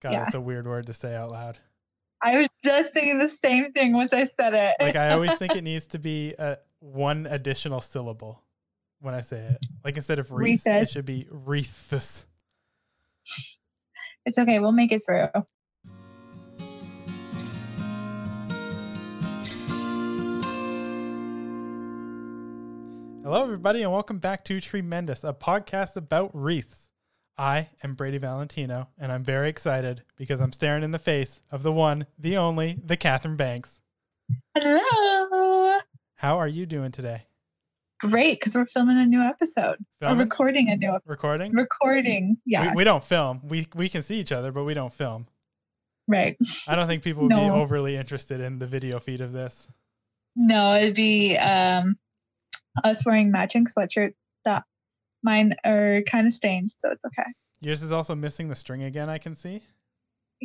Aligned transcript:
God, 0.00 0.12
Yeah. 0.12 0.24
it's 0.26 0.34
a 0.34 0.40
weird 0.40 0.66
word 0.66 0.86
to 0.86 0.94
say 0.94 1.14
out 1.14 1.32
loud. 1.32 1.58
I 2.22 2.38
was 2.38 2.48
just 2.64 2.94
thinking 2.94 3.18
the 3.18 3.28
same 3.28 3.72
thing 3.72 3.92
once 3.92 4.12
I 4.12 4.24
said 4.24 4.54
it. 4.54 4.74
Like 4.80 4.96
I 4.96 5.12
always 5.12 5.34
think 5.36 5.54
it 5.56 5.62
needs 5.64 5.86
to 5.88 5.98
be 5.98 6.34
a 6.38 6.58
one 6.80 7.26
additional 7.26 7.80
syllable 7.80 8.42
when 9.00 9.14
I 9.14 9.20
say 9.22 9.38
it. 9.38 9.66
Like 9.84 9.96
instead 9.96 10.18
of 10.18 10.30
wreath, 10.32 10.66
it 10.66 10.88
should 10.88 11.06
be 11.06 11.26
wreathus. 11.30 12.24
it's 14.24 14.38
okay. 14.38 14.58
We'll 14.58 14.72
make 14.72 14.92
it 14.92 15.02
through. 15.06 15.28
Hello, 23.24 23.42
everybody, 23.42 23.82
and 23.82 23.92
welcome 23.92 24.18
back 24.18 24.42
to 24.46 24.58
Tremendous, 24.58 25.22
a 25.22 25.34
podcast 25.34 25.96
about 25.96 26.30
wreaths. 26.32 26.87
I 27.38 27.68
am 27.84 27.94
Brady 27.94 28.18
Valentino, 28.18 28.88
and 28.98 29.12
I'm 29.12 29.22
very 29.22 29.48
excited 29.48 30.02
because 30.16 30.40
I'm 30.40 30.52
staring 30.52 30.82
in 30.82 30.90
the 30.90 30.98
face 30.98 31.40
of 31.52 31.62
the 31.62 31.72
one, 31.72 32.06
the 32.18 32.36
only, 32.36 32.78
the 32.84 32.96
Catherine 32.96 33.36
Banks. 33.36 33.80
Hello. 34.56 35.78
How 36.16 36.36
are 36.38 36.48
you 36.48 36.66
doing 36.66 36.90
today? 36.90 37.26
Great, 38.00 38.40
because 38.40 38.56
we're 38.56 38.66
filming 38.66 38.98
a 38.98 39.06
new 39.06 39.20
episode. 39.20 39.76
We're 40.00 40.16
recording 40.16 40.68
a 40.68 40.76
new 40.76 40.94
ep- 40.94 41.02
Recording? 41.06 41.52
recording. 41.52 42.38
Yeah, 42.44 42.70
We, 42.70 42.76
we 42.78 42.84
don't 42.84 43.02
film. 43.04 43.40
We 43.44 43.68
we 43.74 43.88
can 43.88 44.02
see 44.02 44.18
each 44.18 44.32
other, 44.32 44.50
but 44.52 44.64
we 44.64 44.74
don't 44.74 44.92
film. 44.92 45.26
right. 46.08 46.36
I 46.68 46.74
don't 46.74 46.86
think 46.88 47.02
people 47.04 47.22
would 47.22 47.30
be 47.30 47.36
overly 47.36 47.96
interested 47.96 48.40
in 48.40 48.58
the 48.58 48.66
video 48.66 48.98
feed 48.98 49.20
of 49.20 49.32
this. 49.32 49.68
No, 50.34 50.74
it'd 50.74 50.94
be 50.94 51.36
um 51.36 51.96
us 52.84 53.04
wearing 53.06 53.30
matching 53.32 53.66
sweatshirts 53.66 54.14
that 54.44 54.64
mine 55.22 55.54
are 55.64 56.02
kind 56.10 56.26
of 56.26 56.32
stained, 56.32 56.70
so 56.76 56.90
it's 56.90 57.04
okay. 57.04 57.24
Yours 57.60 57.82
is 57.82 57.92
also 57.92 58.14
missing 58.14 58.48
the 58.48 58.54
string 58.54 58.84
again. 58.84 59.08
I 59.08 59.18
can 59.18 59.34
see. 59.34 59.62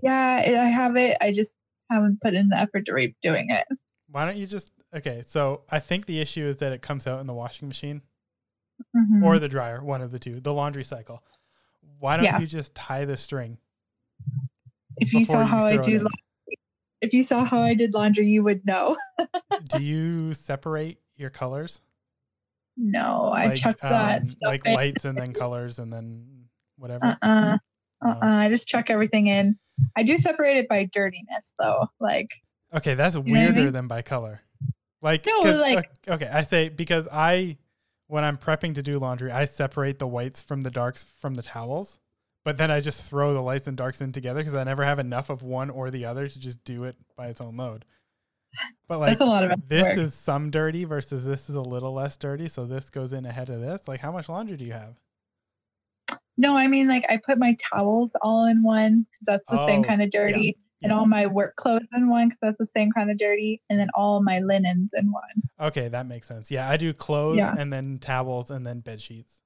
Yeah, 0.02 0.42
I 0.46 0.66
have 0.70 0.96
it. 0.96 1.18
I 1.22 1.32
just 1.32 1.56
haven't 1.92 2.22
put 2.22 2.34
in 2.34 2.50
the 2.50 2.58
effort 2.58 2.86
to 2.88 2.94
re 2.94 3.16
doing 3.22 3.48
it. 3.50 3.66
Why 4.10 4.26
don't 4.26 4.38
you 4.38 4.46
just? 4.48 4.72
Okay, 4.96 5.24
so 5.26 5.62
I 5.70 5.80
think 5.80 6.06
the 6.06 6.20
issue 6.20 6.44
is 6.46 6.58
that 6.58 6.74
it 6.74 6.82
comes 6.82 7.06
out 7.08 7.20
in 7.22 7.28
the 7.28 7.34
washing 7.34 7.68
machine 7.68 8.02
Mhm. 8.96 9.24
or 9.24 9.40
the 9.40 9.48
dryer, 9.48 9.84
one 9.84 10.02
of 10.02 10.12
the 10.12 10.20
two, 10.20 10.40
the 10.40 10.54
laundry 10.54 10.84
cycle. 10.84 11.24
Why 12.00 12.18
don't 12.18 12.26
Yeah. 12.26 12.40
you 12.40 12.48
just 12.48 12.74
tie 12.76 13.06
the 13.06 13.18
string? 13.18 13.58
if 14.98 15.12
you 15.14 15.26
saw 15.26 15.42
you 15.42 15.48
how 15.48 15.66
I 15.66 15.78
do, 15.78 15.94
laundry, 16.00 16.10
if 17.02 17.14
you 17.14 17.24
saw 17.24 17.44
how 17.44 17.62
I 17.62 17.74
did 17.74 17.94
laundry, 17.94 18.28
you 18.28 18.44
would 18.44 18.64
know. 18.66 18.96
Do 19.70 19.82
you 19.82 20.34
separate 20.36 21.00
your 21.16 21.30
colors? 21.32 21.82
No, 22.78 23.26
I 23.34 23.48
Like, 23.48 23.56
chuck 23.56 23.80
that 23.82 24.20
um, 24.20 24.26
stuff 24.26 24.40
like 24.48 24.66
in. 24.66 24.74
lights 24.74 25.06
and 25.06 25.18
then 25.18 25.34
colors 25.34 25.80
and 25.80 25.92
then 25.94 26.46
whatever. 26.78 27.06
Uh-uh. 27.06 27.58
Oh. 28.04 28.10
Uh-uh. 28.10 28.18
I 28.22 28.50
just 28.50 28.68
chuck 28.68 28.90
everything 28.90 29.28
in. 29.28 29.58
I 29.96 30.04
do 30.04 30.18
separate 30.18 30.58
it 30.58 30.68
by 30.68 30.86
dirtiness 30.92 31.54
though. 31.60 31.88
Like 32.00 32.30
Okay, 32.74 32.96
that's 32.96 33.16
what 33.16 33.28
I 33.28 33.32
weirder 33.32 33.54
mean? 33.66 33.72
than 33.72 33.88
by 33.88 34.02
color. 34.02 34.42
Like, 35.02 35.26
No, 35.28 35.42
like- 35.44 35.90
okay, 36.10 36.28
I 36.32 36.44
say 36.44 36.70
because 36.70 37.08
I, 37.12 37.58
when 38.08 38.24
I'm 38.24 38.38
prepping 38.38 38.76
to 38.76 38.82
do 38.84 38.98
laundry, 39.00 39.32
I 39.32 39.46
separate 39.46 40.00
the 40.00 40.08
whites 40.08 40.42
from 40.42 40.62
the 40.62 40.72
darks 40.72 41.04
from 41.20 41.34
the 41.36 41.44
towels, 41.44 42.00
but 42.46 42.58
then 42.58 42.72
I 42.72 42.80
just 42.80 43.02
throw 43.10 43.34
the 43.34 43.42
lights 43.42 43.68
and 43.68 43.76
darks 43.78 44.02
in 44.02 44.12
together 44.12 44.38
because 44.40 44.56
I 44.58 44.64
never 44.64 44.84
have 44.84 45.00
enough 45.00 45.30
of 45.30 45.44
one 45.44 45.70
or 45.70 45.92
the 45.92 46.06
other 46.06 46.28
to 46.28 46.40
just 46.40 46.64
do 46.64 46.86
it 46.86 46.96
by 47.16 47.28
its 47.28 47.42
own 47.42 47.56
load. 47.58 47.86
But 48.88 49.00
like 49.00 49.10
that's 49.10 49.22
a 49.22 49.26
lot 49.26 49.44
of 49.44 49.68
this 49.68 49.98
is 49.98 50.14
some 50.14 50.52
dirty 50.52 50.84
versus 50.84 51.26
this 51.26 51.50
is 51.50 51.56
a 51.56 51.62
little 51.62 51.94
less 51.94 52.18
dirty, 52.18 52.48
so 52.48 52.66
this 52.66 52.90
goes 52.90 53.14
in 53.14 53.26
ahead 53.26 53.50
of 53.50 53.60
this. 53.62 53.88
Like, 53.88 54.00
how 54.00 54.12
much 54.12 54.30
laundry 54.30 54.58
do 54.58 54.66
you 54.66 54.74
have? 54.74 54.96
no, 56.38 56.56
I 56.56 56.68
mean 56.68 56.88
like 56.88 57.04
I 57.10 57.20
put 57.24 57.38
my 57.38 57.56
towels 57.72 58.16
all 58.22 58.46
in 58.46 58.64
one 58.64 59.06
because 59.12 59.26
that's 59.26 59.48
the 59.48 59.60
same 59.68 59.84
Oh, 59.84 59.88
kind 59.88 60.02
of 60.02 60.10
dirty, 60.12 60.58
and 60.82 60.92
yeah. 60.92 60.98
all 60.98 61.06
my 61.06 61.28
work 61.28 61.56
clothes 61.56 61.88
in 61.94 62.10
one 62.10 62.28
because 62.28 62.40
that's 62.42 62.58
the 62.58 62.66
same 62.66 62.92
kind 62.92 63.10
of 63.12 63.18
dirty, 63.18 63.62
and 63.70 63.80
then 63.80 63.90
all 63.96 64.22
my 64.22 64.40
linens 64.40 64.94
in 64.98 65.12
one. 65.12 65.22
Okay, 65.68 65.88
that 65.90 66.06
makes 66.08 66.28
sense. 66.28 66.50
Yeah, 66.52 66.70
I 66.70 66.78
do 66.78 66.94
clothes 66.94 67.38
Yeah. 67.38 67.56
and 67.58 67.72
then 67.72 68.00
towels 68.00 68.52
and 68.52 68.66
then 68.66 68.80
bed 68.82 69.02
sheets. 69.02 69.42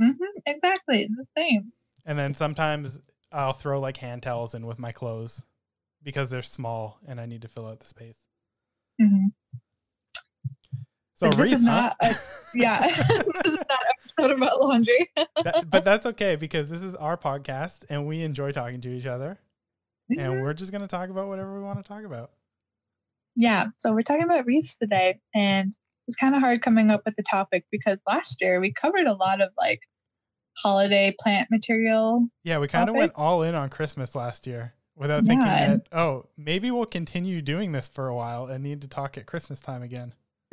Mm-hmm, 0.00 0.24
Exactly, 0.46 1.08
the 1.16 1.26
same. 1.38 1.72
And 2.04 2.18
then 2.18 2.34
sometimes 2.34 2.98
I'll 3.32 3.52
throw 3.52 3.80
like 3.80 3.96
hand 3.96 4.22
towels 4.22 4.54
in 4.54 4.66
with 4.66 4.78
my 4.78 4.92
clothes 4.92 5.42
because 6.02 6.30
they're 6.30 6.42
small 6.42 6.98
and 7.06 7.20
I 7.20 7.26
need 7.26 7.42
to 7.42 7.48
fill 7.48 7.66
out 7.66 7.80
the 7.80 7.86
space. 7.86 8.25
Hmm 9.00 9.26
So 11.14 11.30
But 11.30 11.36
this 11.38 11.52
is 11.52 11.60
wreath, 11.60 11.68
huh? 11.68 11.80
not 11.80 11.96
a- 12.00 12.14
Yeah, 12.54 12.80
this 12.88 13.46
is 13.46 13.56
not 13.56 13.78
episode 13.98 14.36
about 14.36 14.60
laundry. 14.62 15.10
That- 15.42 15.64
but 15.70 15.84
that's 15.84 16.06
okay 16.06 16.36
because 16.36 16.70
this 16.70 16.82
is 16.82 16.94
our 16.94 17.16
podcast 17.16 17.84
and 17.88 18.06
we 18.06 18.22
enjoy 18.22 18.52
talking 18.52 18.80
to 18.82 18.88
each 18.90 19.06
other 19.06 19.38
Mhm. 20.12 20.20
and 20.20 20.42
we're 20.42 20.54
just 20.54 20.70
going 20.72 20.82
to 20.82 20.88
talk 20.88 21.08
about 21.10 21.26
whatever 21.28 21.56
we 21.56 21.64
want 21.64 21.82
to 21.84 21.88
talk 21.88 22.04
about. 22.04 22.30
Yeah, 23.34 23.66
so 23.76 23.92
we're 23.92 24.02
talking 24.02 24.22
about 24.24 24.46
wreaths 24.46 24.76
today, 24.76 25.18
and 25.34 25.70
it's 26.06 26.16
kind 26.16 26.34
of 26.34 26.40
hard 26.40 26.62
coming 26.62 26.90
up 26.90 27.02
with 27.04 27.16
the 27.16 27.22
topic 27.24 27.66
because 27.72 27.98
last 28.08 28.40
year 28.40 28.60
we 28.60 28.72
covered 28.72 29.06
a 29.06 29.12
lot 29.14 29.40
of 29.42 29.50
like 29.58 29.80
holiday 30.56 31.14
plant 31.20 31.50
material. 31.50 32.28
Yeah, 32.44 32.58
we 32.58 32.68
kind 32.68 32.88
of 32.88 32.94
went 32.94 33.12
all 33.16 33.42
in 33.42 33.54
on 33.54 33.68
Christmas 33.68 34.14
last 34.14 34.46
year 34.46 34.72
without 34.96 35.24
thinking 35.24 35.46
Yeah, 35.46 35.70
and- 35.72 35.80
that, 35.82 35.98
oh, 35.98 36.26
maybe 36.36 36.70
we'll 36.70 36.84
continue 36.86 37.42
doing 37.42 37.72
this 37.72 37.88
for 37.88 38.08
a 38.08 38.14
while 38.16 38.46
and 38.46 38.62
need 38.64 38.80
to 38.82 38.88
talk 38.88 39.16
at 39.18 39.26
Christmas 39.26 39.60
time 39.60 39.82
again. 39.82 40.14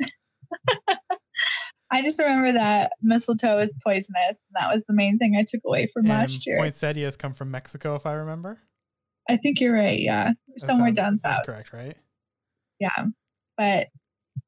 I 1.90 2.02
just 2.02 2.18
remember 2.18 2.52
that 2.52 2.92
mistletoe 3.02 3.58
is 3.58 3.72
poisonous, 3.84 4.42
and 4.48 4.56
that 4.56 4.74
was 4.74 4.84
the 4.86 4.94
main 4.94 5.18
thing 5.18 5.36
I 5.38 5.44
took 5.46 5.60
away 5.64 5.86
from 5.86 6.00
and 6.06 6.08
last 6.08 6.44
year. 6.46 6.56
poinsettias 6.56 7.16
come 7.16 7.34
from 7.34 7.50
Mexico, 7.52 7.94
if 7.94 8.04
I 8.04 8.14
remember. 8.14 8.58
I 9.30 9.36
think 9.36 9.60
you're 9.60 9.72
right. 9.74 10.00
Yeah, 10.00 10.32
That 10.48 10.60
somewhere 10.60 10.88
sounds- 10.88 10.96
down 10.96 11.12
that's 11.22 11.22
south. 11.38 11.46
correct, 11.46 11.72
right? 11.72 11.96
Yeah, 12.80 13.06
but 13.56 13.88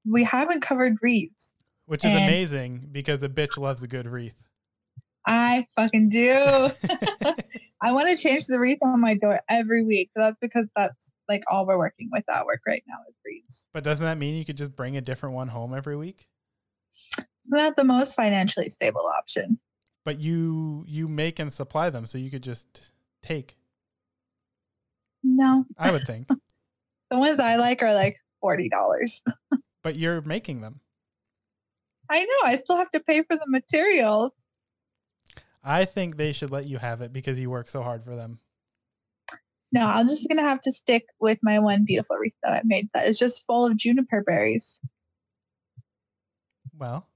we 0.05 0.25
haven't 0.25 0.63
covered 0.63 0.97
wreaths. 1.03 1.55
Which 1.87 2.05
is 2.05 2.11
amazing 2.11 2.89
because 2.91 3.23
a 3.23 3.29
bitch 3.29 3.57
loves 3.57 3.81
a 3.85 3.87
good 3.87 4.09
wreath. 4.09 4.35
I 5.27 5.65
fucking 5.75 6.09
do. 6.09 6.31
I 7.83 7.93
want 7.93 8.09
to 8.09 8.17
change 8.17 8.47
the 8.47 8.59
wreath 8.59 8.79
on 8.83 9.01
my 9.01 9.15
door 9.15 9.41
every 9.49 9.85
week, 9.85 10.11
but 10.15 10.23
that's 10.23 10.39
because 10.39 10.67
that's 10.77 11.13
like 11.29 11.43
all 11.51 11.67
we're 11.67 11.79
working 11.79 12.09
with 12.13 12.25
at 12.31 12.47
work 12.47 12.61
right 12.67 12.83
now 12.87 12.97
is 13.09 13.19
wreaths. 13.25 13.69
But 13.73 13.85
doesn't 13.85 14.05
that 14.05 14.19
mean 14.19 14.37
you 14.37 14.45
could 14.45 14.57
just 14.57 14.77
bring 14.77 14.97
a 14.97 15.01
different 15.01 15.35
one 15.35 15.49
home 15.49 15.75
every 15.75 15.97
week? 15.97 16.27
It's 16.93 17.53
not 17.53 17.59
that 17.59 17.77
the 17.77 17.85
most 17.85 18.15
financially 18.15 18.69
stable 18.69 19.07
option. 19.07 19.59
But 20.05 20.21
you 20.21 20.85
you 20.87 21.09
make 21.09 21.41
and 21.41 21.53
supply 21.53 21.91
them, 21.91 22.07
so 22.07 22.19
you 22.19 22.31
could 22.31 22.43
just 22.43 22.93
take. 23.23 23.57
No, 25.25 25.65
I 25.77 25.91
would 25.91 26.03
think. 26.03 26.29
the 27.11 27.19
ones 27.19 27.41
I 27.41 27.57
like 27.57 27.83
are 27.83 27.93
like 27.93 28.17
forty 28.41 28.69
dollars. 28.69 29.23
but 29.83 29.97
you're 29.97 30.23
making 30.23 30.61
them. 30.61 30.81
I 32.09 32.21
know. 32.25 32.49
I 32.49 32.55
still 32.55 32.77
have 32.77 32.91
to 32.93 33.01
pay 33.01 33.23
for 33.23 33.37
the 33.37 33.47
materials. 33.49 34.31
I 35.67 35.85
think 35.85 36.17
they 36.17 36.33
should 36.33 36.53
let 36.53 36.69
you 36.69 36.79
have 36.79 37.01
it 37.01 37.13
because 37.13 37.41
you 37.41 37.51
work 37.51 37.69
so 37.69 37.83
hard 37.83 38.05
for 38.05 38.15
them. 38.15 38.39
No, 39.73 39.85
I'm 39.85 40.07
just 40.07 40.29
gonna 40.29 40.43
have 40.43 40.61
to 40.61 40.73
stick 40.73 41.07
with 41.21 41.41
my 41.43 41.59
one 41.59 41.85
beautiful 41.85 42.17
wreath 42.17 42.37
that 42.45 42.53
I 42.53 42.61
made 42.65 42.89
that 42.95 43.09
is 43.09 43.19
just 43.19 43.45
full 43.47 43.67
of 43.67 43.77
juniper 43.77 44.23
berries. 44.25 44.81
Well, 46.79 47.09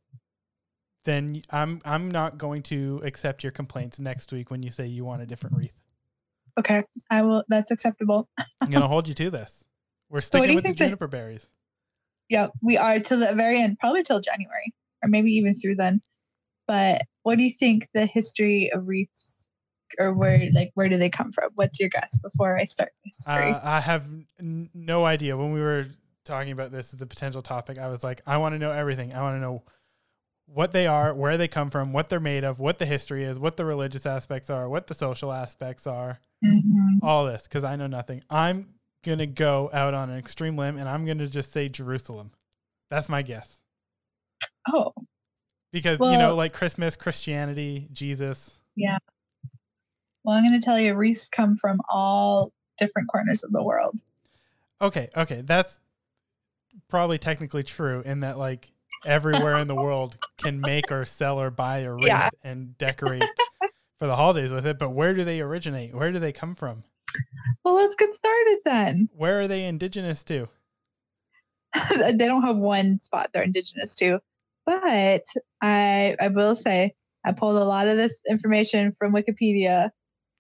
then 1.05 1.43
I'm 1.51 1.81
I'm 1.85 2.11
not 2.11 2.39
going 2.39 2.63
to 2.65 3.01
accept 3.05 3.45
your 3.45 3.53
complaints 3.53 4.01
next 4.01 4.33
week 4.33 4.51
when 4.51 4.65
you 4.65 4.71
say 4.71 4.87
you 4.87 5.05
want 5.05 5.23
a 5.23 5.27
different 5.27 5.57
wreath. 5.57 5.79
Okay, 6.59 6.83
I 7.09 7.23
will. 7.23 7.45
That's 7.49 7.71
acceptable. 7.71 8.29
I'm 8.61 8.71
gonna 8.71 8.89
hold 8.89 9.07
you 9.07 9.15
to 9.15 9.31
this. 9.31 9.65
We're 10.09 10.21
sticking 10.23 10.51
you 10.51 10.55
with 10.57 10.65
the 10.65 10.69
think 10.71 10.79
that- 10.79 10.85
juniper 10.87 11.07
berries. 11.07 11.49
Yeah, 12.29 12.49
we 12.63 12.77
are 12.77 12.99
till 13.01 13.19
the 13.21 13.35
very 13.35 13.61
end, 13.61 13.79
probably 13.81 14.03
till 14.03 14.21
January, 14.21 14.73
or 15.03 15.09
maybe 15.09 15.33
even 15.33 15.55
through 15.55 15.77
then. 15.77 16.01
But 16.69 17.03
what 17.23 17.39
do 17.39 17.45
you 17.45 17.51
think 17.51 17.89
the 17.95 18.07
history 18.07 18.71
of 18.73 18.87
wreaths, 18.87 19.47
or 19.99 20.13
where 20.15 20.49
like 20.55 20.71
where 20.75 20.89
do 20.89 20.97
they 20.97 21.11
come 21.11 21.33
from? 21.33 21.51
What's 21.55 21.79
your 21.81 21.89
guess 21.89 22.19
before 22.19 22.59
I 22.59 22.65
start 22.65 22.93
the 23.05 23.11
history? 23.15 23.53
Uh, 23.53 23.61
I 23.63 23.81
have 23.81 24.07
n- 24.39 24.71
no 24.75 25.05
idea. 25.05 25.37
When 25.37 25.53
we 25.53 25.61
were 25.61 25.87
talking 26.25 26.53
about 26.53 26.71
this 26.73 26.95
as 26.95 27.03
a 27.03 27.07
potential 27.07 27.43
topic, 27.43 27.79
I 27.79 27.89
was 27.89 28.03
like, 28.05 28.21
I 28.27 28.37
want 28.39 28.55
to 28.55 28.59
know 28.59 28.71
everything. 28.71 29.13
I 29.13 29.23
want 29.23 29.37
to 29.37 29.41
know 29.41 29.63
what 30.47 30.73
they 30.73 30.87
are, 30.87 31.15
where 31.15 31.37
they 31.39 31.47
come 31.49 31.71
from, 31.71 31.93
what 31.93 32.09
they're 32.09 32.19
made 32.21 32.43
of, 32.45 32.59
what 32.59 32.79
the 32.79 32.87
history 32.87 33.25
is, 33.25 33.39
what 33.39 33.57
the 33.57 33.65
religious 33.65 34.05
aspects 34.05 34.51
are, 34.51 34.69
what 34.69 34.87
the 34.89 34.95
social 34.95 35.33
aspects 35.33 35.87
are, 35.87 36.19
Mhm. 36.45 36.99
all 37.03 37.25
this, 37.25 37.45
because 37.45 37.63
I 37.63 37.77
know 37.77 37.87
nothing. 37.87 38.23
I'm 38.29 38.75
going 39.05 39.19
to 39.19 39.27
go 39.27 39.71
out 39.73 39.95
on 39.95 40.11
an 40.11 40.19
extreme 40.19 40.57
limb 40.57 40.77
and 40.77 40.89
I'm 40.89 41.05
going 41.05 41.19
to 41.19 41.29
just 41.29 41.53
say 41.53 41.69
Jerusalem. 41.69 42.33
That's 42.91 43.09
my 43.09 43.23
guess. 43.23 43.61
Oh, 44.69 44.93
Because, 45.73 45.99
you 46.01 46.19
know, 46.19 46.35
like 46.35 46.53
Christmas, 46.53 46.97
Christianity, 46.97 47.89
Jesus. 47.93 48.59
Yeah. 48.77 48.99
Well, 50.25 50.37
I'm 50.37 50.43
going 50.45 50.59
to 50.59 50.65
tell 50.65 50.79
you, 50.79 50.95
wreaths 50.95 51.29
come 51.29 51.57
from 51.57 51.81
all 51.89 52.53
different 52.79 53.09
corners 53.11 53.45
of 53.45 53.53
the 53.53 53.63
world. 53.63 54.01
Okay, 54.83 55.09
okay. 55.17 55.43
That's 55.43 55.79
probably 56.89 57.19
technically 57.19 57.63
true 57.63 58.03
in 58.05 58.21
that, 58.21 58.37
like, 58.39 58.71
everywhere 59.07 59.57
in 59.57 59.69
the 59.69 59.75
world 59.75 60.19
can 60.39 60.61
make 60.61 60.91
or 60.91 61.05
sell 61.05 61.41
or 61.41 61.51
buy 61.51 61.79
a 61.81 61.93
wreath 61.95 62.07
Yeah. 62.07 62.29
and 62.43 62.77
decorate 62.77 63.25
for 63.99 64.07
the 64.07 64.17
holidays 64.17 64.51
with 64.53 64.67
it. 64.67 64.79
But 64.79 64.91
where 64.91 65.15
do 65.15 65.25
they 65.25 65.41
originate? 65.41 65.95
Where 65.95 66.11
do 66.13 66.19
they 66.19 66.33
come 66.33 66.55
from? 66.55 66.85
Well, 67.65 67.75
let's 67.75 67.97
get 67.97 68.13
started 68.13 68.59
then. 68.65 69.09
Where 69.17 69.41
are 69.41 69.49
they 69.49 69.65
indigenous 69.65 70.23
to? 70.25 70.49
they 71.99 72.27
don't 72.27 72.43
have 72.43 72.57
one 72.57 72.99
spot 72.99 73.31
they're 73.33 73.43
indigenous 73.43 73.95
to, 73.97 74.19
but 74.67 75.23
I 75.63 76.17
I 76.21 76.29
will 76.29 76.55
say 76.55 76.93
I 77.25 77.33
pulled 77.33 77.57
a 77.57 77.65
lot 77.65 77.89
of 77.89 77.97
this 77.97 78.21
information 78.29 78.93
from 78.93 79.13
Wikipedia. 79.13 79.91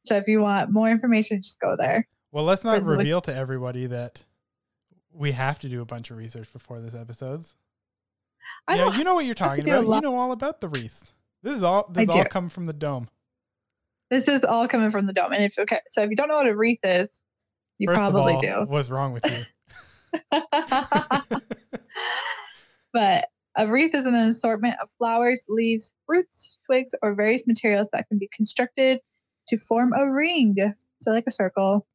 So 0.04 0.16
if 0.16 0.26
you 0.26 0.40
want 0.40 0.72
more 0.72 0.88
information, 0.88 1.42
just 1.42 1.60
go 1.60 1.76
there. 1.78 2.06
Well, 2.32 2.44
let's 2.44 2.64
not 2.64 2.76
For 2.78 2.80
the 2.80 2.86
Wik- 2.86 2.98
reveal 2.98 3.20
to 3.22 3.34
everybody 3.36 3.86
that 3.86 4.22
we 5.12 5.32
have 5.32 5.58
to 5.60 5.68
do 5.68 5.82
a 5.82 5.84
bunch 5.84 6.10
of 6.10 6.16
research 6.16 6.52
before 6.52 6.80
this 6.80 6.94
episode's. 6.94 7.54
I 8.66 8.76
yeah, 8.76 8.96
you 8.96 9.04
know 9.04 9.14
what 9.14 9.26
you're 9.26 9.34
talking 9.34 9.68
about. 9.68 9.84
You 9.84 10.00
know 10.00 10.16
all 10.16 10.32
about 10.32 10.60
the 10.60 10.68
wreaths. 10.68 11.12
This 11.42 11.56
is 11.56 11.62
all. 11.62 11.90
I 11.94 12.04
This 12.04 12.14
all 12.14 12.22
do. 12.22 12.28
come 12.28 12.48
from 12.48 12.66
the 12.66 12.72
dome. 12.72 13.08
This 14.10 14.28
is 14.28 14.44
all 14.44 14.66
coming 14.66 14.90
from 14.90 15.06
the 15.06 15.12
dome. 15.12 15.32
And 15.32 15.44
if 15.44 15.58
okay, 15.58 15.80
so 15.90 16.02
if 16.02 16.10
you 16.10 16.16
don't 16.16 16.28
know 16.28 16.36
what 16.36 16.46
a 16.48 16.56
wreath 16.56 16.80
is, 16.82 17.22
you 17.78 17.86
First 17.86 17.98
probably 17.98 18.32
all, 18.34 18.40
do. 18.40 18.64
what's 18.66 18.90
wrong 18.90 19.12
with 19.12 19.24
you? 19.26 19.36
but 22.92 23.26
a 23.60 23.66
wreath 23.70 23.94
is 23.94 24.06
an 24.06 24.14
assortment 24.14 24.76
of 24.82 24.88
flowers, 24.98 25.44
leaves, 25.48 25.92
fruits, 26.06 26.58
twigs, 26.66 26.94
or 27.02 27.14
various 27.14 27.46
materials 27.46 27.88
that 27.92 28.08
can 28.08 28.18
be 28.18 28.28
constructed 28.34 29.00
to 29.48 29.58
form 29.58 29.92
a 29.92 30.10
ring. 30.10 30.56
So 30.98 31.10
like 31.10 31.24
a 31.26 31.30
circle. 31.30 31.86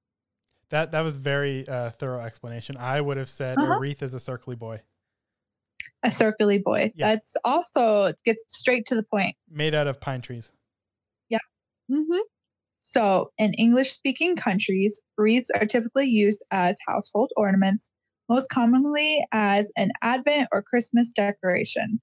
that 0.69 0.91
that 0.91 1.01
was 1.01 1.17
very 1.17 1.67
uh, 1.67 1.89
thorough 1.91 2.21
explanation. 2.21 2.75
I 2.77 3.01
would 3.01 3.17
have 3.17 3.29
said 3.29 3.57
a 3.57 3.61
Uh-huh. 3.61 3.79
wreath 3.79 4.03
is 4.03 4.13
a 4.13 4.17
circly 4.17 4.57
boy 4.57 4.81
A 6.03 6.09
circly 6.09 6.61
boy. 6.63 6.91
Yeah. 6.95 7.07
That's 7.07 7.35
also 7.43 8.13
gets 8.25 8.45
straight 8.47 8.85
to 8.87 8.95
the 8.95 9.03
point. 9.03 9.35
made 9.49 9.73
out 9.73 9.87
of 9.87 9.99
pine 9.99 10.21
trees. 10.21 10.51
Yeah. 11.29 11.39
hmm 11.89 12.17
So, 12.79 13.31
in 13.39 13.53
English 13.55 13.91
speaking 13.91 14.35
countries, 14.35 15.01
wreaths 15.17 15.49
are 15.59 15.65
typically 15.65 16.05
used 16.07 16.43
as 16.51 16.77
household 16.87 17.31
ornaments, 17.35 17.89
most 18.29 18.49
commonly 18.49 19.25
as 19.31 19.71
an 19.77 19.91
Advent 20.01 20.49
or 20.51 20.61
Christmas 20.61 21.13
decoration. 21.13 22.01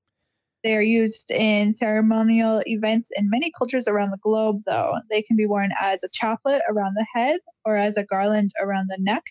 They 0.65 0.77
are 0.77 0.83
used 0.83 1.31
in 1.33 1.75
ceremonial 1.75 2.63
events 2.67 3.11
in 3.17 3.29
many 3.29 3.51
cultures 3.57 3.89
around 3.89 4.11
the 4.11 4.19
globe, 4.23 4.63
though. 4.65 4.95
They 5.11 5.23
can 5.23 5.37
be 5.37 5.47
worn 5.47 5.71
as 5.81 6.05
a 6.05 6.09
chaplet 6.13 6.63
around 6.69 6.95
the 6.95 7.07
head 7.13 7.41
or 7.65 7.77
as 7.77 7.97
a 7.97 8.05
garland 8.05 8.53
around 8.61 8.87
the 8.89 8.99
neck. 9.01 9.25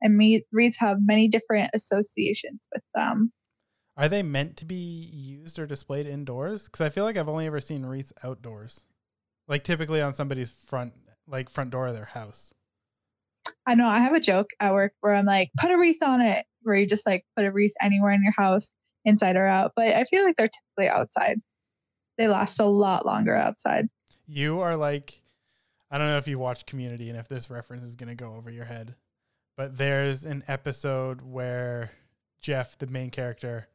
And 0.00 0.20
wreaths 0.52 0.78
have 0.78 0.98
many 1.00 1.26
different 1.26 1.70
associations 1.74 2.68
with 2.72 2.84
them. 2.94 3.32
Are 3.96 4.08
they 4.08 4.22
meant 4.22 4.56
to 4.58 4.64
be 4.64 4.76
used 4.76 5.58
or 5.58 5.66
displayed 5.66 6.06
indoors? 6.06 6.66
Because 6.66 6.82
I 6.82 6.90
feel 6.90 7.04
like 7.04 7.16
I've 7.16 7.30
only 7.30 7.46
ever 7.46 7.60
seen 7.60 7.84
wreaths 7.84 8.12
outdoors, 8.22 8.84
like 9.48 9.64
typically 9.64 10.02
on 10.02 10.12
somebody's 10.12 10.50
front, 10.50 10.92
like 11.26 11.48
front 11.48 11.70
door 11.70 11.88
of 11.88 11.94
their 11.94 12.04
house. 12.04 12.52
I 13.66 13.74
know 13.74 13.88
I 13.88 14.00
have 14.00 14.14
a 14.14 14.20
joke 14.20 14.50
at 14.60 14.74
work 14.74 14.92
where 15.00 15.14
I'm 15.14 15.26
like, 15.26 15.50
put 15.58 15.70
a 15.70 15.78
wreath 15.78 16.02
on 16.02 16.20
it, 16.20 16.44
where 16.62 16.76
you 16.76 16.86
just 16.86 17.06
like 17.06 17.24
put 17.36 17.46
a 17.46 17.52
wreath 17.52 17.74
anywhere 17.80 18.12
in 18.12 18.22
your 18.22 18.34
house, 18.36 18.72
inside 19.04 19.36
or 19.36 19.46
out. 19.46 19.72
But 19.76 19.94
I 19.94 20.04
feel 20.04 20.24
like 20.24 20.36
they're 20.36 20.48
typically 20.48 20.88
outside. 20.88 21.40
They 22.18 22.28
last 22.28 22.60
a 22.60 22.64
lot 22.64 23.06
longer 23.06 23.34
outside. 23.34 23.88
You 24.26 24.60
are 24.60 24.76
like, 24.76 25.20
I 25.90 25.98
don't 25.98 26.08
know 26.08 26.18
if 26.18 26.28
you 26.28 26.38
watched 26.38 26.66
Community 26.66 27.08
and 27.10 27.18
if 27.18 27.28
this 27.28 27.50
reference 27.50 27.84
is 27.84 27.96
going 27.96 28.08
to 28.08 28.14
go 28.14 28.34
over 28.34 28.50
your 28.50 28.64
head, 28.64 28.94
but 29.56 29.76
there's 29.76 30.24
an 30.24 30.42
episode 30.48 31.22
where 31.22 31.90
Jeff, 32.40 32.76
the 32.78 32.86
main 32.86 33.10
character, 33.10 33.68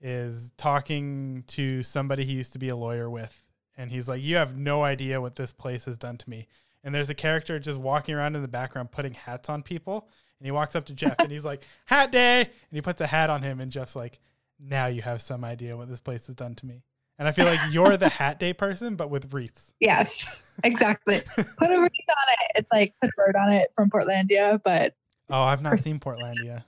is 0.00 0.52
talking 0.56 1.44
to 1.46 1.82
somebody 1.82 2.24
he 2.24 2.32
used 2.32 2.52
to 2.52 2.58
be 2.58 2.68
a 2.68 2.76
lawyer 2.76 3.08
with. 3.08 3.42
And 3.76 3.90
he's 3.90 4.08
like, 4.08 4.22
You 4.22 4.36
have 4.36 4.56
no 4.56 4.82
idea 4.82 5.20
what 5.20 5.36
this 5.36 5.52
place 5.52 5.86
has 5.86 5.96
done 5.96 6.18
to 6.18 6.30
me. 6.30 6.48
And 6.84 6.94
there's 6.94 7.10
a 7.10 7.14
character 7.14 7.58
just 7.58 7.80
walking 7.80 8.14
around 8.14 8.36
in 8.36 8.42
the 8.42 8.48
background 8.48 8.90
putting 8.90 9.12
hats 9.14 9.48
on 9.50 9.62
people. 9.62 10.08
And 10.38 10.46
he 10.46 10.50
walks 10.50 10.74
up 10.74 10.84
to 10.86 10.94
Jeff 10.94 11.16
and 11.18 11.30
he's 11.30 11.44
like, 11.44 11.62
Hat 11.86 12.10
day. 12.10 12.40
And 12.40 12.50
he 12.72 12.80
puts 12.80 13.00
a 13.00 13.06
hat 13.06 13.28
on 13.30 13.42
him. 13.42 13.60
And 13.60 13.70
Jeff's 13.70 13.94
like, 13.96 14.18
Now 14.58 14.86
you 14.86 15.02
have 15.02 15.20
some 15.20 15.44
idea 15.44 15.76
what 15.76 15.88
this 15.88 16.00
place 16.00 16.26
has 16.26 16.34
done 16.36 16.54
to 16.56 16.66
me. 16.66 16.82
And 17.18 17.28
I 17.28 17.32
feel 17.32 17.44
like 17.44 17.60
you're 17.70 17.98
the 17.98 18.08
hat 18.08 18.38
day 18.40 18.54
person, 18.54 18.96
but 18.96 19.10
with 19.10 19.30
wreaths. 19.34 19.74
Yes, 19.80 20.46
exactly. 20.64 21.20
put 21.36 21.70
a 21.70 21.78
wreath 21.78 22.08
on 22.08 22.26
it. 22.32 22.50
It's 22.54 22.72
like 22.72 22.94
put 23.02 23.10
a 23.10 23.12
bird 23.14 23.36
on 23.36 23.52
it 23.52 23.68
from 23.74 23.90
Portlandia, 23.90 24.58
but 24.64 24.94
Oh, 25.30 25.42
I've 25.42 25.60
not 25.62 25.78
seen 25.78 26.00
Portlandia. 26.00 26.64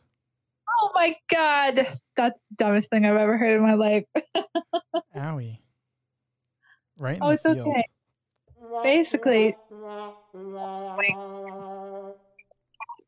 oh 0.78 0.90
my 0.94 1.16
god, 1.30 1.86
that's 2.16 2.40
the 2.50 2.56
dumbest 2.56 2.90
thing 2.90 3.06
I've 3.06 3.16
ever 3.16 3.38
heard 3.38 3.56
in 3.56 3.62
my 3.62 3.74
life. 3.74 4.04
Owie. 5.16 5.58
Right? 6.98 7.18
Oh, 7.20 7.30
it's 7.30 7.44
feels. 7.46 7.60
okay. 7.60 7.84
Basically, 8.82 9.54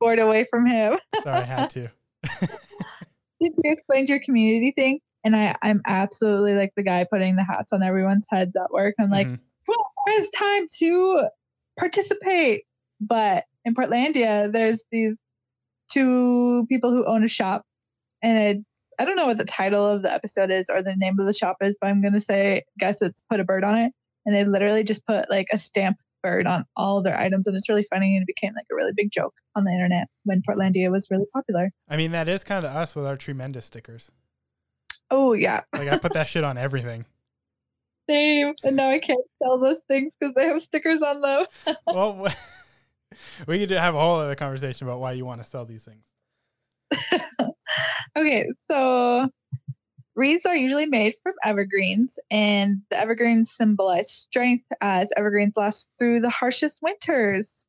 bored 0.01 0.19
away 0.19 0.45
from 0.49 0.67
him. 0.67 0.99
Sorry, 1.23 1.39
I 1.39 1.45
had 1.45 1.71
to. 1.71 1.91
Did 2.41 3.53
you 3.63 3.73
explain 3.73 4.07
your 4.07 4.21
community 4.21 4.73
thing? 4.77 5.01
And 5.25 5.35
I, 5.35 5.55
I'm 5.63 5.81
absolutely 5.87 6.55
like 6.55 6.73
the 6.77 6.83
guy 6.83 7.05
putting 7.11 7.37
the 7.37 7.45
hats 7.45 7.73
on 7.73 7.83
everyone's 7.83 8.27
heads 8.31 8.55
at 8.57 8.71
work. 8.71 8.95
I'm 8.99 9.11
like, 9.11 9.27
Mhm. 9.27 9.39
well, 9.67 9.93
it's 10.09 10.31
time 10.31 10.67
to 10.81 11.29
participate. 11.79 12.65
But 13.01 13.45
in 13.65 13.75
Portlandia, 13.75 14.53
there's 14.53 14.85
these 14.93 15.23
two 15.91 16.67
people 16.69 16.91
who 16.91 17.07
own 17.07 17.25
a 17.25 17.29
shop, 17.29 17.65
and 18.23 18.39
it, 18.39 18.65
I 18.99 19.05
don't 19.05 19.17
know 19.17 19.27
what 19.27 19.39
the 19.39 19.45
title 19.45 19.87
of 19.87 20.03
the 20.03 20.13
episode 20.13 20.51
is 20.51 20.71
or 20.71 20.83
the 20.83 20.95
name 20.97 21.19
of 21.19 21.27
the 21.27 21.33
shop 21.33 21.57
is, 21.61 21.77
but 21.81 21.89
I'm 21.89 22.03
gonna 22.03 22.21
say, 22.21 22.63
guess 22.79 23.03
it's 23.03 23.23
put 23.29 23.41
a 23.41 23.45
bird 23.45 23.65
on 23.65 23.77
it, 23.77 23.93
and 24.27 24.35
they 24.35 24.45
literally 24.45 24.85
just 24.85 25.07
put 25.07 25.31
like 25.31 25.49
a 25.53 25.59
stamp 25.59 25.99
bird 26.23 26.47
on 26.47 26.65
all 26.77 27.03
their 27.03 27.19
items, 27.19 27.47
and 27.47 27.55
it's 27.57 27.69
really 27.69 27.85
funny, 27.85 28.17
and 28.17 28.23
it 28.23 28.27
became 28.27 28.55
like 28.55 28.67
a 28.71 28.75
really 28.75 28.93
big 28.97 29.11
joke 29.11 29.35
on 29.57 29.65
the 29.65 29.73
internet 29.73 30.09
when 30.25 30.43
Portlandia 30.43 30.91
was 30.91 31.09
really 31.11 31.27
popular. 31.35 31.71
I 31.89 31.97
mean, 31.97 32.13
that 32.13 32.29
is 32.29 32.43
kind 32.45 32.65
of 32.65 32.75
us 32.75 32.95
with 32.97 33.07
our 33.07 33.17
tremendous 33.17 33.67
stickers. 33.67 34.11
Oh 35.11 35.33
yeah, 35.35 35.61
Like, 35.77 35.89
I 35.89 35.99
put 35.99 36.15
that 36.15 36.29
shit 36.29 36.45
on 36.45 36.57
everything. 36.59 37.05
same. 38.09 38.55
And 38.63 38.77
now 38.77 38.89
I 38.89 38.99
can't 38.99 39.21
sell 39.43 39.59
those 39.59 39.83
things 39.87 40.17
because 40.19 40.35
they 40.35 40.47
have 40.47 40.61
stickers 40.63 41.03
on 41.03 41.21
them. 41.21 41.45
Well, 41.87 42.27
we 43.47 43.59
could 43.61 43.71
have 43.73 43.95
a 43.95 44.01
whole 44.01 44.17
other 44.21 44.35
conversation 44.35 44.87
about 44.87 45.01
why 45.01 45.13
you 45.13 45.25
want 45.25 45.43
to 45.43 45.49
sell 45.49 45.65
these 45.67 45.85
things. 45.85 46.05
Okay, 48.17 48.47
so 48.59 49.29
wreaths 50.17 50.47
are 50.47 50.57
usually 50.57 50.87
made 50.87 51.15
from 51.23 51.35
evergreens, 51.45 52.19
and 52.31 52.83
the 52.91 52.99
evergreens 52.99 53.51
symbolize 53.51 54.11
strength 54.11 54.65
as 54.81 55.13
evergreens 55.17 55.57
last 55.57 55.93
through 55.99 56.21
the 56.21 56.31
harshest 56.31 56.81
winters. 56.83 57.67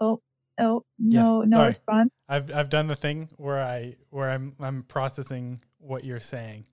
Oh, 0.00 0.20
oh, 0.58 0.84
no, 0.98 1.42
no 1.42 1.56
sorry. 1.58 1.68
response. 1.68 2.26
I've 2.28 2.52
I've 2.52 2.68
done 2.68 2.86
the 2.88 2.96
thing 2.96 3.28
where 3.36 3.60
I 3.60 3.96
where 4.10 4.30
I'm 4.30 4.54
I'm 4.60 4.82
processing 4.82 5.60
what 5.78 6.04
you're 6.04 6.20
saying. 6.20 6.66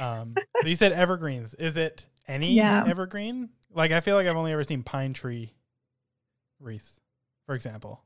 Um, 0.00 0.34
so 0.62 0.68
you 0.68 0.76
said 0.76 0.92
evergreens. 0.92 1.54
Is 1.54 1.76
it 1.76 2.06
any 2.26 2.54
Yeah. 2.54 2.84
evergreen? 2.86 3.50
Like 3.72 3.90
I 3.90 4.00
feel 4.00 4.16
like 4.16 4.26
I've 4.26 4.36
only 4.36 4.52
ever 4.52 4.64
seen 4.64 4.82
pine 4.82 5.12
tree 5.12 5.52
wreaths, 6.60 7.00
for 7.46 7.54
example. 7.54 8.02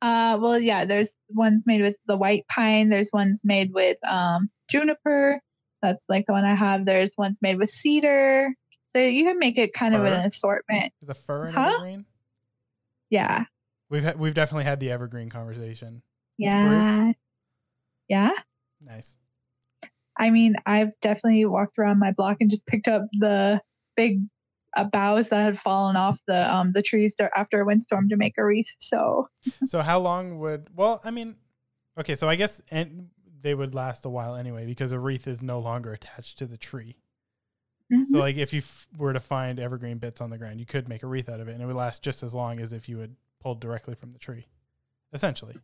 Uh, 0.00 0.38
well, 0.40 0.58
yeah, 0.58 0.84
there's 0.84 1.14
ones 1.30 1.64
made 1.66 1.80
with 1.82 1.96
the 2.06 2.16
white 2.16 2.46
pine. 2.48 2.88
There's 2.88 3.10
ones 3.12 3.42
made 3.44 3.72
with 3.72 3.96
um 4.08 4.48
juniper. 4.68 5.40
That's 5.82 6.06
like 6.08 6.26
the 6.26 6.32
one 6.32 6.44
I 6.44 6.54
have. 6.54 6.84
There's 6.86 7.14
ones 7.16 7.38
made 7.42 7.58
with 7.58 7.70
cedar. 7.70 8.54
So 8.94 9.02
you 9.02 9.24
can 9.24 9.38
make 9.38 9.58
it 9.58 9.72
kind 9.72 9.94
of 9.94 10.04
an 10.04 10.12
assortment. 10.24 10.92
The 11.02 11.14
fir 11.14 11.48
an 11.48 11.54
Huh? 11.54 11.70
evergreen? 11.74 12.04
Yeah. 13.10 13.44
We've 13.90 14.04
ha- 14.04 14.14
we've 14.16 14.34
definitely 14.34 14.64
had 14.64 14.80
the 14.80 14.90
evergreen 14.90 15.30
conversation. 15.30 16.02
Yeah. 16.36 17.12
Yeah. 18.08 18.32
Nice. 18.80 19.16
I 20.18 20.30
mean, 20.30 20.56
I've 20.66 20.92
definitely 21.00 21.44
walked 21.44 21.78
around 21.78 21.98
my 21.98 22.12
block 22.12 22.38
and 22.40 22.50
just 22.50 22.66
picked 22.66 22.88
up 22.88 23.02
the 23.12 23.60
big 23.96 24.20
uh, 24.78 24.84
boughs 24.84 25.28
that 25.30 25.42
had 25.42 25.58
fallen 25.58 25.96
off 25.96 26.20
the 26.26 26.54
um 26.54 26.72
the 26.72 26.82
trees 26.82 27.14
after 27.36 27.60
a 27.60 27.66
windstorm 27.66 28.08
to 28.08 28.16
make 28.16 28.38
a 28.38 28.44
wreath. 28.44 28.74
So 28.78 29.28
So 29.64 29.82
how 29.82 29.98
long 29.98 30.38
would? 30.38 30.68
Well, 30.74 31.00
I 31.04 31.10
mean, 31.10 31.36
okay. 31.98 32.16
So 32.16 32.28
I 32.28 32.36
guess 32.36 32.60
and 32.70 33.10
they 33.40 33.54
would 33.54 33.74
last 33.74 34.04
a 34.04 34.08
while 34.08 34.34
anyway 34.36 34.66
because 34.66 34.92
a 34.92 34.98
wreath 34.98 35.26
is 35.28 35.42
no 35.42 35.58
longer 35.60 35.92
attached 35.92 36.38
to 36.38 36.46
the 36.46 36.56
tree. 36.56 36.96
mhm. 37.92 38.04
So 38.04 38.18
like 38.18 38.36
if 38.36 38.52
you 38.52 38.60
f- 38.60 38.88
were 38.96 39.12
to 39.12 39.20
find 39.20 39.60
evergreen 39.60 39.98
bits 39.98 40.20
on 40.20 40.30
the 40.30 40.38
ground, 40.38 40.60
you 40.60 40.66
could 40.66 40.88
make 40.88 41.02
a 41.02 41.06
wreath 41.06 41.28
out 41.28 41.40
of 41.40 41.48
it, 41.48 41.52
and 41.52 41.62
it 41.62 41.66
would 41.66 41.76
last 41.76 42.02
just 42.02 42.22
as 42.22 42.34
long 42.34 42.60
as 42.60 42.72
if 42.72 42.88
you 42.88 42.98
had 42.98 43.14
pulled 43.40 43.60
directly 43.60 43.94
from 43.94 44.12
the 44.12 44.18
tree. 44.18 44.46
Essentially, 45.12 45.56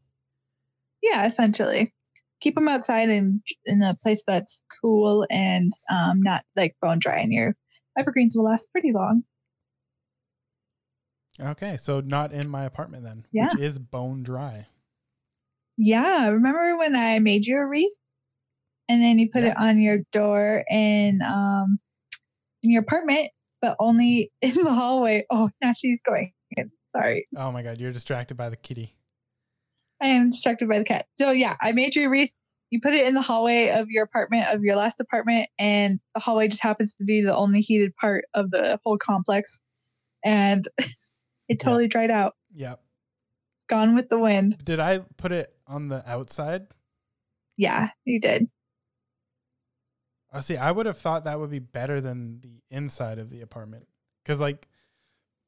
yeah, 1.03 1.27
essentially, 1.27 1.93
keep 2.41 2.55
them 2.55 2.69
outside 2.69 3.09
and 3.11 3.43
in 3.67 3.83
a 3.83 3.95
place 4.03 4.23
that's 4.27 4.63
cool 4.81 5.27
and 5.31 5.73
um 5.91 6.23
not 6.23 6.45
like 6.57 6.77
bone 6.81 6.99
dry, 6.99 7.19
and 7.19 7.33
your 7.33 7.57
evergreens 7.99 8.35
will 8.37 8.45
last 8.45 8.71
pretty 8.73 8.93
long. 8.93 9.25
okay. 11.41 11.77
So 11.77 12.01
not 12.01 12.33
in 12.33 12.49
my 12.49 12.65
apartment 12.65 13.05
then, 13.05 13.27
Yeah. 13.33 13.49
which 13.53 13.61
is 13.61 13.79
bone 13.79 14.23
dry. 14.23 14.65
Yeah, 15.77 16.29
remember 16.29 16.77
when 16.77 16.95
I 16.95 17.19
made 17.19 17.47
you 17.47 17.59
a 17.59 17.67
wreath, 17.67 17.93
and 18.89 19.03
then 19.03 19.19
you 19.19 19.29
put 19.31 19.43
it 19.43 19.57
on 19.57 19.81
your 19.81 19.99
door 20.13 20.63
in 20.71 21.21
um 21.23 21.79
in 22.63 22.71
your 22.71 22.83
apartment, 22.83 23.31
but 23.61 23.77
only 23.81 24.31
in 24.41 24.55
the 24.55 24.73
hallway. 24.73 25.27
Oh, 25.31 25.51
now 25.61 25.73
she's 25.73 26.01
going 26.03 26.33
in. 26.57 26.71
Sorry. 26.95 27.27
Oh 27.37 27.51
my 27.51 27.63
god, 27.63 27.79
you're 27.81 27.91
distracted 27.93 28.37
by 28.37 28.49
the 28.51 28.57
kitty. 28.57 28.95
I 30.01 30.09
am 30.09 30.31
distracted 30.31 30.69
by 30.69 30.79
the 30.79 30.85
cat. 30.85 31.07
So 31.19 31.33
yeah, 31.33 31.57
I 31.61 31.73
made 31.73 31.97
you 31.97 32.07
a 32.07 32.11
wreath. 32.11 32.31
You 32.75 32.81
put 32.81 32.93
it 32.95 33.07
in 33.07 33.15
the 33.15 33.23
hallway 33.23 33.69
of 33.69 33.89
your 33.89 34.03
apartment, 34.03 34.49
of 34.53 34.65
your 34.65 34.75
last 34.75 34.99
apartment, 34.99 35.49
and 35.61 36.01
the 36.13 36.19
hallway 36.19 36.49
just 36.49 36.61
happens 36.61 36.97
to 36.97 37.05
be 37.05 37.23
the 37.23 37.33
only 37.33 37.61
heated 37.61 37.95
part 37.95 38.25
of 38.35 38.51
the 38.51 38.81
whole 38.83 38.99
complex. 38.99 39.63
And 40.25 40.67
it 41.49 41.61
totally 41.61 41.87
dried 41.87 42.11
out. 42.11 42.35
Yep. 42.53 42.81
Gone 43.69 43.95
with 43.95 44.09
the 44.09 44.19
wind. 44.19 44.59
Did 44.65 44.81
I 44.81 45.03
put 45.19 45.31
it 45.31 45.55
on 45.69 45.87
the 45.87 46.03
outside? 46.11 46.67
Yeah, 47.57 47.91
you 48.05 48.19
did. 48.19 48.49
Oh, 50.33 50.41
see, 50.41 50.57
I 50.57 50.73
would 50.73 50.87
have 50.87 50.99
thought 50.99 51.27
that 51.27 51.39
would 51.39 51.53
be 51.53 51.61
better 51.61 52.01
than 52.01 52.41
the 52.41 52.61
inside 52.73 53.21
of 53.21 53.31
the 53.31 53.43
apartment. 53.43 53.87
Because, 54.25 54.41
like, 54.41 54.67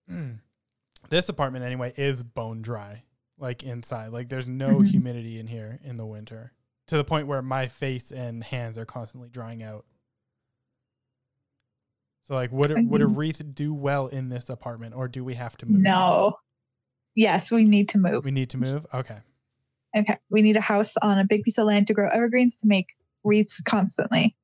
this 1.08 1.28
apartment 1.28 1.64
anyway 1.64 1.92
is 1.96 2.22
bone 2.22 2.62
dry, 2.62 3.02
like 3.36 3.64
inside. 3.64 4.12
Like, 4.12 4.28
there's 4.28 4.46
no 4.46 4.78
Mhm. 4.78 4.86
humidity 4.86 5.40
in 5.40 5.48
here 5.48 5.80
in 5.82 5.96
the 5.96 6.06
winter 6.06 6.52
to 6.88 6.96
the 6.96 7.04
point 7.04 7.26
where 7.26 7.42
my 7.42 7.66
face 7.68 8.12
and 8.12 8.42
hands 8.44 8.78
are 8.78 8.84
constantly 8.84 9.28
drying 9.28 9.62
out. 9.62 9.84
So, 12.22 12.34
like, 12.34 12.50
would 12.52 12.70
it, 12.72 12.86
would 12.86 13.02
a 13.02 13.04
Mhm. 13.04 13.16
wreath 13.16 13.42
do 13.54 13.72
well 13.72 14.08
in 14.08 14.28
this 14.28 14.48
apartment, 14.48 14.94
or 14.94 15.06
do 15.08 15.22
we 15.24 15.34
have 15.34 15.56
to 15.58 15.66
move? 15.66 15.80
No. 15.82 16.38
Yes, 17.14 17.50
we 17.52 17.64
need 17.64 17.88
to 17.90 17.98
move. 17.98 18.24
we 18.24 18.30
need 18.32 18.50
to 18.50 18.58
move. 18.58 18.86
Okay, 18.92 19.18
Okay. 19.96 20.18
We 20.28 20.42
need 20.42 20.56
a 20.56 20.60
house 20.60 20.96
on 20.98 21.18
a 21.18 21.24
big 21.24 21.42
piece 21.44 21.56
of 21.56 21.66
land 21.66 21.86
to 21.86 21.94
grow 21.94 22.08
evergreens 22.10 22.56
to 22.58 22.66
make 22.66 22.96
wreaths 23.24 23.62
constantly. 23.62 24.36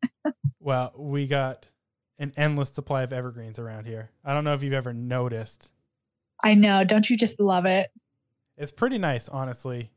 well, 0.60 0.92
we 0.96 1.26
got 1.26 1.68
an 2.18 2.32
endless 2.36 2.70
supply 2.70 3.02
of 3.02 3.12
evergreens 3.12 3.58
around 3.58 3.86
here. 3.86 4.10
I 4.24 4.32
don't 4.32 4.44
know 4.44 4.54
if 4.54 4.62
you've 4.62 4.72
ever 4.72 4.94
noticed. 4.94 5.72
I 6.42 6.54
know. 6.54 6.84
Don't 6.84 7.10
you 7.10 7.16
just 7.16 7.38
love 7.40 7.66
it? 7.66 7.90
It's 8.56 8.72
pretty 8.72 8.96
nice, 8.98 9.28
honestly. 9.28 9.90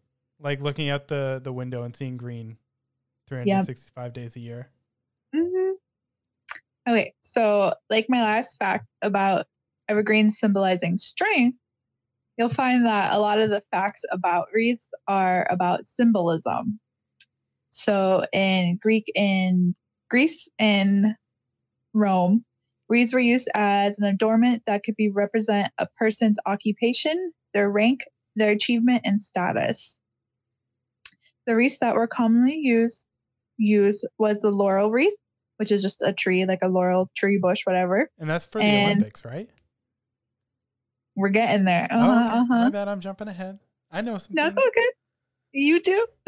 Like 0.45 0.61
looking 0.61 0.89
out 0.89 1.07
the 1.07 1.41
the 1.43 1.51
window 1.51 1.81
and 1.81 1.95
seeing 1.95 2.17
green 2.17 2.57
365 3.27 4.13
days 4.13 4.35
a 4.35 4.39
year. 4.39 4.69
hmm 5.33 5.71
Okay, 6.87 7.15
so 7.21 7.73
like 7.89 8.05
my 8.09 8.21
last 8.21 8.57
fact 8.57 8.85
about 9.01 9.47
evergreens 9.89 10.37
symbolizing 10.37 10.99
strength, 10.99 11.57
you'll 12.37 12.49
find 12.49 12.85
that 12.85 13.11
a 13.11 13.17
lot 13.17 13.41
of 13.41 13.49
the 13.49 13.63
facts 13.71 14.05
about 14.11 14.45
wreaths 14.53 14.93
are 15.07 15.47
about 15.49 15.87
symbolism. 15.87 16.79
So 17.71 18.27
in 18.31 18.77
Greek 18.79 19.11
and 19.15 19.75
Greece 20.11 20.47
and 20.59 21.15
Rome, 21.95 22.45
wreaths 22.87 23.15
were 23.15 23.19
used 23.19 23.49
as 23.55 23.97
an 23.97 24.05
adornment 24.05 24.61
that 24.67 24.83
could 24.83 24.95
be 24.95 25.09
represent 25.09 25.69
a 25.79 25.87
person's 25.97 26.37
occupation, 26.45 27.33
their 27.55 27.71
rank, 27.71 28.01
their 28.35 28.51
achievement, 28.51 29.01
and 29.05 29.19
status. 29.19 29.99
The 31.45 31.55
wreaths 31.55 31.79
that 31.79 31.95
were 31.95 32.07
commonly 32.07 32.57
used 32.57 33.07
used 33.57 34.07
was 34.17 34.41
the 34.41 34.51
laurel 34.51 34.91
wreath, 34.91 35.13
which 35.57 35.71
is 35.71 35.81
just 35.81 36.01
a 36.01 36.13
tree, 36.13 36.45
like 36.45 36.59
a 36.61 36.67
laurel 36.67 37.09
tree 37.15 37.39
bush, 37.41 37.61
whatever. 37.65 38.09
And 38.19 38.29
that's 38.29 38.45
for 38.45 38.61
the 38.61 38.75
Olympics, 38.75 39.23
right? 39.23 39.49
We're 41.15 41.29
getting 41.29 41.65
there. 41.65 41.87
Uh-huh, 41.89 42.05
oh, 42.05 42.27
okay. 42.27 42.37
uh-huh. 42.37 42.63
My 42.65 42.69
bad, 42.69 42.87
I'm 42.87 42.99
jumping 42.99 43.27
ahead. 43.27 43.59
I 43.91 44.01
know 44.01 44.17
some. 44.17 44.35
It's 44.37 44.57
all 44.57 44.69
good. 44.73 44.91
You 45.53 45.79
do. 45.79 46.05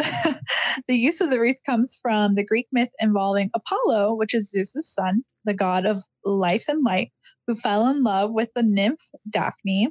the 0.87 0.95
use 0.95 1.19
of 1.19 1.29
the 1.29 1.39
wreath 1.39 1.59
comes 1.65 1.97
from 2.01 2.35
the 2.35 2.45
Greek 2.45 2.67
myth 2.71 2.91
involving 3.01 3.49
Apollo, 3.53 4.15
which 4.15 4.33
is 4.33 4.49
Zeus's 4.49 4.93
son, 4.93 5.23
the 5.43 5.53
god 5.53 5.85
of 5.85 6.01
life 6.23 6.65
and 6.69 6.81
light, 6.85 7.11
who 7.45 7.55
fell 7.55 7.89
in 7.89 8.03
love 8.03 8.31
with 8.31 8.49
the 8.55 8.63
nymph 8.63 9.01
Daphne. 9.29 9.89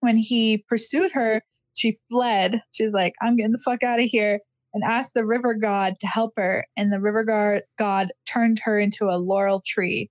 When 0.00 0.18
he 0.18 0.58
pursued 0.68 1.12
her, 1.12 1.42
she 1.76 1.98
fled. 2.10 2.62
She's 2.72 2.92
like, 2.92 3.14
I'm 3.22 3.36
getting 3.36 3.52
the 3.52 3.62
fuck 3.64 3.82
out 3.82 4.00
of 4.00 4.06
here, 4.06 4.40
and 4.74 4.82
asked 4.84 5.14
the 5.14 5.26
river 5.26 5.54
god 5.54 5.94
to 6.00 6.06
help 6.06 6.32
her. 6.36 6.66
And 6.76 6.92
the 6.92 7.00
river 7.00 7.22
god, 7.22 7.62
god 7.78 8.08
turned 8.28 8.60
her 8.64 8.78
into 8.78 9.06
a 9.06 9.18
laurel 9.18 9.62
tree. 9.64 10.10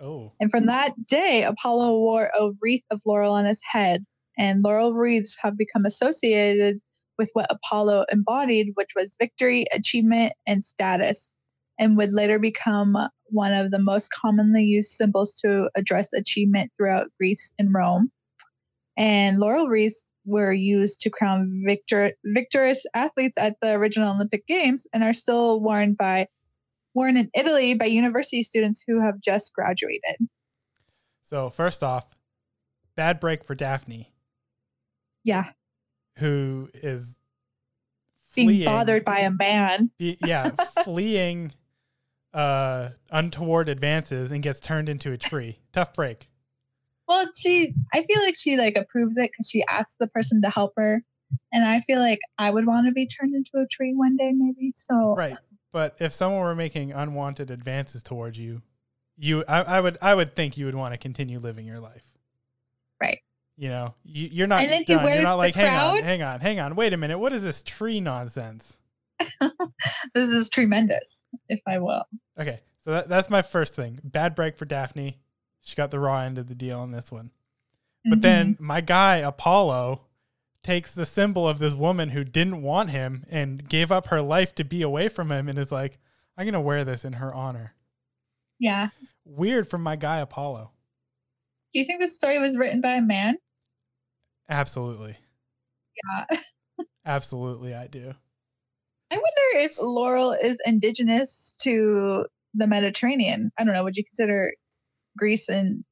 Oh, 0.00 0.32
And 0.40 0.50
from 0.50 0.66
that 0.66 0.94
day, 1.06 1.44
Apollo 1.44 1.98
wore 1.98 2.30
a 2.38 2.50
wreath 2.60 2.82
of 2.90 3.00
laurel 3.06 3.34
on 3.34 3.44
his 3.44 3.62
head, 3.70 4.04
and 4.36 4.64
laurel 4.64 4.94
wreaths 4.94 5.36
have 5.40 5.56
become 5.56 5.84
associated 5.84 6.80
with 7.18 7.30
what 7.34 7.46
Apollo 7.50 8.06
embodied, 8.10 8.68
which 8.74 8.90
was 8.96 9.16
victory, 9.20 9.66
achievement, 9.72 10.32
and 10.46 10.64
status, 10.64 11.36
and 11.78 11.96
would 11.96 12.12
later 12.12 12.38
become 12.38 12.96
one 13.26 13.52
of 13.52 13.70
the 13.70 13.78
most 13.78 14.10
commonly 14.12 14.64
used 14.64 14.90
symbols 14.90 15.34
to 15.44 15.68
address 15.76 16.12
achievement 16.12 16.72
throughout 16.76 17.08
Greece 17.18 17.52
and 17.58 17.72
Rome. 17.72 18.10
And 18.96 19.38
laurel 19.38 19.68
wreaths 19.68 20.11
were 20.24 20.52
used 20.52 21.00
to 21.00 21.10
crown 21.10 21.62
victor- 21.66 22.12
victorious 22.24 22.84
athletes 22.94 23.36
at 23.38 23.56
the 23.60 23.72
original 23.72 24.14
Olympic 24.14 24.46
Games 24.46 24.86
and 24.92 25.02
are 25.02 25.12
still 25.12 25.60
worn 25.60 25.94
by 25.94 26.28
worn 26.94 27.16
in 27.16 27.30
Italy 27.34 27.74
by 27.74 27.86
university 27.86 28.42
students 28.42 28.84
who 28.86 29.00
have 29.00 29.20
just 29.20 29.52
graduated. 29.54 30.16
so 31.22 31.48
first 31.50 31.82
off, 31.82 32.06
bad 32.96 33.18
break 33.18 33.44
for 33.44 33.54
Daphne, 33.54 34.12
Yeah, 35.24 35.44
who 36.18 36.68
is 36.74 37.16
being 38.34 38.48
fleeing- 38.48 38.64
bothered 38.66 39.04
by 39.04 39.20
a 39.20 39.30
man. 39.30 39.90
be- 39.98 40.18
yeah, 40.24 40.50
fleeing 40.84 41.52
uh 42.34 42.88
untoward 43.10 43.68
advances 43.68 44.30
and 44.32 44.42
gets 44.42 44.58
turned 44.60 44.88
into 44.88 45.12
a 45.12 45.18
tree. 45.18 45.58
Tough 45.72 45.92
break. 45.94 46.28
Well, 47.12 47.26
she, 47.36 47.74
I 47.92 48.02
feel 48.02 48.22
like 48.22 48.36
she 48.38 48.56
like 48.56 48.78
approves 48.78 49.18
it 49.18 49.30
because 49.30 49.48
she 49.50 49.62
asked 49.68 49.98
the 49.98 50.06
person 50.06 50.40
to 50.42 50.48
help 50.48 50.72
her, 50.78 51.02
and 51.52 51.64
I 51.64 51.80
feel 51.80 51.98
like 52.00 52.20
I 52.38 52.50
would 52.50 52.66
want 52.66 52.86
to 52.86 52.92
be 52.92 53.06
turned 53.06 53.34
into 53.34 53.62
a 53.62 53.66
tree 53.66 53.92
one 53.94 54.16
day, 54.16 54.32
maybe. 54.34 54.72
So 54.74 55.14
Right. 55.14 55.36
But 55.72 55.96
if 56.00 56.14
someone 56.14 56.40
were 56.40 56.54
making 56.54 56.92
unwanted 56.92 57.50
advances 57.50 58.02
towards 58.02 58.38
you, 58.38 58.62
you 59.18 59.44
I, 59.46 59.60
I 59.62 59.80
would 59.82 59.98
I 60.00 60.14
would 60.14 60.34
think 60.34 60.56
you 60.56 60.64
would 60.64 60.74
want 60.74 60.94
to 60.94 60.98
continue 60.98 61.38
living 61.38 61.66
your 61.66 61.80
life. 61.80 62.02
Right. 62.98 63.18
You 63.58 63.68
know, 63.68 63.94
you, 64.04 64.30
you're 64.32 64.46
not 64.46 64.60
And 64.62 64.70
then 64.70 64.84
he 64.86 64.94
done. 64.94 65.04
You're 65.04 65.04
wears 65.04 65.22
not 65.22 65.32
the 65.32 65.36
like, 65.36 65.54
hang 65.54 65.96
on, 65.96 66.02
hang 66.02 66.22
on, 66.22 66.40
hang 66.40 66.60
on, 66.60 66.76
wait 66.76 66.94
a 66.94 66.96
minute. 66.96 67.18
What 67.18 67.34
is 67.34 67.42
this 67.42 67.62
tree 67.62 68.00
nonsense? 68.00 68.78
this 70.14 70.28
is 70.30 70.48
tremendous, 70.48 71.26
if 71.50 71.60
I 71.66 71.78
will. 71.78 72.04
Okay, 72.40 72.60
so 72.82 72.92
that, 72.92 73.10
that's 73.10 73.28
my 73.28 73.42
first 73.42 73.74
thing. 73.74 74.00
Bad 74.02 74.34
break 74.34 74.56
for 74.56 74.64
Daphne. 74.64 75.18
She 75.62 75.74
got 75.76 75.90
the 75.90 75.98
raw 76.00 76.20
end 76.20 76.36
of 76.38 76.48
the 76.48 76.54
deal 76.54 76.78
on 76.80 76.90
this 76.90 77.10
one. 77.10 77.30
But 78.04 78.18
Mhm. 78.18 78.22
then 78.22 78.56
my 78.60 78.80
guy 78.80 79.16
Apollo 79.18 80.02
takes 80.62 80.94
the 80.94 81.06
symbol 81.06 81.48
of 81.48 81.58
this 81.60 81.74
woman 81.74 82.10
who 82.10 82.24
didn't 82.24 82.62
want 82.62 82.90
him 82.90 83.24
and 83.30 83.68
gave 83.68 83.90
up 83.90 84.08
her 84.08 84.20
life 84.20 84.54
to 84.56 84.64
be 84.64 84.82
away 84.82 85.08
from 85.08 85.30
him 85.32 85.48
and 85.48 85.58
is 85.58 85.72
like, 85.72 85.98
I'm 86.36 86.44
gonna 86.46 86.60
wear 86.60 86.84
this 86.84 87.04
in 87.04 87.14
her 87.14 87.32
honor. 87.34 87.74
yeah. 88.58 88.88
Weird 89.24 89.68
from 89.68 89.82
my 89.82 89.94
guy 89.96 90.18
Apollo. 90.18 90.72
Do 91.72 91.78
you 91.78 91.84
think 91.84 92.00
this 92.00 92.14
story 92.16 92.38
was 92.40 92.56
written 92.58 92.80
by 92.80 92.94
a 92.94 93.00
man? 93.02 93.36
Absolutely. 94.48 95.16
Yeah. 96.10 96.26
Absolutely 97.06 97.74
I 97.74 97.86
do. 97.86 98.14
I 99.10 99.14
wonder 99.16 99.64
if 99.64 99.76
laurel 99.78 100.32
is 100.32 100.58
indigenous 100.66 101.54
to 101.62 102.26
the 102.54 102.66
Mediterranean. 102.66 103.50
I 103.58 103.64
don't 103.64 103.74
know. 103.74 103.84
Would 103.84 103.96
you 103.96 104.04
consider 104.04 104.52
Greece 105.16 105.48
and 105.48 105.84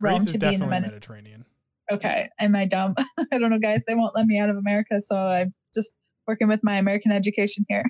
Rome 0.00 0.18
Greece 0.18 0.32
to 0.32 0.38
be 0.38 0.54
in 0.54 0.60
the 0.60 0.66
Mediterranean? 0.66 1.44
Okay. 1.90 2.28
Am 2.38 2.54
I 2.54 2.66
dumb? 2.66 2.94
I 3.32 3.38
don't 3.38 3.50
know, 3.50 3.58
guys. 3.58 3.82
They 3.86 3.94
won't 3.94 4.14
let 4.14 4.26
me 4.26 4.38
out 4.38 4.50
of 4.50 4.56
America, 4.56 5.00
so 5.00 5.16
I'm 5.16 5.54
just 5.74 5.96
working 6.26 6.48
with 6.48 6.60
my 6.62 6.76
American 6.76 7.12
education 7.12 7.64
here. 7.68 7.84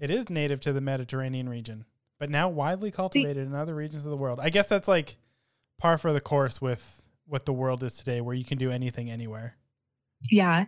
It 0.00 0.10
is 0.10 0.30
native 0.30 0.60
to 0.60 0.72
the 0.72 0.80
Mediterranean 0.80 1.48
region, 1.48 1.84
but 2.18 2.30
now 2.30 2.48
widely 2.48 2.90
cultivated 2.90 3.46
in 3.46 3.54
other 3.54 3.74
regions 3.74 4.04
of 4.04 4.12
the 4.12 4.18
world. 4.18 4.40
I 4.42 4.50
guess 4.50 4.68
that's 4.68 4.88
like 4.88 5.16
par 5.78 5.98
for 5.98 6.12
the 6.12 6.20
course 6.20 6.60
with 6.60 7.02
what 7.26 7.46
the 7.46 7.52
world 7.52 7.82
is 7.82 7.96
today, 7.96 8.20
where 8.20 8.34
you 8.34 8.44
can 8.44 8.58
do 8.58 8.70
anything 8.70 9.10
anywhere. 9.10 9.56
Yeah. 10.30 10.64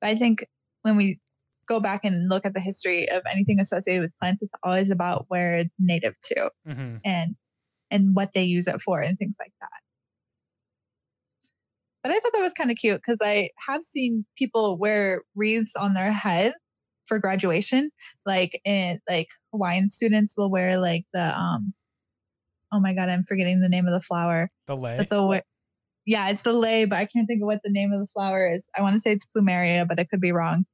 But 0.00 0.10
I 0.10 0.14
think 0.14 0.44
when 0.82 0.96
we 0.96 1.18
go 1.66 1.80
back 1.80 2.04
and 2.04 2.28
look 2.28 2.46
at 2.46 2.54
the 2.54 2.60
history 2.60 3.08
of 3.08 3.22
anything 3.30 3.58
associated 3.58 4.02
with 4.02 4.16
plants, 4.20 4.42
it's 4.42 4.52
always 4.62 4.90
about 4.90 5.24
where 5.28 5.58
it's 5.58 5.74
native 5.78 6.14
to 6.22 6.50
Mm-hmm. 6.68 6.96
and 7.04 7.34
and 7.90 8.14
what 8.14 8.32
they 8.32 8.42
use 8.42 8.66
it 8.66 8.80
for 8.80 9.00
and 9.00 9.18
things 9.18 9.36
like 9.38 9.52
that. 9.60 9.70
But 12.02 12.12
I 12.12 12.20
thought 12.20 12.32
that 12.34 12.40
was 12.40 12.52
kind 12.52 12.70
of 12.70 12.76
cute 12.76 13.00
because 13.04 13.18
I 13.22 13.50
have 13.66 13.82
seen 13.82 14.24
people 14.36 14.78
wear 14.78 15.22
wreaths 15.34 15.74
on 15.74 15.92
their 15.92 16.12
head 16.12 16.54
for 17.06 17.18
graduation. 17.18 17.90
Like 18.24 18.60
in 18.64 19.00
like 19.08 19.28
Hawaiian 19.52 19.88
students 19.88 20.36
will 20.36 20.50
wear 20.50 20.78
like 20.78 21.04
the 21.12 21.36
um 21.36 21.74
oh 22.72 22.80
my 22.80 22.94
god, 22.94 23.08
I'm 23.08 23.24
forgetting 23.24 23.60
the 23.60 23.68
name 23.68 23.86
of 23.86 23.92
the 23.92 24.00
flower. 24.00 24.50
The 24.66 24.76
lei. 24.76 24.98
But 24.98 25.10
the 25.10 25.42
yeah, 26.06 26.28
it's 26.28 26.42
the 26.42 26.52
lei, 26.52 26.84
but 26.84 26.96
I 26.96 27.06
can't 27.06 27.26
think 27.26 27.42
of 27.42 27.46
what 27.46 27.60
the 27.64 27.70
name 27.70 27.92
of 27.92 27.98
the 27.98 28.06
flower 28.06 28.48
is. 28.48 28.68
I 28.78 28.82
want 28.82 28.94
to 28.94 29.00
say 29.00 29.10
it's 29.10 29.26
plumeria, 29.26 29.86
but 29.86 29.98
I 29.98 30.04
could 30.04 30.20
be 30.20 30.30
wrong. 30.30 30.64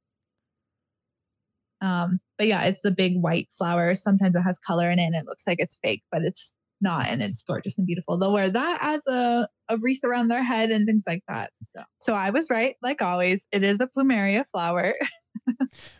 Um, 1.81 2.19
but 2.37 2.47
yeah, 2.47 2.63
it's 2.65 2.81
the 2.81 2.91
big 2.91 3.19
white 3.21 3.47
flower. 3.57 3.95
Sometimes 3.95 4.35
it 4.35 4.43
has 4.43 4.59
color 4.59 4.89
in 4.89 4.99
it 4.99 5.03
and 5.05 5.15
it 5.15 5.25
looks 5.25 5.47
like 5.47 5.57
it's 5.59 5.79
fake, 5.83 6.03
but 6.11 6.21
it's 6.21 6.55
not 6.81 7.07
and 7.07 7.21
it's 7.21 7.41
gorgeous 7.43 7.77
and 7.77 7.87
beautiful. 7.87 8.17
They'll 8.17 8.33
wear 8.33 8.49
that 8.49 8.79
as 8.81 9.05
a, 9.07 9.47
a 9.69 9.77
wreath 9.77 10.03
around 10.03 10.27
their 10.27 10.43
head 10.43 10.69
and 10.69 10.85
things 10.85 11.03
like 11.07 11.23
that. 11.27 11.51
So 11.63 11.81
so 11.99 12.13
I 12.13 12.29
was 12.29 12.49
right, 12.49 12.75
like 12.81 13.01
always. 13.01 13.45
It 13.51 13.63
is 13.63 13.79
a 13.79 13.87
plumeria 13.87 14.45
flower. 14.51 14.95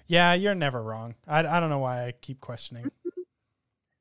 Yeah, 0.08 0.34
you're 0.34 0.56
never 0.56 0.82
wrong. 0.82 1.16
I, 1.28 1.40
I 1.40 1.60
don't 1.60 1.70
know 1.70 1.80
why 1.80 2.06
I 2.06 2.12
keep 2.12 2.40
questioning. 2.40 2.92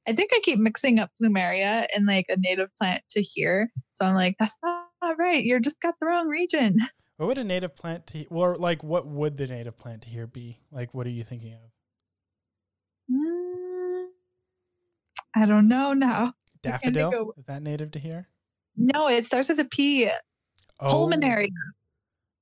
I 0.07 0.13
think 0.13 0.31
I 0.35 0.41
keep 0.43 0.59
mixing 0.59 0.99
up 0.99 1.11
plumeria 1.21 1.87
and 1.95 2.07
like 2.07 2.27
a 2.29 2.37
native 2.37 2.69
plant 2.77 3.03
to 3.11 3.23
here. 3.23 3.71
So 3.93 4.05
I'm 4.05 4.15
like, 4.15 4.37
that's 4.39 4.59
not 4.63 5.19
right. 5.19 5.45
You're 5.45 5.61
just 5.61 5.81
got 5.81 5.95
the 6.01 6.07
wrong 6.07 6.29
region. 6.29 6.79
What 7.19 7.27
would 7.29 7.39
a 7.39 7.45
native 7.45 7.77
plant 7.77 8.07
to 8.09 8.25
or 8.31 8.57
like 8.57 8.83
what 8.83 9.07
would 9.07 9.37
the 9.37 9.47
native 9.47 9.77
plant 9.77 10.03
to 10.03 10.09
here 10.09 10.27
be? 10.27 10.59
Like 10.73 10.93
what 10.93 11.07
are 11.07 11.11
you 11.11 11.23
thinking 11.23 11.53
of? 11.53 11.61
Mm, 13.15 14.07
I 15.37 15.47
don't 15.47 15.69
know 15.69 15.93
now. 15.93 16.33
I 16.65 16.71
can't 16.71 16.83
think 16.83 16.95
Daffodil? 16.97 17.31
of- 17.31 17.39
Is 17.39 17.45
that 17.47 17.63
native 17.63 17.91
to 17.93 17.99
here? 17.99 18.29
No, 18.77 19.09
it 19.09 19.25
starts 19.25 19.49
with 19.49 19.61
a 19.61 19.65
P. 19.67 20.09
Pulmonaria. 20.81 21.49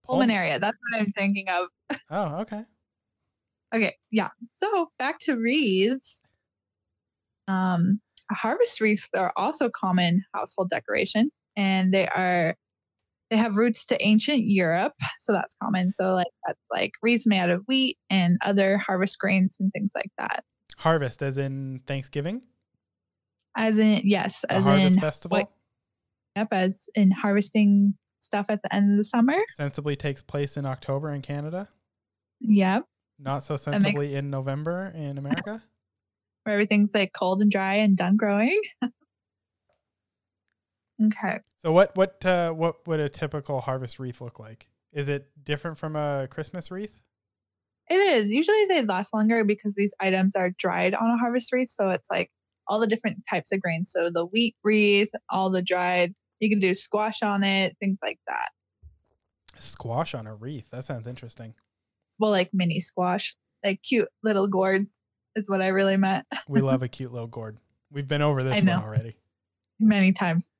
Pul- 0.07 0.19
Pulmonaria. 0.21 0.61
That's 0.61 0.77
what 0.91 1.00
I'm 1.00 1.12
thinking 1.12 1.47
of. 1.49 1.69
Oh, 2.11 2.41
okay. 2.41 2.65
Okay, 3.75 3.95
yeah. 4.11 4.29
So 4.50 4.91
back 4.99 5.19
to 5.21 5.35
wreaths. 5.37 6.25
Um, 7.49 8.00
harvest 8.33 8.81
wreaths 8.81 9.09
are 9.15 9.33
also 9.37 9.69
common 9.71 10.25
household 10.35 10.71
decoration, 10.71 11.31
and 11.57 11.93
they 11.93 12.07
are 12.09 12.57
they 13.31 13.37
have 13.37 13.57
roots 13.57 13.85
to 13.87 14.05
ancient 14.05 14.43
Europe, 14.45 14.95
so 15.21 15.33
that's 15.33 15.55
common. 15.62 15.93
So 15.93 16.15
like 16.15 16.27
that's 16.47 16.67
like 16.73 16.93
wreaths 17.03 17.27
made 17.29 17.41
out 17.41 17.50
of 17.50 17.62
wheat 17.67 17.97
and 18.09 18.39
other 18.45 18.77
harvest 18.79 19.19
grains 19.21 19.57
and 19.61 19.73
things 19.73 19.93
like 19.95 20.11
that. 20.19 20.43
Harvest 20.79 21.23
as 21.23 21.39
in 21.39 21.81
Thanksgiving? 21.87 22.43
As 23.57 23.78
in 23.78 24.00
yes, 24.04 24.45
as 24.45 24.62
harvest 24.62 24.95
in 24.95 25.00
festival? 25.00 25.38
what- 25.38 25.50
yep, 26.37 26.49
as 26.52 26.88
in 26.95 27.11
harvesting 27.11 27.95
stuff 28.21 28.47
at 28.49 28.62
the 28.62 28.75
end 28.75 28.92
of 28.92 28.97
the 28.97 29.04
summer. 29.04 29.37
Sensibly 29.57 29.97
takes 29.97 30.23
place 30.23 30.57
in 30.57 30.64
October 30.66 31.12
in 31.12 31.23
Canada. 31.23 31.69
Yep, 32.40 32.85
Not 33.19 33.42
so 33.42 33.54
makes- 33.54 33.64
sensibly 33.64 34.14
in 34.14 34.30
November 34.30 34.92
in 34.95 35.19
America. 35.19 35.62
where 36.45 36.54
everything's 36.54 36.95
like 36.95 37.12
cold 37.12 37.42
and 37.42 37.50
dry 37.50 37.75
and 37.75 37.97
done 37.97 38.16
growing. 38.16 38.59
okay. 41.04 41.38
So 41.62 41.73
what 41.73 41.95
what 41.97 42.25
uh, 42.25 42.52
what 42.52 42.87
would 42.87 43.00
a 43.00 43.09
typical 43.09 43.61
harvest 43.61 43.99
wreath 43.99 44.21
look 44.21 44.38
like? 44.38 44.69
Is 44.92 45.09
it 45.09 45.28
different 45.45 45.78
from 45.78 45.97
a 45.97 46.26
Christmas 46.30 46.71
wreath? 46.71 46.99
It 47.90 47.97
is. 47.97 48.30
Usually 48.30 48.66
they 48.66 48.83
last 48.83 49.12
longer 49.12 49.45
because 49.45 49.75
these 49.75 49.92
items 50.00 50.37
are 50.37 50.50
dried 50.50 50.95
on 50.95 51.11
a 51.11 51.19
harvest 51.19 51.52
wreath. 51.52 51.69
So 51.69 51.90
it's 51.90 52.09
like 52.11 52.30
all 52.71 52.79
the 52.79 52.87
different 52.87 53.19
types 53.29 53.53
of 53.53 53.61
grains. 53.61 53.91
So 53.91 54.11
the 54.11 54.25
wheat 54.27 54.55
wreath, 54.62 55.11
all 55.29 55.50
the 55.50 55.61
dried, 55.61 56.15
you 56.39 56.49
can 56.49 56.61
do 56.61 56.73
squash 56.73 57.21
on 57.21 57.43
it, 57.43 57.77
things 57.81 57.99
like 58.00 58.21
that. 58.29 58.50
Squash 59.59 60.15
on 60.15 60.27
a 60.27 60.35
wreath. 60.35 60.71
That 60.71 60.85
sounds 60.85 61.07
interesting. 61.07 61.55
Well, 62.19 62.31
like 62.31 62.50
mini 62.55 62.79
squash, 62.79 63.35
like 63.65 63.83
cute 63.83 64.09
little 64.23 64.47
gourds 64.47 65.00
is 65.35 65.50
what 65.50 65.61
I 65.61 65.69
really 65.69 65.97
meant 65.97 66.27
We 66.49 66.61
love 66.61 66.83
a 66.83 66.89
cute 66.89 67.12
little 67.12 67.27
gourd. 67.27 67.59
We've 67.91 68.09
been 68.09 68.23
over 68.23 68.43
this 68.45 68.65
one 68.65 68.83
already. 68.83 69.17
many 69.81 70.12
times. 70.12 70.50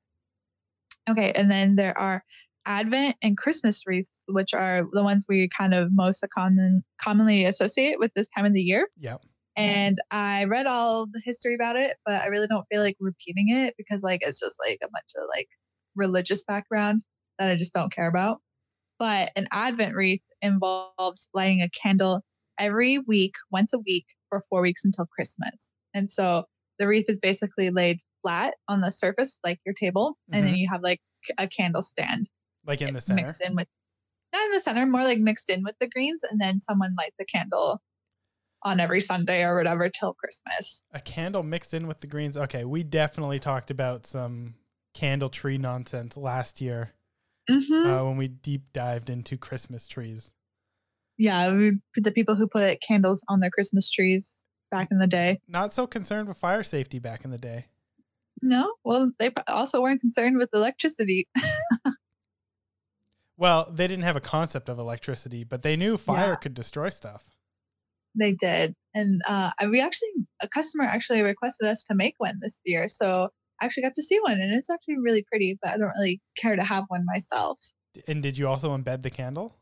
Okay. 1.09 1.31
And 1.31 1.49
then 1.49 1.77
there 1.77 1.97
are 1.97 2.23
Advent 2.65 3.15
and 3.23 3.37
Christmas 3.37 3.83
wreaths, 3.87 4.21
which 4.27 4.53
are 4.53 4.85
the 4.91 5.03
ones 5.03 5.25
we 5.27 5.49
kind 5.57 5.73
of 5.73 5.89
most 5.93 6.23
common, 6.33 6.83
commonly 7.01 7.45
associate 7.45 7.99
with 7.99 8.13
this 8.15 8.27
time 8.35 8.45
of 8.45 8.53
the 8.53 8.61
year. 8.61 8.87
Yep. 8.99 9.23
And 9.61 9.97
I 10.11 10.45
read 10.45 10.65
all 10.65 11.05
the 11.05 11.21
history 11.23 11.55
about 11.55 11.75
it, 11.75 11.97
but 12.05 12.21
I 12.21 12.27
really 12.27 12.47
don't 12.47 12.65
feel 12.71 12.81
like 12.81 12.97
repeating 12.99 13.49
it 13.49 13.75
because 13.77 14.03
like 14.03 14.21
it's 14.23 14.39
just 14.39 14.59
like 14.65 14.79
a 14.83 14.87
bunch 14.87 15.11
of 15.17 15.25
like 15.33 15.47
religious 15.95 16.43
background 16.43 17.03
that 17.37 17.49
I 17.49 17.55
just 17.55 17.73
don't 17.73 17.93
care 17.93 18.07
about. 18.07 18.39
But 18.99 19.31
an 19.35 19.47
Advent 19.51 19.95
wreath 19.95 20.21
involves 20.41 21.27
lighting 21.33 21.61
a 21.61 21.69
candle 21.69 22.21
every 22.59 22.99
week, 22.99 23.33
once 23.51 23.73
a 23.73 23.79
week 23.79 24.05
for 24.29 24.43
four 24.49 24.61
weeks 24.61 24.85
until 24.85 25.05
Christmas. 25.05 25.73
And 25.93 26.09
so 26.09 26.45
the 26.79 26.87
wreath 26.87 27.09
is 27.09 27.19
basically 27.19 27.69
laid 27.69 27.99
flat 28.21 28.55
on 28.67 28.81
the 28.81 28.91
surface, 28.91 29.39
like 29.43 29.59
your 29.65 29.73
table, 29.73 30.17
and 30.31 30.43
then 30.43 30.53
mm-hmm. 30.53 30.57
you 30.57 30.69
have 30.69 30.81
like 30.81 31.01
a 31.37 31.47
candle 31.47 31.81
stand 31.81 32.29
Like 32.65 32.81
in 32.81 32.89
eh, 32.89 32.91
the 32.91 33.01
center. 33.01 33.21
mixed 33.21 33.35
in 33.45 33.55
with 33.55 33.67
not 34.33 34.45
in 34.45 34.51
the 34.51 34.59
center, 34.59 34.85
more 34.85 35.03
like 35.03 35.19
mixed 35.19 35.49
in 35.49 35.63
with 35.63 35.75
the 35.79 35.89
greens, 35.89 36.23
and 36.23 36.39
then 36.39 36.59
someone 36.59 36.95
lights 36.97 37.15
a 37.19 37.25
candle 37.25 37.81
on 38.63 38.79
every 38.79 38.99
Sunday 38.99 39.43
or 39.43 39.55
whatever 39.57 39.89
till 39.89 40.13
Christmas. 40.13 40.83
A 40.93 40.99
candle 40.99 41.43
mixed 41.43 41.73
in 41.73 41.87
with 41.87 41.99
the 41.99 42.07
greens. 42.07 42.37
Okay, 42.37 42.63
we 42.65 42.83
definitely 42.83 43.39
talked 43.39 43.71
about 43.71 44.05
some 44.05 44.55
candle 44.93 45.29
tree 45.29 45.57
nonsense 45.57 46.17
last 46.17 46.61
year 46.61 46.91
Mm-hmm. 47.49 47.89
uh, 47.89 48.03
when 48.05 48.17
we 48.17 48.27
deep 48.27 48.61
dived 48.71 49.09
into 49.09 49.35
Christmas 49.35 49.87
trees. 49.87 50.31
yeah, 51.17 51.51
we, 51.51 51.71
the 51.95 52.11
people 52.11 52.35
who 52.35 52.47
put 52.47 52.79
candles 52.81 53.23
on 53.27 53.39
their 53.39 53.49
Christmas 53.49 53.89
trees 53.89 54.45
back 54.69 54.89
in 54.91 54.99
the 54.99 55.07
day. 55.07 55.39
Not 55.47 55.73
so 55.73 55.87
concerned 55.87 56.27
with 56.27 56.37
fire 56.37 56.61
safety 56.63 56.99
back 56.99 57.25
in 57.25 57.31
the 57.31 57.39
day. 57.39 57.65
No, 58.43 58.73
well, 58.85 59.11
they 59.19 59.31
also 59.47 59.81
weren't 59.81 60.01
concerned 60.01 60.37
with 60.37 60.49
electricity. 60.53 61.27
Well, 63.37 63.71
they 63.71 63.87
didn't 63.87 64.03
have 64.03 64.15
a 64.15 64.21
concept 64.21 64.69
of 64.69 64.77
electricity, 64.77 65.43
but 65.43 65.63
they 65.63 65.75
knew 65.75 65.97
fire 65.97 66.31
Yeah. 66.31 66.35
could 66.35 66.53
destroy 66.53 66.89
stuff. 66.89 67.29
They 68.15 68.33
did, 68.33 68.75
and 68.93 69.21
uh, 69.27 69.51
we 69.69 69.81
actually 69.81 70.09
a 70.41 70.47
customer 70.47 70.83
actually 70.85 71.21
requested 71.21 71.67
us 71.67 71.83
to 71.83 71.95
make 71.95 72.15
one 72.17 72.39
this 72.41 72.61
year, 72.65 72.89
so 72.89 73.29
I 73.61 73.65
actually 73.65 73.83
got 73.83 73.95
to 73.95 74.01
see 74.03 74.19
one, 74.19 74.33
and 74.33 74.53
it's 74.53 74.69
actually 74.69 74.97
really 74.99 75.23
pretty. 75.23 75.57
But 75.61 75.73
I 75.73 75.77
don't 75.77 75.93
really 75.97 76.21
care 76.37 76.55
to 76.55 76.63
have 76.63 76.85
one 76.87 77.05
myself. 77.05 77.59
And 78.07 78.23
did 78.23 78.37
you 78.37 78.47
also 78.47 78.75
embed 78.75 79.01
the 79.01 79.09
candle? 79.09 79.55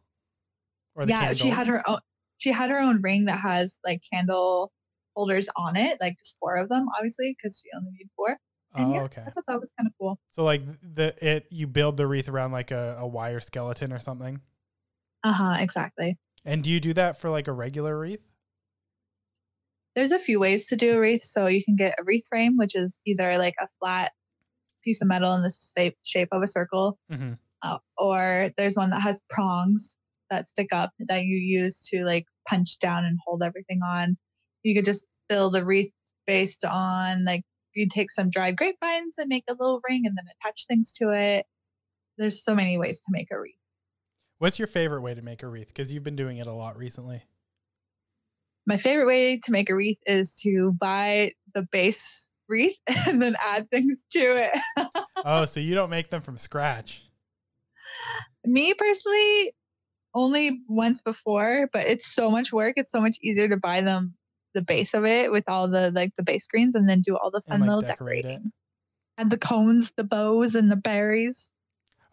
Or 0.95 1.05
the 1.05 1.11
yeah, 1.11 1.33
she 1.33 1.49
had 1.49 1.67
her 1.67 1.87
own. 1.87 1.99
She 2.37 2.51
had 2.51 2.69
her 2.69 2.79
own 2.79 3.01
ring 3.01 3.25
that 3.25 3.39
has 3.39 3.79
like 3.85 4.01
candle 4.11 4.71
holders 5.15 5.49
on 5.57 5.75
it, 5.75 5.97
like 5.99 6.17
just 6.17 6.37
four 6.39 6.55
of 6.55 6.69
them, 6.69 6.87
obviously, 6.95 7.35
because 7.37 7.61
she 7.63 7.69
only 7.75 7.91
need 7.91 8.09
four. 8.15 8.37
And 8.75 8.87
Oh, 8.87 8.93
yeah, 8.93 9.01
okay. 9.03 9.23
I 9.25 9.31
thought 9.31 9.43
that 9.47 9.59
was 9.59 9.73
kind 9.77 9.87
of 9.87 9.93
cool. 9.99 10.19
So 10.31 10.43
like 10.43 10.61
the 10.81 11.13
it 11.25 11.47
you 11.49 11.67
build 11.67 11.97
the 11.97 12.07
wreath 12.07 12.29
around 12.29 12.51
like 12.51 12.71
a, 12.71 12.97
a 12.99 13.07
wire 13.07 13.39
skeleton 13.39 13.91
or 13.91 13.99
something. 13.99 14.39
Uh 15.23 15.33
huh. 15.33 15.57
Exactly. 15.59 16.17
And 16.45 16.63
do 16.63 16.69
you 16.69 16.79
do 16.79 16.93
that 16.93 17.19
for 17.19 17.29
like 17.29 17.47
a 17.47 17.51
regular 17.51 17.97
wreath? 17.99 18.28
There's 19.95 20.11
a 20.11 20.19
few 20.19 20.39
ways 20.39 20.67
to 20.67 20.75
do 20.75 20.97
a 20.97 20.99
wreath. 20.99 21.23
So 21.23 21.47
you 21.47 21.63
can 21.63 21.75
get 21.75 21.95
a 21.99 22.03
wreath 22.03 22.25
frame, 22.29 22.57
which 22.57 22.75
is 22.75 22.95
either 23.05 23.37
like 23.37 23.55
a 23.59 23.67
flat 23.79 24.11
piece 24.83 25.01
of 25.01 25.07
metal 25.07 25.33
in 25.33 25.41
the 25.41 25.51
shape 25.75 25.97
shape 26.03 26.29
of 26.31 26.41
a 26.41 26.47
circle, 26.47 26.97
Mm-hmm. 27.11 27.33
uh, 27.63 27.77
or 27.97 28.49
there's 28.57 28.77
one 28.77 28.89
that 28.91 29.01
has 29.01 29.21
prongs 29.29 29.97
that 30.29 30.45
stick 30.45 30.71
up 30.71 30.91
that 30.99 31.23
you 31.23 31.37
use 31.37 31.87
to 31.89 32.03
like 32.05 32.25
punch 32.47 32.79
down 32.79 33.03
and 33.03 33.17
hold 33.25 33.43
everything 33.43 33.81
on. 33.83 34.15
You 34.63 34.75
could 34.75 34.85
just 34.85 35.07
build 35.27 35.55
a 35.55 35.65
wreath 35.65 35.91
based 36.27 36.63
on 36.63 37.25
like 37.25 37.41
you 37.75 37.87
take 37.89 38.11
some 38.11 38.29
dried 38.29 38.55
grapevines 38.57 39.17
and 39.17 39.27
make 39.27 39.43
a 39.49 39.53
little 39.53 39.81
ring 39.89 40.03
and 40.05 40.15
then 40.17 40.25
attach 40.39 40.65
things 40.67 40.93
to 40.93 41.09
it. 41.09 41.45
There's 42.17 42.43
so 42.43 42.53
many 42.53 42.77
ways 42.77 42.99
to 42.99 43.05
make 43.09 43.29
a 43.31 43.39
wreath. 43.39 43.55
What's 44.37 44.59
your 44.59 44.67
favorite 44.67 45.01
way 45.01 45.13
to 45.13 45.21
make 45.21 45.43
a 45.43 45.47
wreath? 45.47 45.67
Because 45.67 45.91
you've 45.91 46.03
been 46.03 46.15
doing 46.15 46.37
it 46.37 46.47
a 46.47 46.53
lot 46.53 46.77
recently. 46.77 47.23
My 48.65 48.77
favorite 48.77 49.07
way 49.07 49.37
to 49.37 49.51
make 49.51 49.69
a 49.69 49.75
wreath 49.75 49.99
is 50.05 50.39
to 50.43 50.73
buy 50.79 51.31
the 51.53 51.63
base 51.63 52.29
wreath 52.47 52.77
and 53.07 53.21
then 53.21 53.35
add 53.45 53.69
things 53.71 54.05
to 54.11 54.19
it. 54.19 54.89
oh, 55.25 55.45
so 55.45 55.59
you 55.59 55.75
don't 55.75 55.89
make 55.89 56.09
them 56.09 56.21
from 56.21 56.37
scratch. 56.37 57.03
Me 58.45 58.73
personally, 58.73 59.53
only 60.15 60.61
once 60.67 61.01
before, 61.01 61.69
but 61.73 61.85
it's 61.87 62.05
so 62.07 62.29
much 62.31 62.51
work. 62.51 62.73
It's 62.77 62.91
so 62.91 63.01
much 63.01 63.17
easier 63.21 63.47
to 63.47 63.57
buy 63.57 63.81
them 63.81 64.15
the 64.55 64.61
base 64.61 64.93
of 64.95 65.05
it 65.05 65.31
with 65.31 65.43
all 65.47 65.67
the 65.67 65.91
like 65.91 66.11
the 66.17 66.23
base 66.23 66.47
greens 66.47 66.73
and 66.73 66.89
then 66.89 67.01
do 67.01 67.15
all 67.15 67.29
the 67.29 67.41
fun 67.41 67.55
And, 67.55 67.61
like, 67.61 67.67
little 67.67 67.81
decorate 67.81 68.19
it. 68.19 68.27
decorating. 68.29 68.51
Add 69.19 69.29
the 69.29 69.37
cones, 69.37 69.91
the 69.95 70.03
bows, 70.03 70.55
and 70.55 70.71
the 70.71 70.75
berries. 70.75 71.51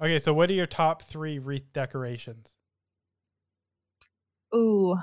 Okay, 0.00 0.18
so 0.18 0.34
what 0.34 0.50
are 0.50 0.54
your 0.54 0.66
top 0.66 1.02
three 1.02 1.38
wreath 1.38 1.72
decorations? 1.72 2.52
Ooh, 4.54 4.96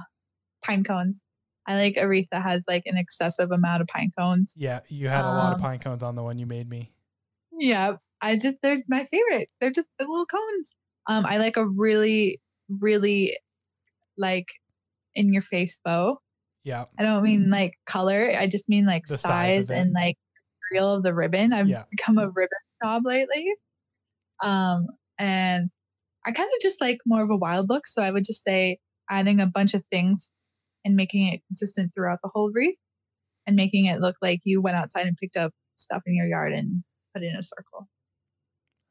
pine 0.64 0.84
cones. 0.84 1.24
I 1.68 1.76
like 1.76 1.98
a 1.98 2.08
wreath 2.08 2.28
has 2.32 2.66
like 2.68 2.84
an 2.86 2.98
excessive 2.98 3.52
amount 3.52 3.82
of 3.82 3.88
pine 3.88 4.12
cones. 4.18 4.56
Yeah, 4.58 4.82
you 4.90 5.08
had 5.08 5.26
a 5.26 5.32
lot 5.32 5.54
of 5.54 5.60
Um, 5.60 5.62
pine 5.62 5.80
cones 5.80 6.04
on 6.04 6.16
the 6.16 6.24
one 6.24 6.38
you 6.38 6.46
made 6.46 6.70
me. 6.70 6.92
Yeah, 7.58 7.98
I 8.22 8.36
just 8.36 8.56
they're 8.62 8.84
my 8.88 9.04
favorite. 9.06 9.50
They're 9.62 9.72
just 9.72 9.88
the 10.00 10.06
little 10.08 10.26
cones. 10.26 10.76
Um, 11.08 11.26
I 11.26 11.38
like 11.38 11.58
a 11.58 11.66
really, 11.68 12.42
really 12.70 13.38
like 14.18 14.48
in 15.16 15.32
your 15.34 15.42
face 15.42 15.80
bow. 15.84 16.20
Yeah. 16.64 16.86
I 16.98 17.04
don't 17.04 17.24
mean 17.24 17.50
like 17.50 17.74
color. 17.86 18.30
I 18.38 18.48
just 18.48 18.70
mean 18.70 18.86
like 18.86 19.06
The 19.06 19.18
size 19.18 19.68
size, 19.68 19.70
and 19.70 19.92
like 19.94 20.18
feel 20.72 20.96
of 20.96 21.04
the 21.04 21.14
ribbon. 21.14 21.54
I've 21.54 21.68
Yeah. 21.68 21.84
become 21.92 22.18
a 22.18 22.28
ribbon 22.30 22.58
snob 22.82 23.06
lately. 23.06 23.46
Um, 24.44 24.88
and 25.20 25.70
I 26.26 26.32
kind 26.32 26.48
of 26.54 26.62
just 26.62 26.82
like 26.82 26.98
more 27.06 27.22
of 27.22 27.30
a 27.30 27.36
wild 27.38 27.70
look. 27.70 27.88
So 27.88 28.02
I 28.02 28.12
would 28.12 28.24
just 28.26 28.44
say 28.44 28.80
adding 29.10 29.40
a 29.42 29.48
bunch 29.48 29.74
of 29.74 29.86
things 29.86 30.32
and 30.86 30.96
making 30.96 31.28
it 31.28 31.42
consistent 31.48 31.94
throughout 31.94 32.20
the 32.24 32.30
whole 32.34 32.52
wreath 32.52 32.78
and 33.48 33.56
making 33.56 33.86
it 33.86 34.00
look 34.00 34.16
like 34.22 34.42
you 34.44 34.62
went 34.62 34.78
outside 34.78 35.08
and 35.08 35.18
picked 35.18 35.38
up 35.38 35.54
stuff 35.76 36.04
in 36.06 36.16
your 36.16 36.28
yard 36.28 36.54
and 36.54 36.84
put 37.14 37.24
it 37.24 37.28
in 37.28 37.36
a 37.36 37.44
circle. 37.44 37.88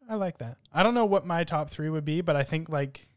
I 0.09 0.16
like 0.16 0.38
that. 0.38 0.59
I 0.72 0.83
don't 0.83 0.94
know 0.94 1.05
what 1.05 1.26
my 1.26 1.44
top 1.44 1.70
three 1.70 1.88
would 1.88 2.05
be, 2.05 2.20
but 2.20 2.37
I 2.37 2.42
think 2.42 2.68
like 2.68 3.09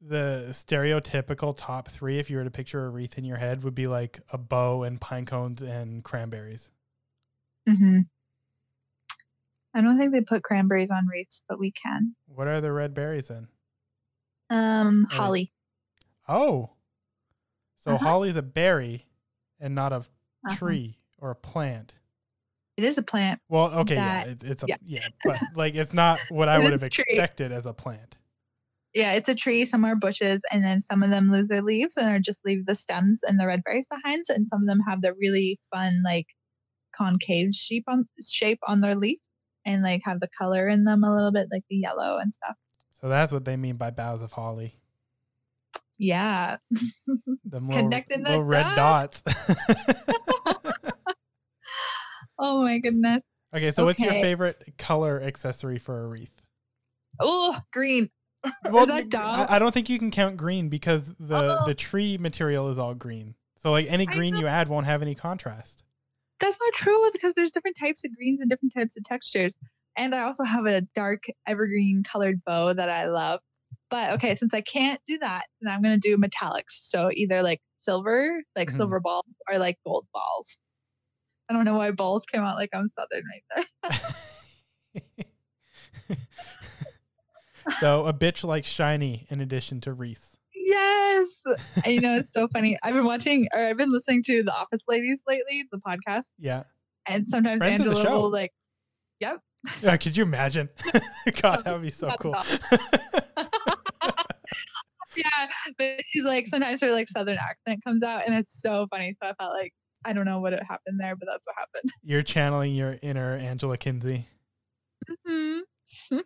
the 0.00 0.46
stereotypical 0.50 1.54
top 1.56 1.88
three, 1.88 2.18
if 2.18 2.30
you 2.30 2.38
were 2.38 2.44
to 2.44 2.50
picture 2.50 2.86
a 2.86 2.88
wreath 2.88 3.18
in 3.18 3.24
your 3.24 3.36
head, 3.36 3.62
would 3.62 3.74
be 3.74 3.86
like 3.86 4.20
a 4.32 4.38
bow 4.38 4.82
and 4.84 5.00
pine 5.00 5.26
cones 5.26 5.60
and 5.62 6.02
cranberries. 6.02 6.70
Mm-hmm. 7.68 8.00
I 9.74 9.80
don't 9.82 9.98
think 9.98 10.12
they 10.12 10.22
put 10.22 10.42
cranberries 10.42 10.90
on 10.90 11.06
wreaths, 11.06 11.42
but 11.48 11.58
we 11.58 11.70
can. 11.70 12.16
What 12.26 12.48
are 12.48 12.60
the 12.60 12.72
red 12.72 12.94
berries 12.94 13.28
then? 13.28 13.48
Um, 14.48 15.06
Oh. 15.12 15.16
holly. 15.16 15.52
Oh, 16.28 16.70
so 17.80 17.94
Uh-huh. 17.96 18.04
holly's 18.04 18.36
a 18.36 18.42
berry 18.42 19.06
and 19.58 19.74
not 19.74 19.92
a 19.92 19.96
Uh-huh. 19.96 20.54
tree 20.56 20.98
or 21.18 21.30
a 21.32 21.34
plant. 21.36 21.96
It 22.78 22.84
is 22.84 22.96
a 22.96 23.02
plant. 23.02 23.40
Well, 23.50 23.66
okay, 23.80 23.96
That- 23.96 24.26
yeah, 24.26 24.32
it's, 24.32 24.42
it's 24.44 24.62
a 24.62 24.66
yeah. 24.68 24.76
yeah. 24.86 25.06
but 25.22 25.38
like 25.54 25.74
it's 25.74 25.92
not 25.92 26.18
what 26.30 26.48
I 26.48 26.58
would 26.58 26.72
have 26.72 26.82
expected 26.82 27.52
as 27.52 27.66
a 27.66 27.74
plant. 27.74 28.16
Yeah, 28.94 29.12
it's 29.12 29.28
a 29.28 29.34
tree. 29.34 29.64
Some 29.66 29.84
are 29.84 29.94
bushes, 29.94 30.40
and 30.50 30.64
then 30.64 30.80
some 30.80 31.02
of 31.02 31.10
them 31.10 31.30
lose 31.30 31.48
their 31.48 31.60
leaves 31.62 31.96
and 31.98 32.08
are 32.08 32.18
just 32.18 32.42
leave 32.46 32.64
the 32.66 32.74
stems 32.74 33.20
and 33.22 33.38
the 33.38 33.46
red 33.46 33.62
berries 33.64 33.86
behind. 33.86 34.24
And 34.30 34.48
some 34.48 34.62
of 34.62 34.66
them 34.66 34.80
have 34.88 35.02
the 35.02 35.12
really 35.20 35.60
fun 35.72 36.02
like 36.04 36.26
concave 36.96 37.52
shape 37.54 37.84
on 37.86 38.08
shape 38.26 38.58
on 38.66 38.80
their 38.80 38.94
leaf, 38.96 39.18
and 39.66 39.82
like 39.82 40.00
have 40.04 40.20
the 40.20 40.28
color 40.36 40.66
in 40.66 40.84
them 40.84 41.04
a 41.04 41.14
little 41.14 41.32
bit, 41.32 41.48
like 41.52 41.62
the 41.68 41.76
yellow 41.76 42.16
and 42.18 42.32
stuff. 42.32 42.56
So 43.00 43.08
that's 43.10 43.32
what 43.32 43.44
they 43.44 43.56
mean 43.58 43.76
by 43.76 43.90
boughs 43.90 44.22
of 44.22 44.32
holly. 44.32 44.74
Yeah, 46.02 46.56
Them 47.44 47.68
little, 47.68 47.82
Connecting 47.82 48.22
the 48.22 48.42
red 48.42 48.74
dots. 48.74 49.22
Oh 52.38 52.62
my 52.62 52.78
goodness. 52.78 53.28
okay, 53.54 53.70
so 53.70 53.84
what's 53.84 54.00
your 54.00 54.12
favorite 54.14 54.74
color 54.78 55.20
accessory 55.22 55.78
for 55.78 56.04
a 56.04 56.08
wreath? 56.08 56.42
Oh, 57.20 57.58
green. 57.72 58.08
Well, 58.70 58.86
that 58.86 59.10
dumb? 59.10 59.28
I, 59.40 59.56
I 59.56 59.58
don't 59.58 59.74
think 59.74 59.90
you 59.90 59.98
can 59.98 60.10
count 60.10 60.38
green 60.38 60.70
because 60.70 61.14
the 61.20 61.58
Oh. 61.60 61.66
the 61.66 61.74
tree 61.74 62.16
material 62.16 62.70
is 62.70 62.78
all 62.78 62.94
green. 62.94 63.34
So 63.58 63.70
like 63.70 63.86
any 63.90 64.06
green 64.06 64.34
you 64.34 64.46
add 64.46 64.68
won't 64.68 64.86
have 64.86 65.02
any 65.02 65.14
contrast. 65.14 65.84
That's 66.40 66.58
not 66.58 66.72
true 66.72 67.10
because 67.12 67.34
there's 67.34 67.52
different 67.52 67.76
types 67.78 68.02
of 68.06 68.16
greens 68.16 68.40
and 68.40 68.48
different 68.48 68.72
types 68.74 68.96
of 68.96 69.04
textures. 69.04 69.58
And 69.96 70.14
I 70.14 70.22
also 70.22 70.44
have 70.44 70.64
a 70.64 70.80
dark 70.94 71.24
evergreen 71.46 72.02
colored 72.02 72.42
bow 72.46 72.72
that 72.72 72.88
I 72.88 73.04
love. 73.08 73.40
But 73.90 74.12
okay, 74.12 74.36
since 74.36 74.54
I 74.54 74.60
can't 74.60 75.00
do 75.06 75.18
that, 75.18 75.46
then 75.60 75.72
I'm 75.72 75.82
gonna 75.82 75.98
do 75.98 76.16
metallics. 76.16 76.70
So 76.82 77.10
either 77.12 77.42
like 77.42 77.60
silver, 77.80 78.42
like 78.56 78.68
Mhm. 78.68 78.76
silver 78.76 79.00
balls, 79.00 79.26
or 79.50 79.58
like 79.58 79.78
gold 79.84 80.06
balls. 80.14 80.58
I 81.48 81.52
don't 81.52 81.64
know 81.64 81.76
why 81.76 81.90
balls 81.90 82.24
came 82.26 82.42
out 82.42 82.54
like 82.56 82.70
I'm 82.72 82.86
southern 82.86 83.24
right 83.28 83.66
there. 83.82 83.90
so 87.80 88.06
a 88.06 88.12
bitch 88.12 88.44
like 88.44 88.64
shiny 88.64 89.26
in 89.30 89.40
addition 89.40 89.80
to 89.82 89.92
wreath. 89.92 90.36
Yes. 90.54 91.42
You 91.86 92.00
know, 92.00 92.16
it's 92.16 92.32
so 92.32 92.46
funny. 92.48 92.78
I've 92.82 92.94
been 92.94 93.04
watching 93.06 93.48
or 93.54 93.66
I've 93.66 93.76
been 93.78 93.90
listening 93.90 94.22
to 94.24 94.42
The 94.42 94.52
Office 94.52 94.84
Ladies 94.86 95.22
lately, 95.26 95.64
the 95.72 95.78
podcast. 95.78 96.32
Yeah. 96.38 96.64
And 97.08 97.26
sometimes 97.26 97.58
Friends 97.58 97.80
Angela 97.80 98.16
will 98.16 98.30
like 98.30 98.52
yep. 99.18 99.40
Yeah, 99.82 99.96
could 99.96 100.16
you 100.16 100.22
imagine? 100.22 100.68
God, 101.42 101.64
that 101.64 101.72
would 101.72 101.82
be 101.82 101.90
so 101.90 102.08
cool. 102.18 102.36
Yeah, 105.24 105.46
but 105.78 106.04
she's 106.04 106.24
like 106.24 106.46
sometimes 106.46 106.80
her 106.80 106.90
like 106.92 107.08
southern 107.08 107.38
accent 107.38 107.82
comes 107.84 108.02
out 108.02 108.26
and 108.26 108.34
it's 108.34 108.60
so 108.60 108.86
funny. 108.90 109.14
So 109.22 109.28
I 109.28 109.34
felt 109.34 109.52
like 109.52 109.72
I 110.04 110.12
don't 110.12 110.24
know 110.24 110.40
what 110.40 110.52
happened 110.52 110.98
there, 110.98 111.16
but 111.16 111.28
that's 111.30 111.46
what 111.46 111.56
happened. 111.58 111.92
You're 112.02 112.22
channeling 112.22 112.74
your 112.74 112.98
inner 113.02 113.36
Angela 113.36 113.76
Kinsey. 113.76 114.28
Mhm. 115.26 115.60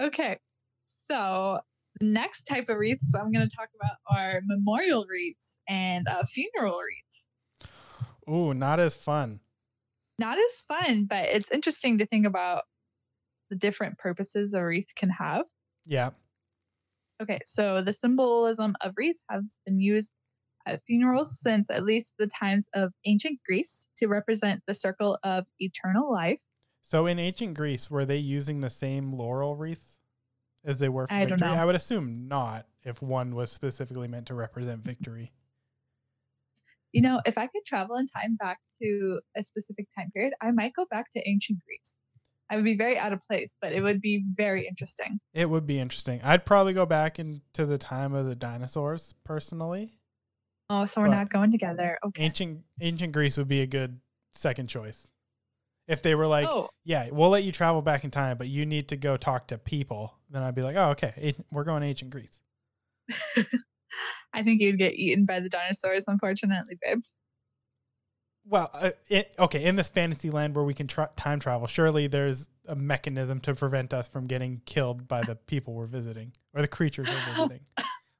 okay, 0.00 0.38
so 0.84 1.60
the 2.00 2.06
next 2.06 2.44
type 2.44 2.68
of 2.68 2.76
wreaths 2.78 3.14
I'm 3.14 3.32
going 3.32 3.48
to 3.48 3.54
talk 3.54 3.68
about 3.74 3.96
are 4.08 4.40
memorial 4.44 5.06
wreaths 5.08 5.58
and 5.68 6.06
uh, 6.08 6.24
funeral 6.24 6.78
wreaths. 6.78 7.28
Ooh, 8.28 8.54
not 8.54 8.78
as 8.78 8.96
fun. 8.96 9.40
Not 10.18 10.38
as 10.38 10.62
fun, 10.68 11.06
but 11.06 11.24
it's 11.24 11.50
interesting 11.50 11.98
to 11.98 12.06
think 12.06 12.26
about 12.26 12.64
the 13.48 13.56
different 13.56 13.98
purposes 13.98 14.54
a 14.54 14.64
wreath 14.64 14.94
can 14.94 15.10
have. 15.10 15.44
Yeah. 15.86 16.10
Okay, 17.20 17.38
so 17.44 17.82
the 17.82 17.92
symbolism 17.92 18.76
of 18.80 18.94
wreaths 18.96 19.22
has 19.30 19.58
been 19.66 19.78
used 19.78 20.12
at 20.66 20.82
funerals 20.86 21.40
since 21.40 21.70
at 21.70 21.84
least 21.84 22.14
the 22.18 22.28
times 22.28 22.68
of 22.74 22.92
ancient 23.04 23.40
Greece 23.46 23.88
to 23.96 24.06
represent 24.06 24.62
the 24.66 24.74
circle 24.74 25.18
of 25.22 25.46
eternal 25.58 26.10
life. 26.10 26.40
So 26.82 27.06
in 27.06 27.18
ancient 27.18 27.54
Greece, 27.54 27.90
were 27.90 28.04
they 28.04 28.16
using 28.18 28.60
the 28.60 28.70
same 28.70 29.12
laurel 29.12 29.56
wreaths 29.56 29.98
as 30.64 30.78
they 30.78 30.88
were 30.88 31.06
for 31.06 31.14
I 31.14 31.24
don't 31.24 31.38
victory? 31.38 31.48
know. 31.48 31.54
I 31.54 31.64
would 31.64 31.74
assume 31.74 32.28
not 32.28 32.66
if 32.82 33.02
one 33.02 33.34
was 33.34 33.52
specifically 33.52 34.08
meant 34.08 34.26
to 34.28 34.34
represent 34.34 34.82
victory. 34.84 35.32
You 36.92 37.02
know, 37.02 37.20
if 37.24 37.38
I 37.38 37.46
could 37.46 37.64
travel 37.66 37.96
in 37.96 38.06
time 38.06 38.36
back 38.36 38.58
to 38.82 39.20
a 39.36 39.44
specific 39.44 39.86
time 39.96 40.10
period, 40.10 40.34
I 40.40 40.50
might 40.50 40.74
go 40.74 40.86
back 40.90 41.10
to 41.12 41.28
ancient 41.28 41.60
Greece. 41.64 42.00
I 42.50 42.56
would 42.56 42.64
be 42.64 42.76
very 42.76 42.98
out 42.98 43.12
of 43.12 43.20
place, 43.28 43.54
but 43.62 43.72
it 43.72 43.80
would 43.80 44.00
be 44.00 44.24
very 44.36 44.66
interesting. 44.66 45.20
It 45.32 45.48
would 45.48 45.66
be 45.66 45.78
interesting. 45.78 46.20
I'd 46.24 46.44
probably 46.44 46.72
go 46.72 46.84
back 46.84 47.18
into 47.18 47.64
the 47.64 47.78
time 47.78 48.12
of 48.12 48.26
the 48.26 48.34
dinosaurs 48.34 49.14
personally. 49.24 49.94
Oh, 50.68 50.84
so 50.86 51.00
we're 51.00 51.08
But- 51.08 51.16
not 51.16 51.30
going 51.30 51.52
together. 51.52 51.98
Okay. 52.04 52.24
Ancient 52.24 52.64
ancient 52.80 53.12
Greece 53.12 53.36
would 53.38 53.48
be 53.48 53.60
a 53.60 53.66
good 53.66 54.00
second 54.32 54.68
choice. 54.68 55.10
If 55.88 56.02
they 56.02 56.14
were 56.14 56.26
like, 56.26 56.46
oh, 56.48 56.70
yeah, 56.84 57.08
we'll 57.10 57.30
let 57.30 57.42
you 57.42 57.50
travel 57.50 57.82
back 57.82 58.04
in 58.04 58.10
time, 58.12 58.38
but 58.38 58.46
you 58.46 58.64
need 58.64 58.88
to 58.88 58.96
go 58.96 59.16
talk 59.16 59.48
to 59.48 59.58
people, 59.58 60.14
then 60.30 60.42
I'd 60.42 60.54
be 60.54 60.62
like, 60.62 60.76
oh, 60.76 60.90
okay, 60.90 61.34
we're 61.50 61.64
going 61.64 61.82
to 61.82 61.88
ancient 61.88 62.12
Greece. 62.12 62.40
I 64.32 64.42
think 64.44 64.60
you'd 64.60 64.78
get 64.78 64.94
eaten 64.94 65.24
by 65.24 65.40
the 65.40 65.48
dinosaurs, 65.48 66.04
unfortunately, 66.06 66.76
babe. 66.80 67.00
Well, 68.44 68.70
uh, 68.72 68.90
it, 69.08 69.34
okay, 69.38 69.64
in 69.64 69.76
this 69.76 69.88
fantasy 69.88 70.30
land 70.30 70.54
where 70.56 70.64
we 70.64 70.74
can 70.74 70.86
tra- 70.86 71.10
time 71.16 71.40
travel, 71.40 71.66
surely 71.66 72.06
there's 72.06 72.48
a 72.66 72.74
mechanism 72.74 73.40
to 73.40 73.54
prevent 73.54 73.92
us 73.94 74.08
from 74.08 74.26
getting 74.26 74.62
killed 74.64 75.06
by 75.06 75.22
the 75.22 75.36
people 75.36 75.74
we're 75.74 75.86
visiting 75.86 76.32
or 76.54 76.62
the 76.62 76.68
creatures 76.68 77.08
we're 77.08 77.34
visiting. 77.34 77.60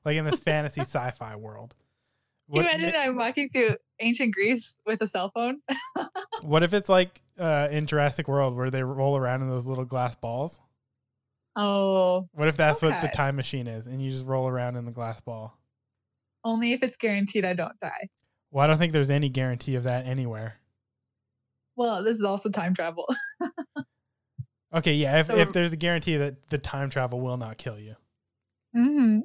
like 0.04 0.16
in 0.16 0.24
this 0.24 0.40
fantasy 0.40 0.82
sci-fi 0.82 1.36
world. 1.36 1.74
Can 2.52 2.62
you 2.62 2.68
What, 2.68 2.74
imagine 2.74 3.00
I'm 3.00 3.16
walking 3.16 3.48
through 3.48 3.76
ancient 4.00 4.34
Greece 4.34 4.80
with 4.86 5.00
a 5.02 5.06
cell 5.06 5.30
phone? 5.34 5.60
what 6.42 6.62
if 6.62 6.74
it's 6.74 6.88
like 6.88 7.22
uh, 7.38 7.68
in 7.70 7.86
Jurassic 7.86 8.28
World 8.28 8.56
where 8.56 8.70
they 8.70 8.82
roll 8.82 9.16
around 9.16 9.42
in 9.42 9.48
those 9.48 9.66
little 9.66 9.84
glass 9.84 10.16
balls? 10.16 10.58
Oh, 11.56 12.28
What 12.32 12.48
if 12.48 12.56
that's 12.56 12.80
what 12.82 13.00
the 13.00 13.08
time 13.08 13.36
machine 13.36 13.66
is 13.66 13.86
and 13.86 14.00
you 14.00 14.10
just 14.10 14.24
roll 14.26 14.48
around 14.48 14.76
in 14.76 14.84
the 14.84 14.92
glass 14.92 15.20
ball? 15.20 15.56
only 16.44 16.72
if 16.72 16.82
it's 16.82 16.96
guaranteed 16.96 17.44
I 17.44 17.52
don't 17.54 17.78
die. 17.80 18.08
Well, 18.50 18.64
I 18.64 18.66
don't 18.66 18.78
think 18.78 18.92
there's 18.92 19.10
any 19.10 19.28
guarantee 19.28 19.76
of 19.76 19.84
that 19.84 20.06
anywhere. 20.06 20.56
Well, 21.76 22.02
this 22.02 22.18
is 22.18 22.24
also 22.24 22.48
time 22.50 22.74
travel. 22.74 23.06
Okay, 24.72 24.94
yeah, 24.94 25.18
if, 25.18 25.26
So- 25.26 25.36
if 25.36 25.52
there's 25.52 25.72
a 25.72 25.76
guarantee 25.76 26.16
that 26.18 26.48
the 26.48 26.56
time 26.58 26.90
travel 26.90 27.20
will 27.20 27.36
not 27.36 27.58
kill 27.58 27.76
you. 27.76 27.96
hmm 28.72 29.18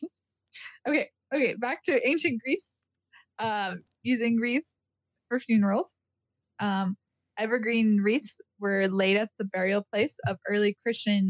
okay, 0.88 1.08
okay, 1.34 1.54
back 1.56 1.82
to 1.84 2.08
ancient 2.08 2.40
Greece. 2.42 2.74
Um, 3.38 3.82
using 4.02 4.38
wreaths 4.40 4.76
for 5.28 5.38
funerals. 5.40 5.96
Um, 6.58 6.96
evergreen 7.38 8.00
wreaths 8.02 8.40
were 8.60 8.88
laid 8.88 9.18
at 9.18 9.28
the 9.38 9.44
burial 9.44 9.86
place 9.92 10.16
of 10.26 10.38
early 10.48 10.74
Christian 10.82 11.28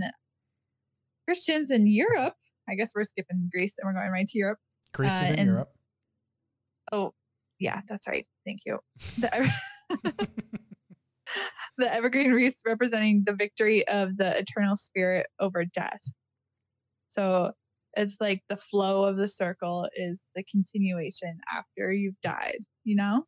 Christians 1.27 1.72
in 1.72 1.88
Europe. 1.88 2.35
I 2.70 2.77
guess 2.77 2.92
we're 2.94 3.03
skipping 3.03 3.51
Greece 3.53 3.77
and 3.79 3.87
we're 3.88 4.01
going 4.01 4.12
right 4.12 4.27
to 4.29 4.38
Europe. 4.38 4.59
Greece 4.94 5.11
Uh, 5.11 5.20
is 5.24 5.31
in 5.33 5.38
and- 5.40 5.51
Europe. 5.51 5.72
Oh, 6.92 7.12
yeah, 7.59 7.81
that's 7.88 8.07
right. 8.09 8.25
Thank 8.47 8.61
you. 8.66 8.79
The, 9.18 9.51
the 11.79 11.92
evergreen 11.92 12.33
wreaths 12.33 12.62
representing 12.66 13.23
the 13.27 13.35
victory 13.35 13.87
of 13.88 14.16
the 14.16 14.37
eternal 14.38 14.77
spirit 14.77 15.27
over 15.40 15.64
death. 15.64 16.01
So 17.09 17.53
it's 17.94 18.18
like 18.21 18.42
the 18.49 18.57
flow 18.57 19.05
of 19.05 19.18
the 19.18 19.29
circle 19.29 19.88
is 19.94 20.25
the 20.35 20.44
continuation 20.44 21.38
after 21.53 21.92
you've 21.92 22.21
died, 22.23 22.59
you 22.85 22.97
know? 22.97 23.25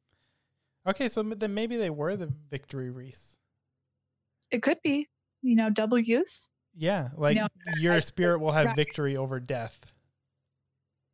Okay, 0.86 1.08
so 1.08 1.22
then 1.22 1.52
maybe 1.54 1.76
they 1.76 1.90
were 1.90 2.16
the 2.16 2.32
victory 2.50 2.90
wreaths. 2.90 3.36
It 4.50 4.62
could 4.62 4.78
be, 4.82 5.08
you 5.42 5.56
know, 5.56 5.70
double 5.70 5.98
use. 5.98 6.50
Yeah, 6.74 7.08
like 7.16 7.36
know, 7.36 7.48
your 7.78 7.94
I- 7.94 8.00
spirit 8.00 8.40
will 8.40 8.52
have 8.52 8.66
right. 8.68 8.76
victory 8.76 9.16
over 9.16 9.40
death. 9.40 9.78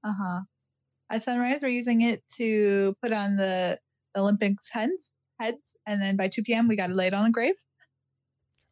Uh 0.05 0.13
huh. 0.21 0.41
At 1.11 1.23
sunrise, 1.23 1.61
we're 1.63 1.69
using 1.69 2.03
it 2.03 2.23
to 2.37 2.97
put 3.03 3.13
on 3.13 3.37
the 3.37 3.79
Olympics 4.17 4.71
heads, 4.71 5.13
heads, 5.39 5.77
and 5.87 6.01
then 6.03 6.17
by 6.17 6.29
2 6.29 6.43
p.m., 6.43 6.67
we 6.69 6.77
got 6.77 6.89
to 6.89 6.95
lay 6.95 7.07
it 7.07 7.15
on 7.15 7.25
the 7.25 7.31
grave. 7.31 7.55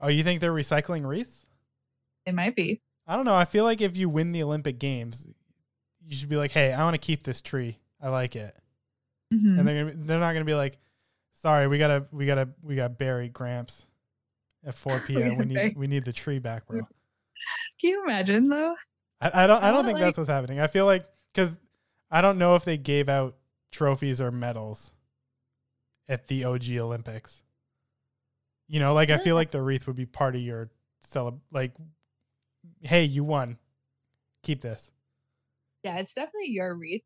Oh, 0.00 0.08
you 0.08 0.24
think 0.24 0.40
they're 0.40 0.52
recycling 0.52 1.06
wreaths? 1.06 1.46
It 2.26 2.34
might 2.34 2.56
be. 2.56 2.80
I 3.06 3.16
don't 3.16 3.24
know. 3.24 3.36
I 3.36 3.44
feel 3.44 3.64
like 3.64 3.80
if 3.80 3.96
you 3.96 4.08
win 4.08 4.32
the 4.32 4.42
Olympic 4.42 4.78
Games, 4.78 5.26
you 6.04 6.16
should 6.16 6.28
be 6.28 6.36
like, 6.36 6.50
"Hey, 6.50 6.72
I 6.72 6.82
want 6.84 6.94
to 6.94 6.98
keep 6.98 7.22
this 7.22 7.40
tree. 7.40 7.78
I 8.00 8.08
like 8.08 8.34
it." 8.34 8.56
Mhm. 9.32 9.58
And 9.58 9.68
they're 9.68 9.76
gonna 9.76 9.92
be, 9.92 10.02
they're 10.02 10.18
not 10.18 10.32
gonna 10.32 10.44
be 10.44 10.54
like, 10.54 10.78
"Sorry, 11.34 11.68
we 11.68 11.78
gotta 11.78 12.06
we 12.10 12.26
gotta 12.26 12.48
we 12.62 12.76
got 12.76 12.98
bury 12.98 13.28
Gramps 13.28 13.86
at 14.66 14.74
4 14.74 14.98
p.m. 15.06 15.36
we 15.38 15.44
need 15.44 15.76
we 15.76 15.86
need 15.86 16.04
the 16.04 16.12
tree 16.12 16.38
back, 16.38 16.66
bro. 16.66 16.80
Can 17.80 17.90
you 17.90 18.04
imagine 18.04 18.48
though? 18.48 18.74
I, 19.20 19.44
I 19.44 19.46
don't 19.46 19.62
I 19.62 19.70
don't 19.70 19.84
think 19.84 19.96
like- 19.96 20.02
that's 20.02 20.18
what's 20.18 20.30
happening. 20.30 20.60
I 20.60 20.66
feel 20.66 20.86
like 20.86 21.04
because 21.32 21.58
I 22.14 22.20
don't 22.20 22.38
know 22.38 22.54
if 22.54 22.64
they 22.64 22.76
gave 22.76 23.08
out 23.08 23.34
trophies 23.72 24.20
or 24.20 24.30
medals 24.30 24.92
at 26.08 26.28
the 26.28 26.44
OG 26.44 26.70
Olympics. 26.78 27.42
You 28.68 28.78
know, 28.78 28.94
like 28.94 29.10
I 29.10 29.18
feel 29.18 29.34
like 29.34 29.50
the 29.50 29.60
wreath 29.60 29.88
would 29.88 29.96
be 29.96 30.06
part 30.06 30.36
of 30.36 30.40
your 30.40 30.70
celeb. 31.04 31.40
Like, 31.50 31.72
hey, 32.82 33.02
you 33.02 33.24
won. 33.24 33.58
Keep 34.44 34.60
this. 34.60 34.92
Yeah, 35.82 35.98
it's 35.98 36.14
definitely 36.14 36.50
your 36.50 36.76
wreath. 36.76 37.02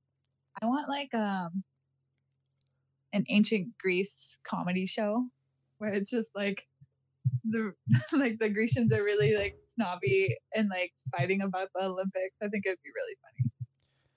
I 0.60 0.66
want 0.66 0.90
like 0.90 1.14
um 1.14 1.64
an 3.14 3.24
ancient 3.30 3.78
Greece 3.78 4.36
comedy 4.44 4.84
show 4.84 5.24
where 5.78 5.94
it's 5.94 6.10
just 6.10 6.32
like 6.34 6.66
the 7.44 7.72
like 8.12 8.38
the 8.40 8.50
Grecians 8.50 8.92
are 8.92 9.02
really 9.02 9.34
like 9.34 9.56
snobby 9.68 10.36
and 10.52 10.68
like 10.68 10.92
fighting 11.16 11.40
about 11.40 11.68
the 11.74 11.84
Olympics. 11.86 12.36
I 12.42 12.48
think 12.48 12.66
it'd 12.66 12.78
be 12.84 12.90
really 12.94 13.16
funny. 13.22 13.47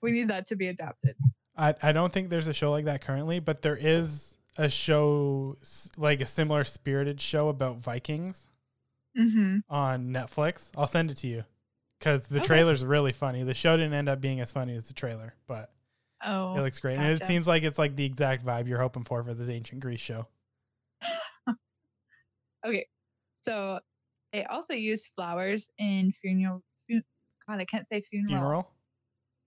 We 0.02 0.10
need 0.10 0.28
that 0.28 0.46
to 0.48 0.56
be 0.56 0.68
adapted. 0.68 1.16
I 1.56 1.74
I 1.82 1.92
don't 1.92 2.12
think 2.12 2.28
there's 2.30 2.48
a 2.48 2.52
show 2.54 2.70
like 2.70 2.86
that 2.86 3.02
currently, 3.04 3.38
but 3.40 3.62
there 3.62 3.76
is 3.80 4.36
a 4.58 4.68
show 4.68 5.56
like 5.96 6.20
a 6.20 6.26
similar 6.26 6.64
spirited 6.64 7.20
show 7.20 7.48
about 7.48 7.78
Vikings 7.78 8.46
Mm-hmm. 9.18 9.58
on 9.68 10.08
Netflix. 10.08 10.70
I'll 10.76 10.86
send 10.86 11.10
it 11.10 11.18
to 11.18 11.26
you 11.26 11.44
because 11.98 12.28
the 12.28 12.38
Okay. 12.38 12.46
trailer's 12.46 12.82
really 12.82 13.12
funny. 13.12 13.42
The 13.42 13.52
show 13.54 13.76
didn't 13.76 13.92
end 13.92 14.08
up 14.08 14.20
being 14.22 14.40
as 14.40 14.50
funny 14.50 14.74
as 14.74 14.88
the 14.88 14.94
trailer, 14.94 15.34
but 15.46 15.70
Oh, 16.24 16.54
it 16.56 16.60
looks 16.62 16.78
great. 16.80 16.96
And 16.98 17.10
it 17.20 17.26
seems 17.26 17.46
like 17.46 17.62
it's 17.62 17.78
like 17.78 17.94
the 17.96 18.04
exact 18.06 18.42
vibe 18.44 18.68
you're 18.68 18.80
hoping 18.80 19.04
for 19.04 19.22
for 19.22 19.34
this 19.34 19.48
ancient 19.50 19.80
Greece 19.82 20.00
show. 20.00 20.26
okay. 22.66 22.86
So 23.42 23.80
they 24.32 24.44
also 24.44 24.72
use 24.74 25.06
flowers 25.08 25.68
in 25.78 26.12
funeral. 26.12 26.62
fu- 26.88 27.00
God, 27.48 27.58
I 27.60 27.64
can't 27.64 27.86
say 27.86 28.00
funeral. 28.00 28.30
Funeral. 28.34 28.71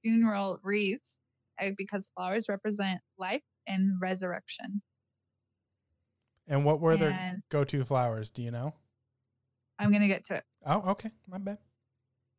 Funeral 0.06 0.60
wreaths 0.62 1.18
uh, 1.60 1.72
because 1.78 2.12
flowers 2.16 2.48
represent 2.48 3.02
life 3.18 3.42
and 3.66 4.00
resurrection. 4.00 4.80
And 6.48 6.64
what 6.64 6.80
were 6.80 6.96
their 6.96 7.42
go-to 7.50 7.84
flowers? 7.84 8.30
Do 8.30 8.44
you 8.44 8.52
know? 8.52 8.72
I'm 9.80 9.92
gonna 9.92 10.08
get 10.08 10.24
to 10.26 10.36
it. 10.36 10.44
Oh, 10.64 10.92
okay. 10.92 11.10
My 11.28 11.40
bad. 11.40 11.58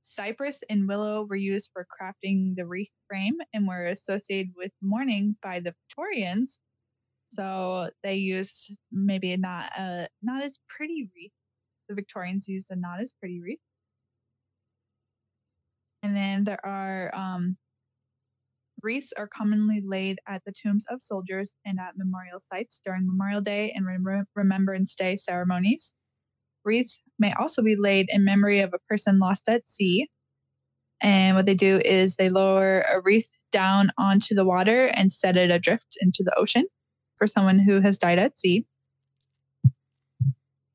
Cypress 0.02 0.62
and 0.70 0.86
willow 0.86 1.24
were 1.24 1.34
used 1.34 1.70
for 1.72 1.84
crafting 2.00 2.54
the 2.54 2.64
wreath 2.64 2.92
frame 3.08 3.34
and 3.52 3.66
were 3.66 3.88
associated 3.88 4.52
with 4.56 4.70
mourning 4.80 5.36
by 5.42 5.58
the 5.58 5.74
Victorians. 5.88 6.60
So 7.32 7.90
they 8.04 8.14
used 8.14 8.78
maybe 8.92 9.36
not 9.36 9.72
a 9.76 10.08
not 10.22 10.44
as 10.44 10.60
pretty 10.68 11.10
wreath. 11.16 11.32
The 11.88 11.96
Victorians 11.96 12.46
used 12.46 12.70
a 12.70 12.76
not 12.76 13.00
as 13.00 13.12
pretty 13.12 13.40
wreath. 13.40 13.58
And 16.06 16.16
then 16.16 16.44
there 16.44 16.64
are 16.64 17.10
um, 17.16 17.56
wreaths 18.80 19.12
are 19.18 19.26
commonly 19.26 19.82
laid 19.84 20.20
at 20.28 20.40
the 20.46 20.52
tombs 20.52 20.86
of 20.88 21.02
soldiers 21.02 21.52
and 21.64 21.80
at 21.80 21.96
memorial 21.96 22.38
sites 22.38 22.80
during 22.84 23.08
Memorial 23.08 23.40
Day 23.40 23.72
and 23.74 23.84
Remem- 23.84 24.26
Remembrance 24.36 24.94
Day 24.94 25.16
ceremonies. 25.16 25.94
Wreaths 26.64 27.02
may 27.18 27.32
also 27.32 27.60
be 27.60 27.74
laid 27.74 28.06
in 28.08 28.24
memory 28.24 28.60
of 28.60 28.72
a 28.72 28.78
person 28.88 29.18
lost 29.18 29.48
at 29.48 29.68
sea. 29.68 30.08
And 31.02 31.34
what 31.34 31.46
they 31.46 31.56
do 31.56 31.80
is 31.84 32.14
they 32.14 32.28
lower 32.28 32.82
a 32.82 33.00
wreath 33.00 33.32
down 33.50 33.90
onto 33.98 34.32
the 34.36 34.44
water 34.44 34.84
and 34.94 35.10
set 35.10 35.36
it 35.36 35.50
adrift 35.50 35.98
into 36.00 36.22
the 36.22 36.38
ocean 36.38 36.66
for 37.16 37.26
someone 37.26 37.58
who 37.58 37.80
has 37.80 37.98
died 37.98 38.20
at 38.20 38.38
sea. 38.38 38.64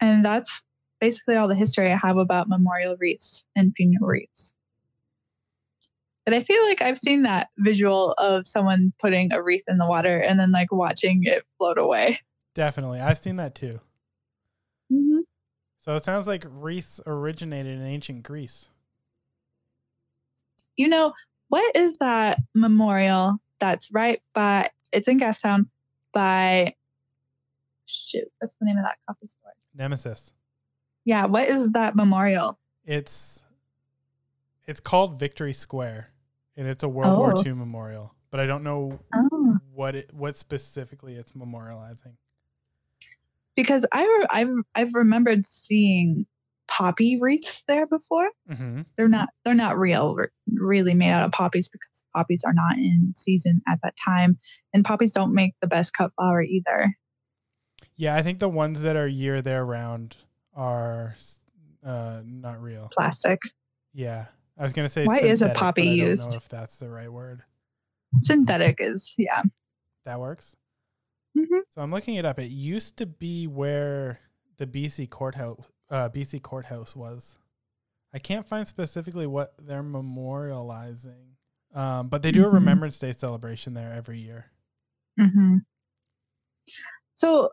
And 0.01 0.25
that's 0.25 0.61
basically 0.99 1.37
all 1.37 1.47
the 1.47 1.55
history 1.55 1.89
I 1.89 1.95
have 1.95 2.17
about 2.17 2.49
memorial 2.49 2.97
wreaths 2.99 3.45
and 3.55 3.73
funeral 3.73 4.07
wreaths. 4.09 4.55
But 6.31 6.37
I 6.37 6.43
feel 6.43 6.63
like 6.63 6.81
I've 6.81 6.97
seen 6.97 7.23
that 7.23 7.49
visual 7.57 8.13
of 8.13 8.47
someone 8.47 8.93
putting 9.01 9.33
a 9.33 9.43
wreath 9.43 9.65
in 9.67 9.79
the 9.79 9.85
water 9.85 10.17
and 10.17 10.39
then 10.39 10.53
like 10.53 10.71
watching 10.71 11.23
it 11.25 11.43
float 11.57 11.77
away. 11.77 12.21
Definitely. 12.55 13.01
I've 13.01 13.17
seen 13.17 13.35
that 13.35 13.53
too. 13.53 13.81
Mm-hmm. 14.89 15.19
So 15.81 15.97
it 15.97 16.05
sounds 16.05 16.29
like 16.29 16.45
wreaths 16.47 17.01
originated 17.05 17.77
in 17.77 17.85
ancient 17.85 18.23
Greece. 18.23 18.69
You 20.77 20.87
know, 20.87 21.11
what 21.49 21.75
is 21.75 21.97
that 21.97 22.39
memorial 22.55 23.35
that's 23.59 23.91
right 23.91 24.21
by 24.33 24.69
it's 24.93 25.09
in 25.09 25.19
Gastown 25.19 25.65
by 26.13 26.73
shoot, 27.87 28.31
what's 28.39 28.55
the 28.55 28.67
name 28.67 28.77
of 28.77 28.85
that 28.85 28.99
coffee 29.05 29.27
store? 29.27 29.51
Nemesis. 29.75 30.31
Yeah, 31.03 31.25
what 31.25 31.49
is 31.49 31.71
that 31.71 31.97
memorial? 31.97 32.57
It's 32.85 33.41
it's 34.67 34.79
called 34.79 35.19
Victory 35.19 35.51
Square, 35.51 36.10
and 36.61 36.69
it's 36.69 36.83
a 36.83 36.87
World 36.87 37.17
War 37.17 37.33
Oh. 37.35 37.43
II 37.43 37.53
memorial. 37.53 38.13
But 38.29 38.39
I 38.39 38.45
don't 38.45 38.63
know 38.63 38.99
Oh. 39.15 39.57
what 39.73 39.95
it 39.95 40.13
what 40.13 40.37
specifically 40.37 41.15
it's 41.15 41.31
memorializing. 41.31 42.13
Because 43.55 43.83
I 43.91 44.03
re- 44.03 44.27
I've 44.29 44.53
I've 44.75 44.93
remembered 44.93 45.47
seeing 45.47 46.27
poppy 46.67 47.17
wreaths 47.19 47.63
there 47.67 47.87
before. 47.87 48.29
Mm-hmm. 48.49 48.81
They're 48.95 49.07
not 49.09 49.29
they're 49.43 49.55
not 49.55 49.75
real 49.77 50.15
really 50.53 50.93
made 50.93 51.09
out 51.11 51.23
of 51.25 51.31
poppies 51.31 51.67
because 51.67 52.05
poppies 52.15 52.43
are 52.45 52.53
not 52.53 52.77
in 52.77 53.11
season 53.15 53.61
at 53.67 53.79
that 53.81 53.95
time 54.05 54.37
and 54.71 54.85
poppies 54.85 55.13
don't 55.13 55.33
make 55.33 55.55
the 55.61 55.67
best 55.67 55.93
cut 55.95 56.11
flower 56.15 56.43
either. 56.43 56.93
Yeah, 57.97 58.15
I 58.15 58.21
think 58.21 58.37
the 58.39 58.47
ones 58.49 58.83
that 58.83 58.95
are 58.95 59.07
year 59.07 59.41
there 59.41 59.65
round 59.65 60.15
are 60.55 61.15
uh, 61.83 62.21
not 62.23 62.61
real. 62.61 62.87
Plastic. 62.93 63.41
Yeah, 63.93 64.27
I 64.61 64.63
was 64.63 64.73
gonna 64.73 64.89
say. 64.89 65.05
Why 65.05 65.19
is 65.19 65.41
a 65.41 65.49
poppy 65.49 65.81
but 65.81 65.87
I 65.87 65.95
don't 65.97 66.09
used? 66.09 66.29
know 66.29 66.37
if 66.37 66.47
that's 66.47 66.77
the 66.77 66.87
right 66.89 67.11
word. 67.11 67.41
Synthetic 68.19 68.77
is 68.79 69.15
yeah. 69.17 69.41
That 70.05 70.19
works. 70.19 70.55
Mhm. 71.35 71.61
So 71.69 71.81
I'm 71.81 71.91
looking 71.91 72.15
it 72.15 72.25
up. 72.25 72.37
It 72.39 72.51
used 72.51 72.97
to 72.97 73.05
be 73.07 73.47
where 73.47 74.19
the 74.57 74.67
BC 74.67 75.09
courthouse, 75.09 75.63
uh, 75.89 76.09
BC 76.09 76.39
courthouse 76.41 76.95
was. 76.95 77.37
I 78.13 78.19
can't 78.19 78.45
find 78.45 78.67
specifically 78.67 79.25
what 79.25 79.53
they're 79.57 79.81
memorializing, 79.81 81.35
um, 81.73 82.09
but 82.09 82.21
they 82.21 82.31
do 82.31 82.43
a 82.45 82.49
Mhm. 82.49 82.53
Remembrance 82.53 82.99
Day 82.99 83.13
celebration 83.13 83.73
there 83.73 83.91
every 83.93 84.19
year. 84.19 84.51
hmm 85.17 85.57
So 87.15 87.49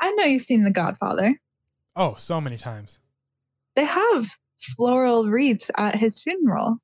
I 0.00 0.12
know 0.12 0.24
you've 0.24 0.42
seen 0.42 0.64
The 0.64 0.70
Godfather. 0.70 1.40
Oh, 1.96 2.14
so 2.16 2.40
many 2.40 2.58
times. 2.58 2.98
They 3.76 3.84
have 3.84 4.26
floral 4.76 5.28
wreaths 5.28 5.70
at 5.76 5.96
his 5.96 6.20
funeral. 6.20 6.78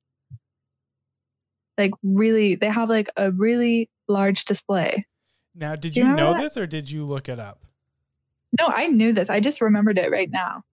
Like 1.77 1.91
really, 2.03 2.55
they 2.55 2.69
have 2.69 2.89
like 2.89 3.09
a 3.17 3.31
really 3.31 3.89
large 4.07 4.45
display. 4.45 5.05
Now, 5.55 5.75
did 5.75 5.95
you 5.95 6.05
you 6.05 6.13
know 6.13 6.33
that? 6.33 6.43
this 6.43 6.57
or 6.57 6.67
did 6.67 6.89
you 6.89 7.05
look 7.05 7.29
it 7.29 7.39
up? 7.39 7.65
No, 8.59 8.67
I 8.67 8.87
knew 8.87 9.13
this. 9.13 9.29
I 9.29 9.39
just 9.39 9.61
remembered 9.61 9.97
it 9.97 10.11
right 10.11 10.29
now. 10.29 10.63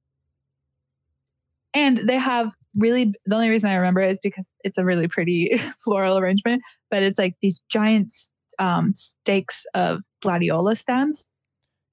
And 1.74 1.98
they 1.98 2.16
have 2.16 2.52
really 2.76 3.12
the 3.26 3.34
only 3.34 3.48
reason 3.48 3.70
I 3.70 3.76
remember 3.76 4.00
it 4.00 4.10
is 4.10 4.20
because 4.22 4.52
it's 4.62 4.78
a 4.78 4.84
really 4.84 5.08
pretty 5.08 5.58
floral 5.84 6.18
arrangement, 6.18 6.62
but 6.90 7.02
it's 7.02 7.18
like 7.18 7.34
these 7.42 7.60
giant 7.68 8.12
um, 8.58 8.94
stakes 8.94 9.66
of 9.74 10.00
gladiola 10.22 10.76
stems. 10.76 11.26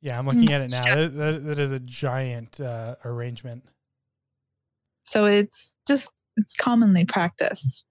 Yeah, 0.02 0.18
I'm 0.18 0.26
looking 0.26 0.48
Mm, 0.48 0.52
at 0.52 0.62
it 0.62 0.70
now. 0.72 0.84
That, 0.96 1.16
that, 1.18 1.46
that 1.46 1.60
is 1.60 1.72
a 1.72 1.80
giant 1.80 2.60
uh, 2.60 2.96
arrangement. 3.06 3.64
So 5.04 5.26
it's 5.26 5.76
just 5.88 6.12
it's 6.38 6.56
commonly 6.56 7.06
practiced. 7.06 7.86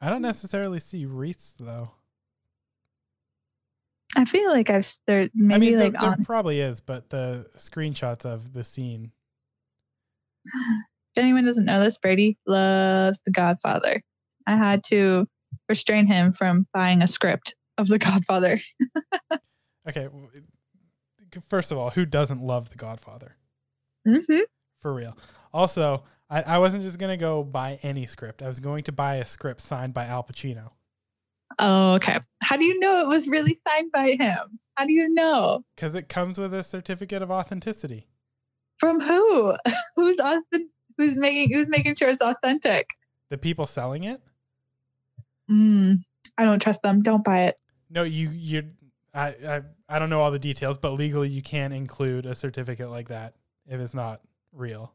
I 0.00 0.10
don't 0.10 0.22
necessarily 0.22 0.80
see 0.80 1.06
wreaths 1.06 1.54
though. 1.58 1.90
I 4.16 4.24
feel 4.24 4.50
like 4.50 4.70
I've 4.70 4.90
there 5.06 5.28
maybe 5.34 5.54
I 5.54 5.58
mean, 5.58 5.78
like 5.78 5.92
there 5.92 6.10
on 6.10 6.24
probably 6.24 6.60
is, 6.60 6.80
but 6.80 7.10
the 7.10 7.46
screenshots 7.58 8.24
of 8.24 8.52
the 8.52 8.64
scene. 8.64 9.12
if 10.46 11.18
anyone 11.18 11.44
doesn't 11.44 11.66
know 11.66 11.80
this, 11.80 11.98
Brady 11.98 12.38
loves 12.46 13.20
The 13.24 13.32
Godfather. 13.32 14.02
I 14.46 14.56
had 14.56 14.82
to 14.84 15.26
restrain 15.68 16.06
him 16.06 16.32
from 16.32 16.66
buying 16.72 17.02
a 17.02 17.08
script 17.08 17.54
of 17.78 17.88
The 17.88 17.98
Godfather. 17.98 18.58
Okay, 19.88 20.08
first 21.48 21.72
of 21.72 21.78
all, 21.78 21.90
who 21.90 22.04
doesn't 22.06 22.40
love 22.42 22.70
The 22.70 22.76
Godfather? 22.76 23.36
hmm 24.06 24.40
For 24.80 24.92
real. 24.92 25.16
Also, 25.52 26.04
I, 26.28 26.42
I 26.42 26.58
wasn't 26.58 26.82
just 26.82 26.98
gonna 26.98 27.16
go 27.16 27.42
buy 27.44 27.78
any 27.82 28.06
script. 28.06 28.42
I 28.42 28.48
was 28.48 28.60
going 28.60 28.84
to 28.84 28.92
buy 28.92 29.16
a 29.16 29.24
script 29.24 29.60
signed 29.60 29.94
by 29.94 30.06
Al 30.06 30.22
Pacino 30.24 30.70
Oh, 31.58 31.94
okay. 31.94 32.18
How 32.42 32.56
do 32.56 32.64
you 32.64 32.78
know 32.80 33.00
it 33.00 33.06
was 33.06 33.28
really 33.28 33.58
signed 33.66 33.90
by 33.92 34.16
him? 34.18 34.58
How 34.76 34.84
do 34.84 34.92
you 34.92 35.08
know? 35.12 35.64
because 35.74 35.94
it 35.94 36.08
comes 36.08 36.38
with 36.38 36.52
a 36.52 36.62
certificate 36.62 37.22
of 37.22 37.30
authenticity. 37.30 38.08
From 38.78 39.00
who? 39.00 39.54
Who's 39.96 40.18
authentic? 40.18 40.68
Who's 40.98 41.16
making? 41.16 41.52
Who's 41.56 41.68
making 41.68 41.94
sure 41.94 42.10
it's 42.10 42.22
authentic? 42.22 42.90
The 43.30 43.38
people 43.38 43.66
selling 43.66 44.04
it, 44.04 44.20
Mm, 45.50 45.98
I 46.36 46.44
don't 46.44 46.60
trust 46.60 46.82
them. 46.82 47.02
Don't 47.02 47.22
buy 47.24 47.44
it. 47.44 47.56
No, 47.88 48.02
you 48.02 48.30
you 48.30 48.70
I, 49.14 49.28
I 49.28 49.62
I 49.88 49.98
don't 49.98 50.10
know 50.10 50.20
all 50.20 50.30
the 50.30 50.38
details, 50.38 50.78
but 50.78 50.92
legally 50.92 51.28
you 51.28 51.42
can't 51.42 51.72
include 51.72 52.26
a 52.26 52.34
certificate 52.34 52.90
like 52.90 53.08
that 53.08 53.34
if 53.66 53.80
it's 53.80 53.94
not 53.94 54.20
real. 54.52 54.92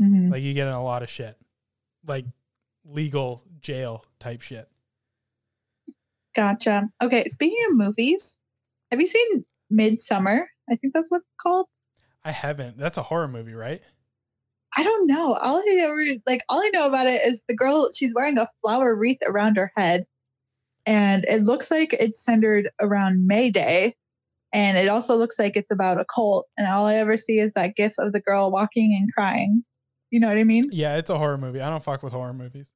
Mhm. 0.00 0.30
Like 0.30 0.42
you 0.42 0.52
get 0.54 0.66
in 0.68 0.74
a 0.74 0.82
lot 0.82 1.02
of 1.02 1.08
shit. 1.10 1.36
Like 2.06 2.24
legal 2.84 3.42
jail 3.60 4.04
type 4.18 4.42
shit. 4.42 4.68
Gotcha. 6.34 6.88
Okay, 7.02 7.24
speaking 7.28 7.58
of 7.70 7.76
movies, 7.76 8.38
have 8.90 9.00
you 9.00 9.06
seen 9.06 9.44
Midsommar? 9.72 10.44
I 10.70 10.76
think 10.76 10.94
that's 10.94 11.10
what 11.10 11.18
it's 11.18 11.34
called. 11.40 11.66
I 12.24 12.30
haven't. 12.32 12.78
That's 12.78 12.96
a 12.98 13.02
horror 13.02 13.28
movie, 13.28 13.54
right? 13.54 13.80
I 14.76 14.82
don't 14.84 15.06
know. 15.06 15.34
All 15.34 15.58
I 15.58 15.78
ever 15.80 16.20
like 16.26 16.40
all 16.48 16.60
I 16.62 16.70
know 16.72 16.86
about 16.86 17.06
it 17.06 17.22
is 17.24 17.42
the 17.48 17.56
girl 17.56 17.90
she's 17.92 18.14
wearing 18.14 18.38
a 18.38 18.48
flower 18.62 18.94
wreath 18.94 19.18
around 19.26 19.56
her 19.56 19.72
head. 19.76 20.06
And 20.86 21.24
it 21.26 21.44
looks 21.44 21.70
like 21.70 21.94
it's 21.94 22.24
centered 22.24 22.70
around 22.80 23.26
May 23.26 23.50
Day. 23.50 23.94
And 24.52 24.78
it 24.78 24.88
also 24.88 25.16
looks 25.16 25.38
like 25.38 25.56
it's 25.56 25.70
about 25.70 26.00
a 26.00 26.04
cult. 26.04 26.46
And 26.58 26.66
all 26.66 26.86
I 26.86 26.96
ever 26.96 27.16
see 27.16 27.38
is 27.38 27.52
that 27.52 27.76
gif 27.76 27.94
of 27.98 28.12
the 28.12 28.20
girl 28.20 28.50
walking 28.50 28.96
and 28.98 29.12
crying. 29.12 29.62
You 30.10 30.18
know 30.18 30.28
what 30.28 30.38
I 30.38 30.44
mean? 30.44 30.68
Yeah, 30.72 30.96
it's 30.96 31.10
a 31.10 31.18
horror 31.18 31.38
movie. 31.38 31.60
I 31.60 31.70
don't 31.70 31.82
fuck 31.82 32.02
with 32.02 32.12
horror 32.12 32.32
movies. 32.32 32.66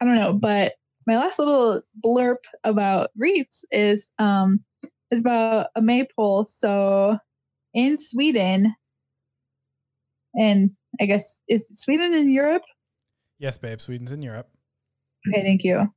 I 0.00 0.04
don't 0.04 0.16
know, 0.16 0.32
but 0.32 0.74
my 1.06 1.16
last 1.16 1.38
little 1.38 1.82
blurb 2.04 2.36
about 2.64 3.10
wreaths 3.16 3.64
is 3.70 4.10
um 4.18 4.64
is 5.10 5.20
about 5.20 5.68
a 5.76 5.82
maypole. 5.82 6.44
So 6.44 7.18
in 7.74 7.98
Sweden, 7.98 8.74
and 10.34 10.70
I 11.00 11.06
guess 11.06 11.42
is 11.48 11.68
Sweden 11.80 12.14
in 12.14 12.30
Europe? 12.30 12.62
Yes, 13.38 13.58
babe. 13.58 13.80
Sweden's 13.80 14.12
in 14.12 14.22
Europe. 14.22 14.48
Okay, 15.28 15.42
thank 15.42 15.64
you. 15.64 15.92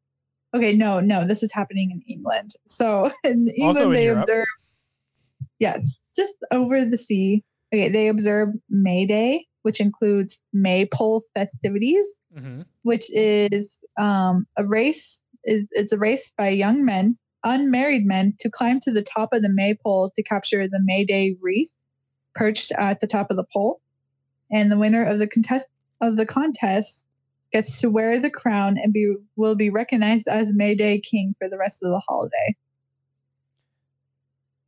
Okay, 0.53 0.75
no, 0.75 0.99
no, 0.99 1.25
this 1.25 1.41
is 1.41 1.51
happening 1.51 1.91
in 1.91 2.01
England. 2.07 2.51
So 2.65 3.09
in 3.23 3.47
England, 3.57 3.87
in 3.87 3.93
they 3.93 4.05
Europe? 4.05 4.21
observe. 4.21 4.45
Yes, 5.59 6.01
just 6.15 6.37
over 6.51 6.83
the 6.85 6.97
sea. 6.97 7.43
Okay, 7.73 7.89
they 7.89 8.07
observe 8.07 8.49
May 8.69 9.05
Day, 9.05 9.45
which 9.63 9.79
includes 9.79 10.39
maypole 10.53 11.23
festivities 11.33 12.21
hmm 12.35 12.61
which 12.83 13.05
is 13.13 13.81
um, 13.97 14.45
a 14.57 14.65
race 14.65 15.21
is 15.45 15.67
it's 15.71 15.91
a 15.91 15.97
race 15.97 16.31
by 16.37 16.49
young 16.49 16.85
men 16.85 17.17
unmarried 17.43 18.05
men 18.05 18.33
to 18.39 18.49
climb 18.49 18.79
to 18.79 18.91
the 18.91 19.01
top 19.01 19.29
of 19.33 19.41
the 19.41 19.49
maypole 19.49 20.11
to 20.15 20.23
capture 20.23 20.67
the 20.67 20.79
May 20.83 21.03
Day 21.03 21.35
wreath 21.41 21.71
perched 22.35 22.71
at 22.77 22.99
the 22.99 23.07
top 23.07 23.29
of 23.29 23.37
the 23.37 23.45
pole 23.51 23.81
and 24.51 24.71
the 24.71 24.77
winner 24.77 25.03
of 25.03 25.19
the 25.19 25.27
contest 25.27 25.69
of 26.01 26.17
the 26.17 26.25
contest 26.25 27.05
gets 27.53 27.79
to 27.81 27.89
wear 27.89 28.19
the 28.19 28.29
crown 28.29 28.77
and 28.77 28.91
be 28.91 29.15
will 29.35 29.55
be 29.55 29.69
recognized 29.69 30.27
as 30.27 30.53
May 30.53 30.75
Day 30.75 30.99
king 30.99 31.35
for 31.39 31.47
the 31.47 31.57
rest 31.57 31.83
of 31.83 31.91
the 31.91 32.01
holiday. 32.07 32.55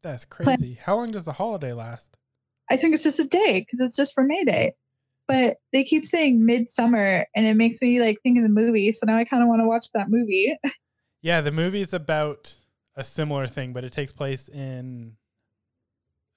That's 0.01 0.23
Plan- 0.25 0.57
crazy. 0.57 0.75
How 0.75 0.95
long 0.95 1.09
does 1.09 1.25
the 1.25 1.33
holiday 1.33 1.73
last? 1.73 2.15
I 2.69 2.77
think 2.77 2.93
it's 2.93 3.03
just 3.03 3.19
a 3.19 3.27
day 3.27 3.61
because 3.61 3.79
it's 3.79 3.95
just 3.95 4.13
for 4.13 4.23
May 4.23 4.43
Day. 4.43 4.73
But 5.27 5.57
they 5.73 5.83
keep 5.83 6.05
saying 6.05 6.45
midsummer 6.45 7.25
and 7.35 7.47
it 7.47 7.55
makes 7.55 7.81
me 7.81 7.99
like 7.99 8.19
think 8.21 8.37
of 8.37 8.43
the 8.43 8.49
movie. 8.49 8.93
So 8.93 9.07
now 9.07 9.17
I 9.17 9.25
kind 9.25 9.41
of 9.41 9.49
want 9.49 9.61
to 9.61 9.67
watch 9.67 9.87
that 9.93 10.09
movie. 10.09 10.55
Yeah, 11.21 11.41
the 11.41 11.51
movie 11.51 11.81
is 11.81 11.91
about 11.91 12.53
a 12.95 13.03
similar 13.03 13.47
thing, 13.47 13.73
but 13.73 13.83
it 13.83 13.91
takes 13.91 14.11
place 14.11 14.47
in 14.47 15.13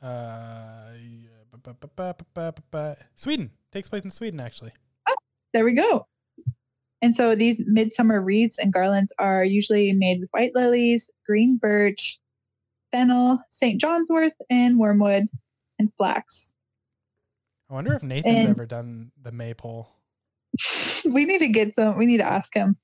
uh 0.00 0.92
Sweden. 3.14 3.50
Takes 3.70 3.90
place 3.90 4.04
in 4.04 4.10
Sweden 4.10 4.40
actually. 4.40 4.72
Oh, 5.06 5.14
there 5.52 5.66
we 5.66 5.74
go. 5.74 6.06
And 7.00 7.14
so 7.14 7.34
these 7.34 7.62
midsummer 7.66 8.20
wreaths 8.20 8.58
and 8.58 8.72
garlands 8.72 9.12
are 9.18 9.44
usually 9.44 9.92
made 9.92 10.20
with 10.20 10.30
white 10.30 10.54
lilies, 10.54 11.10
green 11.26 11.56
birch, 11.56 12.18
fennel, 12.90 13.40
St. 13.48 13.80
John's 13.80 14.08
wort, 14.10 14.32
and 14.50 14.78
wormwood, 14.78 15.26
and 15.78 15.92
flax. 15.92 16.54
I 17.70 17.74
wonder 17.74 17.94
if 17.94 18.02
Nathan's 18.02 18.38
And- 18.38 18.48
ever 18.48 18.66
done 18.66 19.12
the 19.22 19.30
maypole. 19.32 19.88
we 21.12 21.24
need 21.24 21.38
to 21.38 21.48
get 21.48 21.74
some. 21.74 21.98
We 21.98 22.06
need 22.06 22.16
to 22.16 22.26
ask 22.26 22.54
him. 22.54 22.76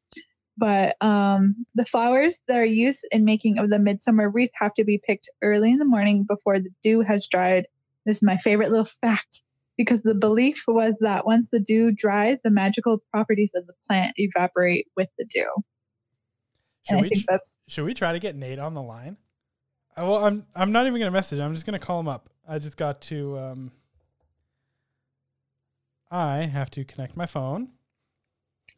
But 0.56 0.96
um, 1.00 1.66
the 1.74 1.84
flowers 1.84 2.38
that 2.46 2.58
are 2.58 2.64
used 2.64 3.04
in 3.10 3.24
making 3.24 3.58
of 3.58 3.70
the 3.70 3.78
midsummer 3.80 4.30
wreath 4.30 4.52
have 4.54 4.74
to 4.74 4.84
be 4.84 5.00
picked 5.04 5.28
early 5.42 5.72
in 5.72 5.78
the 5.78 5.84
morning 5.84 6.22
before 6.28 6.60
the 6.60 6.70
dew 6.82 7.00
has 7.00 7.26
dried. 7.26 7.66
This 8.06 8.18
is 8.18 8.22
my 8.22 8.36
favorite 8.36 8.70
little 8.70 8.84
fact 9.00 9.42
because 9.76 10.02
the 10.02 10.14
belief 10.14 10.64
was 10.68 10.96
that 11.00 11.26
once 11.26 11.50
the 11.50 11.60
dew 11.60 11.90
dried, 11.92 12.38
the 12.44 12.50
magical 12.50 12.98
properties 13.12 13.52
of 13.54 13.66
the 13.66 13.74
plant 13.88 14.14
evaporate 14.16 14.86
with 14.96 15.08
the 15.18 15.24
dew. 15.24 15.48
Should 16.86 16.92
and 16.92 16.98
I 16.98 17.02
we 17.02 17.08
think 17.08 17.24
that's 17.28 17.58
should 17.68 17.84
we 17.84 17.94
try 17.94 18.12
to 18.12 18.18
get 18.18 18.36
Nate 18.36 18.58
on 18.58 18.74
the 18.74 18.82
line? 18.82 19.16
Uh, 19.96 20.04
well, 20.04 20.24
I'm 20.24 20.46
I'm 20.54 20.72
not 20.72 20.86
even 20.86 20.98
gonna 20.98 21.10
message. 21.10 21.38
him. 21.38 21.44
I'm 21.46 21.54
just 21.54 21.66
gonna 21.66 21.78
call 21.78 22.00
him 22.00 22.08
up. 22.08 22.28
I 22.46 22.58
just 22.58 22.76
got 22.76 23.00
to 23.02 23.38
um. 23.38 23.72
I 26.10 26.42
have 26.42 26.70
to 26.72 26.84
connect 26.84 27.16
my 27.16 27.26
phone. 27.26 27.70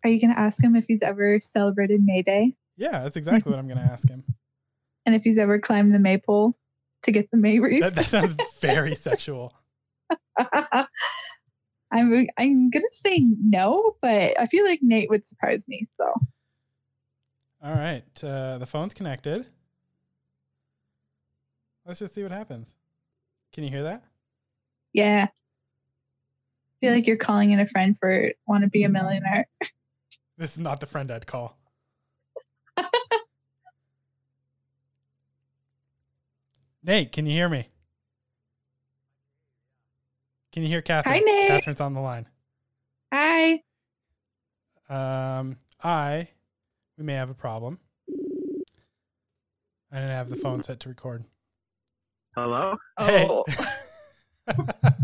Are 0.03 0.09
you 0.09 0.21
going 0.21 0.33
to 0.33 0.39
ask 0.39 0.63
him 0.63 0.75
if 0.75 0.87
he's 0.87 1.03
ever 1.03 1.39
celebrated 1.43 2.01
May 2.03 2.23
Day 2.23 2.55
Yeah, 2.77 3.03
that's 3.03 3.17
exactly 3.17 3.51
what 3.51 3.59
I'm 3.59 3.69
gonna 3.69 3.81
ask 3.81 4.09
him. 4.09 4.25
and 5.07 5.15
if 5.15 5.25
he's 5.25 5.37
ever 5.37 5.59
climbed 5.59 5.93
the 5.93 5.99
maypole 5.99 6.57
to 7.03 7.13
get 7.13 7.31
the 7.31 7.37
May 7.37 7.59
wreath? 7.59 7.83
That, 7.83 7.95
that 7.95 8.07
sounds 8.07 8.37
very 8.61 8.95
sexual. 8.95 9.53
I'm 11.92 12.27
I'm 12.37 12.70
gonna 12.70 12.85
say 12.90 13.25
no, 13.40 13.96
but 14.03 14.38
I 14.40 14.46
feel 14.46 14.64
like 14.64 14.81
Nate 14.83 15.09
would 15.11 15.27
surprise 15.27 15.66
me. 15.68 15.87
So 16.01 16.12
All 17.62 17.75
right, 17.75 18.05
uh, 18.22 18.59
the 18.59 18.66
phone's 18.66 18.94
connected. 18.94 19.46
Let's 21.85 22.01
just 22.01 22.14
see 22.14 22.22
what 22.22 22.33
happens. 22.33 22.66
Can 23.53 23.64
you 23.64 23.70
hear 23.70 23.85
that? 23.85 24.03
yeah, 24.92 25.27
I 25.29 26.77
feel 26.81 26.92
like 26.92 27.07
you're 27.07 27.16
calling 27.16 27.51
in 27.51 27.61
a 27.61 27.66
friend 27.66 27.96
for 27.99 28.33
want 28.46 28.64
to 28.64 28.70
be 28.70 28.85
a 28.85 28.88
millionaire. 28.88 29.46
This 30.38 30.53
is 30.53 30.59
not 30.59 30.81
the 30.81 30.87
friend 30.87 31.11
I'd 31.11 31.27
call. 31.27 31.57
Nate, 36.83 37.11
can 37.11 37.25
you 37.25 37.33
hear 37.33 37.49
me? 37.49 37.68
Can 40.57 40.62
you 40.62 40.71
hear 40.71 40.81
Catherine? 40.81 41.16
Hi, 41.16 41.21
Nate. 41.21 41.49
Catherine's 41.51 41.83
on 41.83 41.92
the 41.92 42.01
line. 42.01 42.27
Hi. 43.12 43.61
Um, 44.88 45.59
I, 45.85 46.29
we 46.97 47.05
may 47.05 47.12
have 47.12 47.29
a 47.29 47.35
problem. 47.35 47.79
I 49.92 49.97
didn't 49.97 50.12
have 50.12 50.31
the 50.31 50.37
phone 50.37 50.62
set 50.62 50.81
to 50.81 50.88
record. 50.88 51.27
Hello? 52.35 52.79
Hey. 52.99 53.27
Oh, 53.29 53.45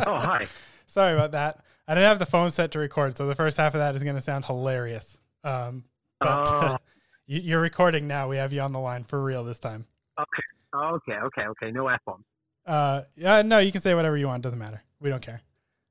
Oh, 0.07 0.19
hi. 0.19 0.47
Sorry 0.87 1.13
about 1.13 1.33
that. 1.33 1.59
I 1.87 1.97
didn't 1.97 2.09
have 2.09 2.19
the 2.19 2.25
phone 2.25 2.51
set 2.51 2.71
to 2.71 2.79
record, 2.79 3.19
so 3.19 3.27
the 3.27 3.35
first 3.35 3.59
half 3.59 3.75
of 3.75 3.81
that 3.81 3.95
is 3.95 4.03
going 4.03 4.15
to 4.17 4.23
sound 4.23 4.47
hilarious. 4.47 5.19
Um, 5.45 5.85
but 6.19 6.49
Oh. 6.51 6.77
you, 7.27 7.41
you're 7.43 7.61
recording 7.61 8.07
now. 8.09 8.27
We 8.27 8.39
have 8.39 8.55
you 8.55 8.63
on 8.63 8.73
the 8.73 8.81
line 8.81 9.05
for 9.05 9.23
real 9.23 9.45
this 9.45 9.59
time. 9.59 9.85
Okay. 10.19 10.43
Okay, 10.75 11.13
okay, 11.27 11.43
okay. 11.43 11.71
No 11.73 11.89
F 11.89 12.01
bombs. 12.07 12.25
Uh, 12.65 13.03
yeah, 13.17 13.43
no, 13.43 13.59
you 13.59 13.71
can 13.71 13.83
say 13.83 13.95
whatever 13.95 14.17
you 14.17 14.29
want. 14.29 14.43
Doesn't 14.43 14.59
matter. 14.59 14.83
We 15.03 15.11
don't 15.11 15.23
care. 15.23 15.41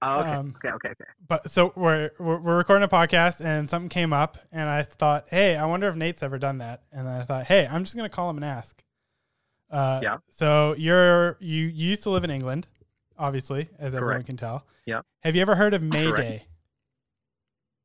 Oh, 0.01 0.21
okay, 0.21 0.29
Um, 0.29 0.55
okay, 0.57 0.73
okay, 0.75 0.89
okay. 0.89 1.03
But 1.27 1.51
so 1.51 1.73
we're, 1.75 2.09
we're 2.17 2.39
we're 2.39 2.57
recording 2.57 2.83
a 2.83 2.87
podcast, 2.87 3.45
and 3.45 3.69
something 3.69 3.89
came 3.89 4.13
up, 4.13 4.39
and 4.51 4.67
I 4.67 4.81
thought, 4.81 5.27
hey, 5.29 5.55
I 5.55 5.65
wonder 5.65 5.87
if 5.87 5.95
Nate's 5.95 6.23
ever 6.23 6.39
done 6.39 6.57
that. 6.57 6.81
And 6.91 7.05
then 7.05 7.21
I 7.21 7.23
thought, 7.23 7.45
hey, 7.45 7.67
I'm 7.69 7.83
just 7.83 7.95
gonna 7.95 8.09
call 8.09 8.29
him 8.31 8.37
and 8.37 8.45
ask. 8.45 8.83
Uh, 9.69 9.99
Yeah. 10.01 10.17
So 10.31 10.73
you're 10.77 11.37
you, 11.39 11.65
you 11.65 11.89
used 11.89 12.03
to 12.03 12.09
live 12.09 12.23
in 12.23 12.31
England, 12.31 12.67
obviously, 13.17 13.69
as 13.77 13.93
everyone 13.93 14.23
can 14.23 14.37
tell. 14.37 14.65
Yeah. 14.87 15.01
Have 15.19 15.35
you 15.35 15.41
ever 15.43 15.53
heard 15.55 15.75
of 15.75 15.83
May 15.83 16.05
Correct. 16.05 16.17
Day? 16.17 16.45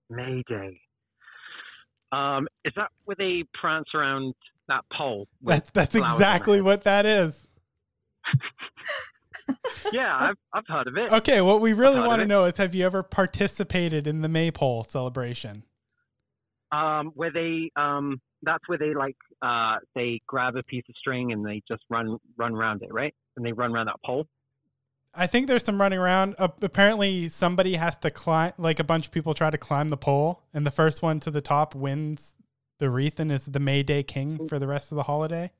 Mayday. 0.08 0.80
Um, 2.12 2.48
is 2.64 2.72
that 2.76 2.88
where 3.04 3.16
they 3.18 3.44
prance 3.60 3.88
around 3.94 4.32
that 4.68 4.84
pole? 4.90 5.28
That's 5.42 5.70
that's 5.70 5.94
exactly 5.94 6.62
what 6.62 6.84
that 6.84 7.04
is. 7.04 7.46
Yeah, 9.92 10.16
I've, 10.18 10.36
I've 10.52 10.66
heard 10.66 10.88
of 10.88 10.96
it. 10.96 11.12
Okay, 11.12 11.40
what 11.40 11.60
we 11.60 11.72
really 11.72 12.00
want 12.00 12.20
to 12.20 12.26
know 12.26 12.44
is 12.44 12.56
have 12.56 12.74
you 12.74 12.84
ever 12.84 13.02
participated 13.02 14.06
in 14.06 14.22
the 14.22 14.28
maypole 14.28 14.84
celebration? 14.84 15.62
Um, 16.72 17.12
where 17.14 17.30
they, 17.32 17.70
um, 17.76 18.20
that's 18.42 18.68
where 18.68 18.78
they 18.78 18.94
like, 18.94 19.16
uh, 19.42 19.76
they 19.94 20.20
grab 20.26 20.56
a 20.56 20.62
piece 20.62 20.84
of 20.88 20.96
string 20.96 21.32
and 21.32 21.44
they 21.46 21.62
just 21.68 21.82
run, 21.88 22.18
run 22.36 22.54
around 22.54 22.82
it, 22.82 22.92
right? 22.92 23.14
And 23.36 23.46
they 23.46 23.52
run 23.52 23.72
around 23.72 23.86
that 23.86 24.02
pole. 24.04 24.26
I 25.18 25.26
think 25.26 25.46
there's 25.46 25.64
some 25.64 25.80
running 25.80 25.98
around. 25.98 26.34
Uh, 26.38 26.48
apparently, 26.60 27.30
somebody 27.30 27.76
has 27.76 27.96
to 27.98 28.10
climb. 28.10 28.52
Like 28.58 28.78
a 28.78 28.84
bunch 28.84 29.06
of 29.06 29.12
people 29.12 29.32
try 29.32 29.48
to 29.48 29.56
climb 29.56 29.88
the 29.88 29.96
pole, 29.96 30.42
and 30.52 30.66
the 30.66 30.70
first 30.70 31.02
one 31.02 31.20
to 31.20 31.30
the 31.30 31.40
top 31.40 31.74
wins 31.74 32.34
the 32.78 32.90
wreath 32.90 33.18
and 33.18 33.32
is 33.32 33.46
the 33.46 33.58
May 33.58 33.82
Day 33.82 34.02
king 34.02 34.46
for 34.46 34.58
the 34.58 34.66
rest 34.66 34.92
of 34.92 34.96
the 34.96 35.04
holiday. 35.04 35.50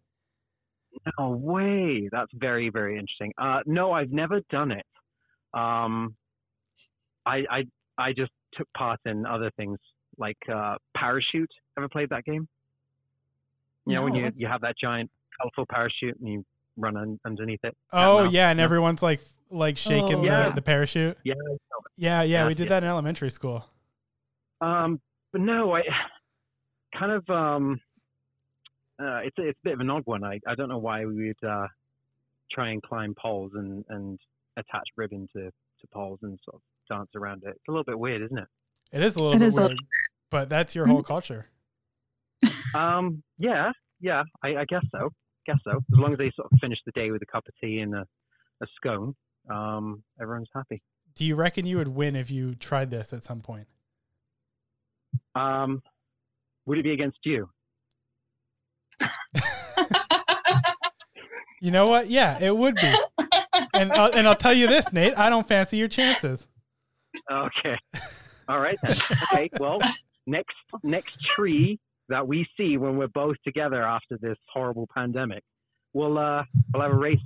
No 1.19 1.31
way. 1.31 2.09
That's 2.11 2.31
very, 2.35 2.71
very 2.71 2.99
interesting. 2.99 3.33
Uh, 3.39 3.61
no, 3.67 3.93
I've 3.93 4.11
never 4.11 4.41
done 4.51 4.73
it. 4.73 4.87
Um, 5.55 6.15
I, 7.25 7.45
I, 7.51 7.65
I 7.99 8.13
just 8.13 8.31
took 8.55 8.69
part 8.77 9.01
in 9.05 9.27
other 9.27 9.51
things 9.57 9.79
like 10.19 10.39
uh, 10.53 10.77
parachute. 10.97 11.51
Ever 11.79 11.89
played 11.89 12.11
that 12.11 12.25
game? 12.25 12.49
You 13.87 13.95
know, 13.95 14.03
when 14.03 14.15
you, 14.15 14.33
you 14.35 14.49
have 14.49 14.63
that 14.63 14.75
giant 14.81 15.11
colorful 15.41 15.67
parachute 15.71 16.19
and 16.19 16.29
you 16.29 16.45
run 16.77 16.97
un- 16.97 17.21
underneath 17.25 17.61
it. 17.63 17.77
Oh 17.93 18.25
yeah, 18.25 18.51
and 18.51 18.59
yeah. 18.59 18.65
everyone's 18.65 19.03
like 19.03 19.21
like 19.51 19.77
shaking 19.77 20.17
Oh, 20.17 20.21
the, 20.21 20.27
yeah. 20.27 20.51
the 20.51 20.63
parachute. 20.63 21.17
Yeah. 21.25 21.35
Yeah, 21.97 22.23
yeah, 22.23 22.47
we 22.47 22.55
did 22.55 22.69
that 22.69 22.83
in 22.83 22.89
elementary 22.89 23.31
school. 23.31 23.65
Um, 24.61 25.01
but 25.33 25.41
no, 25.41 25.75
I 25.75 25.83
kind 26.99 27.13
of 27.13 27.29
um, 27.31 27.81
uh, 29.01 29.19
it's 29.25 29.37
a, 29.39 29.49
it's 29.49 29.59
a 29.65 29.65
bit 29.65 29.73
of 29.75 29.81
an 29.81 29.91
odd 29.91 30.03
one. 30.07 30.25
I, 30.25 30.41
I 30.47 30.55
don't 30.55 30.69
know 30.69 30.79
why 30.79 31.05
we 31.05 31.29
would 31.29 31.49
uh, 31.49 31.67
try 32.51 32.71
and 32.71 32.83
climb 32.83 33.15
poles 33.21 33.53
and, 33.55 33.85
and 33.89 34.19
attach 34.57 34.85
ribbon 34.97 35.29
to, 35.37 35.45
to 35.45 35.87
poles 35.93 36.19
and 36.23 36.39
sort 36.45 36.57
of 36.57 36.61
dance 36.89 37.11
around 37.17 37.43
it. 37.45 37.51
It's 37.51 37.69
a 37.69 37.71
little 37.71 37.85
bit 37.85 37.99
weird, 37.99 38.23
isn't 38.23 38.39
it? 38.39 38.49
It 38.93 39.03
is 39.03 39.17
a 39.17 39.19
little 39.23 39.35
It 39.35 39.39
bit 39.41 39.49
is 39.49 39.55
a 39.57 39.61
weird, 39.61 39.71
little- 39.71 39.85
but 40.31 40.49
that's 40.49 40.75
your 40.75 40.87
Mhm. 40.87 40.91
whole 40.91 41.03
culture. 41.03 41.47
Um, 42.75 43.23
yeah, 43.39 43.73
yeah, 44.01 44.23
I, 44.43 44.57
I 44.57 44.65
guess 44.69 44.85
so. 44.93 45.11
Guess 45.47 45.57
so. 45.65 45.73
As 45.77 45.99
long 45.99 46.13
as 46.13 46.19
they 46.19 46.31
sort 46.37 46.49
of 46.53 46.59
finish 46.61 46.79
the 46.85 46.93
day 46.93 47.11
with 47.11 47.23
a 47.23 47.27
cup 47.27 47.45
of 47.49 47.55
tea 47.63 47.79
and 47.81 47.95
a, 47.95 48.05
a 48.63 48.67
scone, 48.77 49.15
um, 49.51 50.03
everyone's 50.21 50.49
happy. 50.55 50.83
Do 51.15 51.25
you 51.25 51.35
reckon 51.35 51.67
you 51.67 51.79
would 51.79 51.89
win 51.89 52.15
if 52.17 52.31
you 52.31 52.55
tried 52.55 52.91
this 52.91 53.13
at 53.13 53.25
some 53.25 53.41
point? 53.41 53.67
Um, 55.35 55.83
would 56.67 56.79
it 56.79 56.83
be 56.85 56.93
against 56.93 57.19
you? 57.25 57.49
You 61.61 61.71
know 61.71 61.89
what? 61.89 62.09
Yeah, 62.09 62.39
it 62.41 62.55
would 62.57 62.75
be. 62.77 62.93
And 63.75 63.91
uh, 63.93 64.11
and 64.15 64.27
I'll 64.29 64.35
tell 64.35 64.53
you 64.53 64.67
this, 64.67 64.93
Nate. 64.93 65.15
I 65.17 65.31
don't 65.31 65.47
fancy 65.47 65.77
your 65.79 65.89
chances. 65.89 66.47
Okay. 67.31 67.77
All 68.49 68.61
right 68.61 68.79
then. 68.83 68.97
Okay. 69.33 69.51
Well, 69.59 69.79
next 70.27 70.55
next 70.83 71.13
tree 71.31 71.79
that 72.09 72.27
we 72.27 72.47
see 72.57 72.77
when 72.77 72.97
we're 72.99 73.09
both 73.09 73.37
together 73.45 73.83
after 73.83 74.19
this 74.21 74.37
horrible 74.53 74.89
pandemic, 74.95 75.43
we'll 75.95 76.19
uh 76.19 76.43
we'll 76.73 76.83
have 76.83 76.93
a 76.93 76.97
race. 76.97 77.19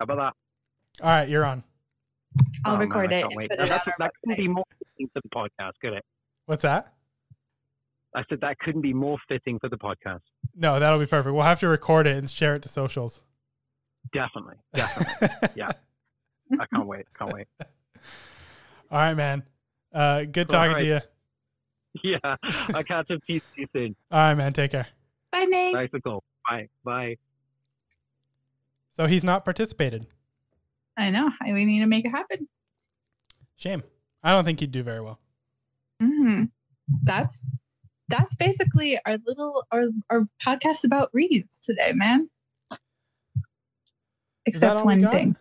How 0.00 0.04
about 0.04 0.16
that? 0.16 1.04
All 1.04 1.10
right, 1.10 1.28
you're 1.28 1.44
on. 1.44 1.62
I'll 2.64 2.74
Oh, 2.74 2.78
record 2.78 3.12
I 3.12 3.18
it 3.18 3.26
wait. 3.34 3.50
put 3.50 3.60
it 3.60 3.68
that's- 3.68 3.88
that 3.98 4.12
couldn't 4.24 4.36
be 4.38 4.48
more 4.48 4.64
fitting 4.78 5.08
for 5.12 5.20
the 5.22 5.28
podcast, 5.28 5.72
could 5.80 5.92
it? 5.92 6.04
What's 6.46 6.62
that? 6.62 6.92
I 8.14 8.22
said 8.28 8.40
that 8.40 8.58
couldn't 8.58 8.80
be 8.82 8.92
more 8.94 9.18
fitting 9.28 9.58
for 9.58 9.68
the 9.68 9.76
podcast. 9.76 10.20
No, 10.54 10.80
that'll 10.80 10.98
be 10.98 11.06
perfect. 11.06 11.34
We'll 11.34 11.42
have 11.44 11.60
to 11.60 11.68
record 11.68 12.06
it 12.06 12.16
and 12.16 12.28
share 12.30 12.54
it 12.54 12.62
to 12.62 12.68
socials. 12.68 13.20
Definitely. 14.12 14.56
Definitely. 14.74 15.48
Yeah. 15.56 15.72
I 16.60 16.66
can't 16.72 16.86
wait. 16.86 17.06
Can't 17.18 17.32
wait. 17.32 17.46
All 18.90 18.98
right, 18.98 19.14
man. 19.14 19.42
Uh, 19.92 20.24
good 20.24 20.52
All 20.52 20.60
talking 20.66 20.76
to 20.78 20.84
you. 20.84 21.00
Yeah. 22.04 22.36
I'll 22.74 22.84
catch 22.84 23.10
up 23.10 23.20
to 23.26 23.32
you 23.56 23.66
soon. 23.72 23.96
All 24.10 24.18
right, 24.18 24.34
man. 24.34 24.52
Take 24.52 24.72
care. 24.72 24.86
Bye, 25.32 25.46
Nate. 25.48 25.72
Nice 25.74 25.88
and 25.94 26.04
cool. 26.04 26.22
Bye. 26.46 26.68
Bye. 26.84 27.16
So 28.92 29.06
he's 29.06 29.24
not 29.24 29.46
participated. 29.46 30.06
I 30.98 31.08
know. 31.10 31.30
I- 31.40 31.54
We 31.54 31.64
need 31.64 31.80
to 31.80 31.86
make 31.86 32.04
it 32.04 32.10
happen. 32.10 32.48
Shame. 33.56 33.82
I 34.22 34.32
don't 34.32 34.44
think 34.44 34.60
he'd 34.60 34.72
do 34.72 34.82
very 34.82 35.00
well. 35.00 35.18
Mm-hmm. 36.02 36.44
That's 37.04 37.50
that's 38.08 38.34
basically 38.34 38.98
our 39.06 39.16
little 39.26 39.64
our 39.72 39.84
our 40.10 40.28
podcast 40.44 40.84
about 40.84 41.08
wreaths 41.14 41.58
today, 41.58 41.92
man. 41.94 42.28
Except 44.46 44.84
one 44.84 45.08
thing. 45.10 45.36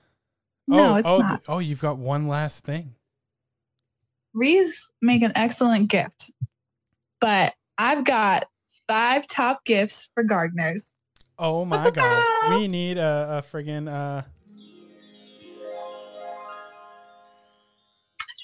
No, 0.67 0.93
oh, 0.93 0.95
it's 0.95 1.07
oh, 1.07 1.17
not. 1.17 1.43
oh, 1.47 1.59
you've 1.59 1.81
got 1.81 1.97
one 1.97 2.27
last 2.27 2.63
thing. 2.63 2.95
Wreaths 4.33 4.91
make 5.01 5.21
an 5.21 5.31
excellent 5.35 5.89
gift, 5.89 6.31
but 7.21 7.53
I've 7.77 8.03
got 8.03 8.45
five 8.87 9.27
top 9.27 9.63
gifts 9.63 10.09
for 10.13 10.23
gardeners. 10.23 10.97
Oh 11.37 11.65
my 11.65 11.89
god. 11.91 12.57
We 12.57 12.67
need 12.67 12.97
a, 12.97 13.37
a 13.37 13.41
friggin' 13.41 13.87
uh 13.87 14.23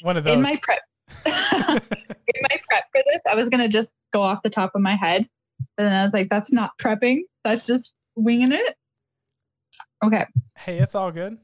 one 0.04 0.18
of 0.18 0.24
those. 0.24 0.34
In 0.34 0.42
my 0.42 0.60
prep, 0.62 0.80
in 1.26 1.32
my 1.34 2.58
prep 2.70 2.84
for 2.92 3.02
this, 3.10 3.22
I 3.32 3.36
was 3.36 3.50
gonna 3.50 3.68
just 3.68 3.94
go 4.14 4.22
off 4.22 4.42
the 4.42 4.50
top 4.50 4.72
of 4.76 4.82
my 4.82 4.96
head, 4.96 5.28
but 5.78 5.84
then 5.84 5.94
I 5.94 6.04
was 6.04 6.14
like, 6.14 6.30
"That's 6.30 6.52
not 6.52 6.78
prepping. 6.78 7.22
That's 7.44 7.68
just 7.68 7.96
winging 8.16 8.52
it." 8.52 8.76
Okay, 10.04 10.26
hey, 10.58 10.78
it's 10.80 10.96
all 10.96 11.12
good. 11.12 11.38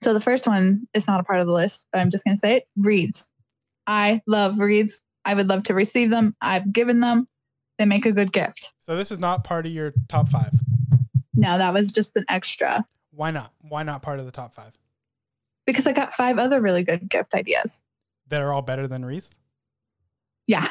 so 0.00 0.12
the 0.14 0.20
first 0.20 0.46
one 0.46 0.86
is 0.94 1.06
not 1.08 1.20
a 1.20 1.24
part 1.24 1.40
of 1.40 1.46
the 1.46 1.52
list, 1.52 1.88
but 1.92 2.00
I'm 2.00 2.10
just 2.10 2.24
gonna 2.24 2.36
say 2.36 2.56
it. 2.58 2.68
reads. 2.76 3.32
I 3.86 4.20
love 4.26 4.58
reeds. 4.58 5.02
I 5.24 5.34
would 5.34 5.48
love 5.48 5.64
to 5.64 5.74
receive 5.74 6.10
them. 6.10 6.34
I've 6.40 6.72
given 6.72 7.00
them. 7.00 7.28
They 7.78 7.84
make 7.84 8.06
a 8.06 8.12
good 8.12 8.32
gift. 8.32 8.72
So 8.80 8.96
this 8.96 9.10
is 9.10 9.18
not 9.18 9.44
part 9.44 9.66
of 9.66 9.72
your 9.72 9.92
top 10.08 10.28
five. 10.28 10.52
No, 11.34 11.58
that 11.58 11.74
was 11.74 11.92
just 11.92 12.16
an 12.16 12.24
extra 12.28 12.84
Why 13.10 13.30
not? 13.30 13.52
Why 13.60 13.82
not 13.82 14.02
part 14.02 14.18
of 14.18 14.24
the 14.24 14.32
top 14.32 14.54
five? 14.54 14.72
because 15.66 15.86
I 15.86 15.92
got 15.92 16.12
five 16.12 16.38
other 16.38 16.60
really 16.60 16.84
good 16.84 17.08
gift 17.08 17.34
ideas. 17.34 17.82
That 18.28 18.40
are 18.40 18.52
all 18.52 18.62
better 18.62 18.86
than 18.86 19.04
Reese? 19.04 19.34
Yeah. 20.46 20.68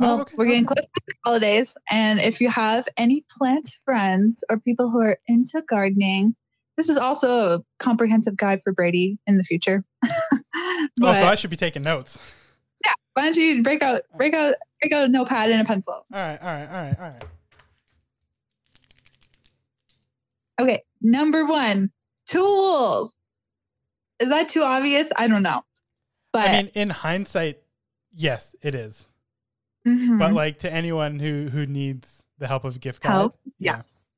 Oh, 0.00 0.04
Well, 0.06 0.20
okay, 0.22 0.34
we're 0.36 0.46
getting 0.46 0.64
close 0.64 0.84
to 0.84 1.02
the 1.08 1.14
holidays, 1.24 1.76
and 1.90 2.20
if 2.20 2.40
you 2.40 2.48
have 2.50 2.86
any 2.96 3.24
plant 3.36 3.68
friends 3.84 4.44
or 4.48 4.60
people 4.60 4.90
who 4.90 5.00
are 5.00 5.18
into 5.26 5.62
gardening, 5.68 6.36
this 6.76 6.88
is 6.88 6.96
also 6.96 7.54
a 7.56 7.60
comprehensive 7.80 8.36
guide 8.36 8.60
for 8.62 8.72
Brady 8.72 9.18
in 9.26 9.36
the 9.36 9.42
future. 9.42 9.84
Oh, 11.00 11.14
so 11.14 11.26
I 11.26 11.34
should 11.36 11.50
be 11.50 11.56
taking 11.56 11.82
notes. 11.82 12.18
Yeah, 12.84 12.92
why 13.14 13.22
don't 13.24 13.36
you 13.36 13.62
break 13.62 13.82
out, 13.82 14.02
break 14.16 14.34
out, 14.34 14.54
break 14.80 14.92
out 14.92 15.04
a 15.04 15.08
notepad 15.08 15.50
and 15.50 15.60
a 15.60 15.64
pencil? 15.64 16.04
All 16.12 16.20
right, 16.20 16.40
all 16.40 16.46
right, 16.48 16.66
all 16.68 16.74
right, 16.74 16.98
all 16.98 17.04
right. 17.04 17.24
Okay, 20.60 20.82
number 21.00 21.44
one, 21.46 21.90
tools. 22.26 23.16
Is 24.18 24.28
that 24.28 24.48
too 24.48 24.62
obvious? 24.62 25.12
I 25.16 25.28
don't 25.28 25.42
know, 25.44 25.62
but 26.32 26.48
I 26.48 26.62
mean, 26.62 26.70
in 26.74 26.90
hindsight, 26.90 27.58
yes, 28.14 28.56
it 28.62 28.74
is. 28.74 29.06
Mhm. 29.88 30.18
But 30.18 30.32
like 30.32 30.60
to 30.60 30.72
anyone 30.72 31.18
who 31.18 31.48
who 31.48 31.66
needs 31.66 32.22
the 32.38 32.46
help 32.46 32.64
of 32.64 32.76
a 32.76 32.78
gift 32.78 33.02
card, 33.02 33.12
help. 33.12 33.34
yeah. 33.58 33.76
Yes. 33.76 34.08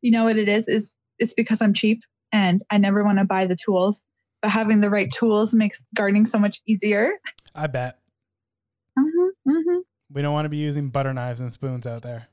You 0.00 0.12
know 0.12 0.24
what 0.24 0.36
it 0.36 0.48
is? 0.48 0.68
Is 0.68 0.94
it's 1.18 1.34
because 1.34 1.62
I'm 1.62 1.72
cheap 1.72 2.00
and 2.32 2.60
I 2.70 2.78
never 2.78 3.04
want 3.04 3.18
to 3.18 3.24
buy 3.24 3.46
the 3.46 3.56
tools. 3.56 4.04
But 4.40 4.50
having 4.50 4.80
the 4.80 4.90
right 4.90 5.10
tools 5.10 5.54
makes 5.54 5.84
gardening 5.94 6.26
so 6.26 6.38
much 6.38 6.60
easier. 6.66 7.12
I 7.54 7.66
bet 7.66 7.98
hmm 8.98 9.28
hmm 9.48 9.78
we 10.12 10.22
don't 10.22 10.32
want 10.32 10.44
to 10.44 10.50
be 10.50 10.58
using 10.58 10.90
butter 10.90 11.14
knives 11.14 11.40
and 11.40 11.52
spoons 11.52 11.86
out 11.86 12.02
there. 12.02 12.28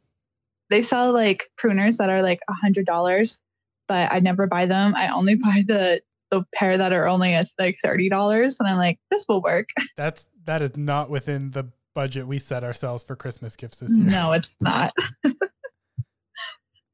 They 0.70 0.82
sell 0.82 1.14
like 1.14 1.46
pruners 1.58 1.98
that 1.98 2.10
are 2.10 2.22
like 2.22 2.42
a 2.50 2.54
hundred 2.54 2.86
dollars, 2.86 3.40
but 3.88 4.12
I 4.12 4.20
never 4.20 4.48
buy 4.48 4.66
them. 4.66 4.94
I 4.96 5.08
only 5.10 5.36
buy 5.36 5.64
the 5.66 6.02
the 6.32 6.44
pair 6.54 6.78
that 6.78 6.94
are 6.94 7.08
only 7.08 7.34
at 7.34 7.48
like 7.60 7.78
thirty 7.82 8.10
dollars, 8.10 8.58
and 8.60 8.68
I'm 8.68 8.78
like, 8.78 9.00
this 9.10 9.26
will 9.28 9.42
work. 9.42 9.70
That's 9.98 10.28
that 10.46 10.62
is 10.62 10.78
not 10.78 11.10
within 11.10 11.52
the 11.52 11.72
budget 12.00 12.26
we 12.26 12.40
set 12.40 12.64
ourselves 12.64 13.04
for 13.04 13.18
Christmas 13.18 13.58
gifts 13.58 13.80
this 13.80 13.92
year. 13.92 14.06
no, 14.06 14.32
it's 14.32 14.56
not. 14.62 14.94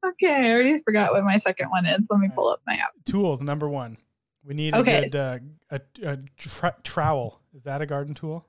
okay, 0.04 0.48
I 0.48 0.52
already 0.52 0.80
forgot 0.82 1.12
what 1.12 1.22
my 1.22 1.36
second 1.36 1.68
one 1.70 1.86
is. 1.86 2.00
Let 2.10 2.18
me 2.18 2.28
pull 2.34 2.48
up 2.48 2.60
my 2.66 2.74
app. 2.74 2.90
Tools 3.04 3.40
number 3.40 3.68
one. 3.68 3.98
We 4.44 4.54
need 4.54 4.74
a 4.74 4.82
good 4.82 5.14
uh, 5.14 5.38
a, 5.70 5.80
a 6.02 6.18
tra- 6.36 6.74
trowel. 6.82 7.40
Is 7.54 7.62
that 7.62 7.82
a 7.82 7.86
garden 7.86 8.14
tool? 8.14 8.44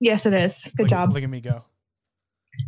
Yes, 0.00 0.26
it 0.26 0.34
is. 0.34 0.64
Good 0.76 0.82
Look 0.82 0.90
job. 0.90 1.12
look 1.12 1.22
at 1.22 1.30
me 1.30 1.40
go. 1.40 1.62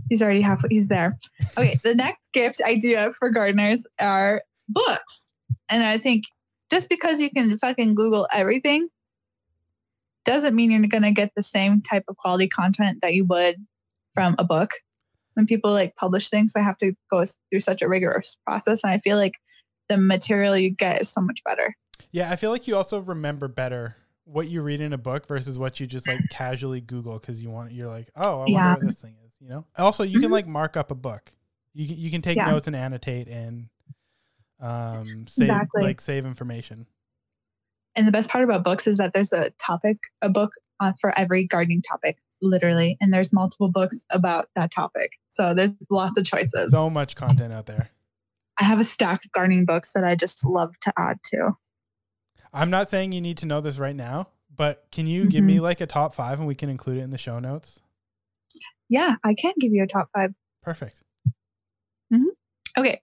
He's 0.09 0.23
already 0.23 0.41
halfway. 0.41 0.69
He's 0.71 0.87
there. 0.87 1.19
Okay, 1.59 1.81
the 1.83 1.95
next 1.97 2.33
gift 2.33 2.63
idea 2.65 3.13
for 3.19 3.31
gardeners 3.31 3.83
are 4.01 4.45
books, 4.69 5.35
and 5.69 5.83
I 5.83 5.99
think 5.99 6.27
just 6.71 6.89
because 6.89 7.21
you 7.21 7.31
can 7.31 7.59
fucking 7.59 7.97
Google 7.97 8.29
everything 8.33 8.87
doesn't 10.27 10.55
mean 10.55 10.71
you're 10.71 10.87
gonna 10.89 11.13
get 11.13 11.33
the 11.37 11.43
same 11.43 11.81
type 11.81 12.05
of 12.09 12.17
quality 12.17 12.49
content 12.49 12.99
that 13.03 13.15
you 13.15 13.25
would 13.25 13.57
from 14.15 14.35
a 14.39 14.45
book. 14.45 14.71
When 15.35 15.47
people 15.47 15.71
like 15.73 15.95
publish 15.97 16.29
things, 16.31 16.53
they 16.53 16.63
have 16.63 16.79
to 16.79 16.93
go 17.11 17.25
through 17.51 17.61
such 17.61 17.83
a 17.83 17.89
rigorous 17.89 18.37
process, 18.47 18.83
and 18.85 18.93
I 18.93 18.99
feel 18.99 19.17
like 19.17 19.35
the 19.89 19.97
material 19.97 20.57
you 20.57 20.71
get 20.71 21.01
is 21.01 21.09
so 21.09 21.21
much 21.21 21.43
better. 21.45 21.75
Yeah, 22.11 22.31
I 22.31 22.37
feel 22.37 22.51
like 22.51 22.67
you 22.67 22.77
also 22.77 23.01
remember 23.01 23.49
better 23.49 23.97
what 24.25 24.49
you 24.49 24.61
read 24.63 24.81
in 24.81 24.93
a 24.93 24.99
book 24.99 25.29
versus 25.29 25.59
what 25.59 25.79
you 25.79 25.87
just 25.87 26.09
like 26.09 26.29
casually 26.29 26.81
Google 26.81 27.19
because 27.19 27.41
you 27.43 27.51
want. 27.51 27.73
You're 27.73 27.89
like, 27.89 28.11
oh, 28.17 28.35
I 28.35 28.37
wonder 28.37 28.53
Yeah. 28.53 28.75
what 28.75 28.85
this 28.85 29.01
thing 29.01 29.15
is. 29.27 29.35
You 29.41 29.49
know. 29.49 29.65
Also, 29.79 30.03
you 30.03 30.19
can 30.19 30.31
Mhm. 30.31 30.33
like 30.33 30.47
mark 30.47 30.77
up 30.77 30.91
a 30.91 30.95
book. 30.97 31.31
You 31.75 31.87
can 31.87 31.97
you 31.99 32.11
can 32.11 32.23
take 32.23 32.37
Yeah. 32.37 32.47
notes 32.49 32.67
and 32.67 32.75
annotate 32.75 33.29
and 33.29 33.69
um 34.59 35.27
save 35.29 35.49
Exactly. 35.51 35.83
like 35.83 36.01
save 36.01 36.25
information. 36.27 36.87
And 37.97 38.07
the 38.07 38.13
best 38.13 38.31
part 38.31 38.45
about 38.45 38.63
books 38.65 38.87
is 38.87 38.99
that 38.99 39.13
there's 39.15 39.33
a 39.33 39.51
topic, 39.59 39.99
a 40.23 40.29
book 40.29 40.53
uh, 40.81 40.93
for 41.01 41.19
every 41.19 41.45
gardening 41.45 41.81
topic, 41.83 42.19
literally. 42.43 42.97
And 43.01 43.13
there's 43.13 43.33
multiple 43.33 43.71
books 43.71 44.05
about 44.11 44.49
that 44.55 44.71
topic. 44.71 45.13
So 45.29 45.55
there's 45.55 45.73
lots 45.91 46.19
of 46.19 46.25
choices. 46.27 46.73
So 46.73 46.91
much 46.91 47.17
content 47.17 47.53
out 47.53 47.67
there. 47.67 47.89
I 48.61 48.65
have 48.65 48.79
a 48.81 48.85
stack 48.85 49.25
of 49.25 49.33
gardening 49.33 49.65
books 49.65 49.93
that 49.95 50.05
I 50.05 50.15
just 50.15 50.45
love 50.45 50.79
to 50.81 50.93
add 50.99 51.19
to. 51.27 51.53
I'm 52.53 52.71
not 52.71 52.89
saying 52.91 53.13
you 53.13 53.21
need 53.21 53.39
to 53.39 53.47
know 53.47 53.61
this 53.61 53.79
right 53.79 53.97
now, 53.97 54.29
but 54.55 54.87
can 54.93 55.07
you 55.07 55.27
give 55.29 55.45
me 55.45 55.55
Mm-hmm. 55.57 55.63
like 55.63 55.81
a 55.81 55.87
top 55.87 56.15
five 56.15 56.39
and 56.39 56.47
we 56.47 56.55
can 56.55 56.69
include 56.71 56.99
it 56.99 57.03
in 57.03 57.11
the 57.11 57.19
show 57.19 57.39
notes? 57.39 57.81
Yeah, 58.89 59.17
I 59.25 59.35
can 59.35 59.53
give 59.59 59.73
you 59.73 59.83
a 59.83 59.87
top 59.87 60.09
five. 60.15 60.33
Perfect. 60.63 61.01
Okay. 62.79 63.01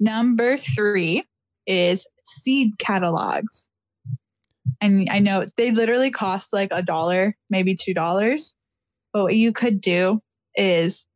Number 0.00 0.56
three 0.56 1.24
is 1.66 2.06
seed 2.24 2.78
catalogs. 2.78 3.68
And 4.80 5.08
I 5.10 5.18
know 5.18 5.46
they 5.56 5.70
literally 5.70 6.10
cost 6.10 6.52
like 6.52 6.68
a 6.72 6.82
dollar, 6.82 7.36
maybe 7.50 7.74
two 7.74 7.94
dollars. 7.94 8.54
But 9.12 9.24
what 9.24 9.36
you 9.36 9.52
could 9.52 9.80
do 9.80 10.20
is 10.54 11.06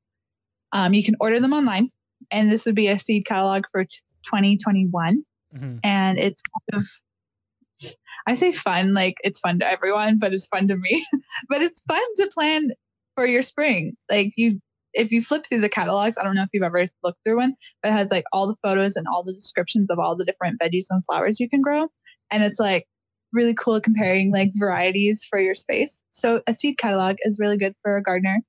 um, 0.73 0.95
you 0.95 1.03
can 1.03 1.17
order 1.21 1.41
them 1.41 1.53
online, 1.53 1.91
and 2.31 2.51
this 2.51 2.67
would 2.67 2.75
be 2.75 2.89
a 2.89 2.99
seed 2.99 3.25
catalog 3.27 3.65
for 3.73 3.85
t- 3.85 3.99
2021. 4.25 5.25
Mhm. 5.55 5.81
And 5.85 6.19
it's 6.19 6.43
kind 6.43 6.83
of, 6.83 7.91
I 8.27 8.35
say 8.35 8.53
fun, 8.53 8.93
like 8.95 9.17
it's 9.23 9.41
fun 9.41 9.59
to 9.61 9.67
everyone, 9.67 10.19
but 10.19 10.33
it's 10.35 10.49
fun 10.49 10.69
to 10.69 10.77
me. 10.77 11.05
but 11.49 11.63
it's 11.63 11.81
fun 11.83 12.03
to 12.17 12.31
plan 12.35 12.71
for 13.15 13.27
your 13.27 13.43
spring. 13.43 13.97
Like 14.11 14.33
you, 14.37 14.61
if 14.93 15.13
you 15.13 15.23
flip 15.23 15.45
through 15.47 15.61
the 15.61 15.69
catalogs, 15.69 16.19
I 16.19 16.25
don't 16.25 16.35
know 16.35 16.43
if 16.43 16.49
you've 16.53 16.63
ever 16.63 16.85
looked 17.03 17.23
through 17.25 17.37
one, 17.37 17.55
but 17.83 17.91
it 17.91 17.97
has 17.97 18.11
like 18.11 18.25
all 18.33 18.47
the 18.47 18.57
photos 18.63 18.97
and 18.97 19.07
all 19.07 19.25
the 19.25 19.33
descriptions 19.35 19.91
of 19.91 19.99
all 19.99 20.17
the 20.17 20.25
different 20.25 20.61
veggies 20.61 20.87
and 20.91 21.05
flowers 21.05 21.41
you 21.41 21.49
can 21.49 21.63
grow. 21.63 21.89
And 22.31 22.43
it's 22.43 22.59
like 22.59 22.87
really 23.33 23.55
cool 23.55 23.81
comparing 23.81 24.33
like 24.33 24.51
varieties 24.55 25.25
for 25.25 25.39
your 25.39 25.55
space. 25.55 26.03
So 26.11 26.43
a 26.47 26.53
seed 26.53 26.79
catalog 26.79 27.17
is 27.21 27.39
really 27.39 27.57
good 27.57 27.75
for 27.83 27.97
a 27.97 28.03
gardener. 28.03 28.41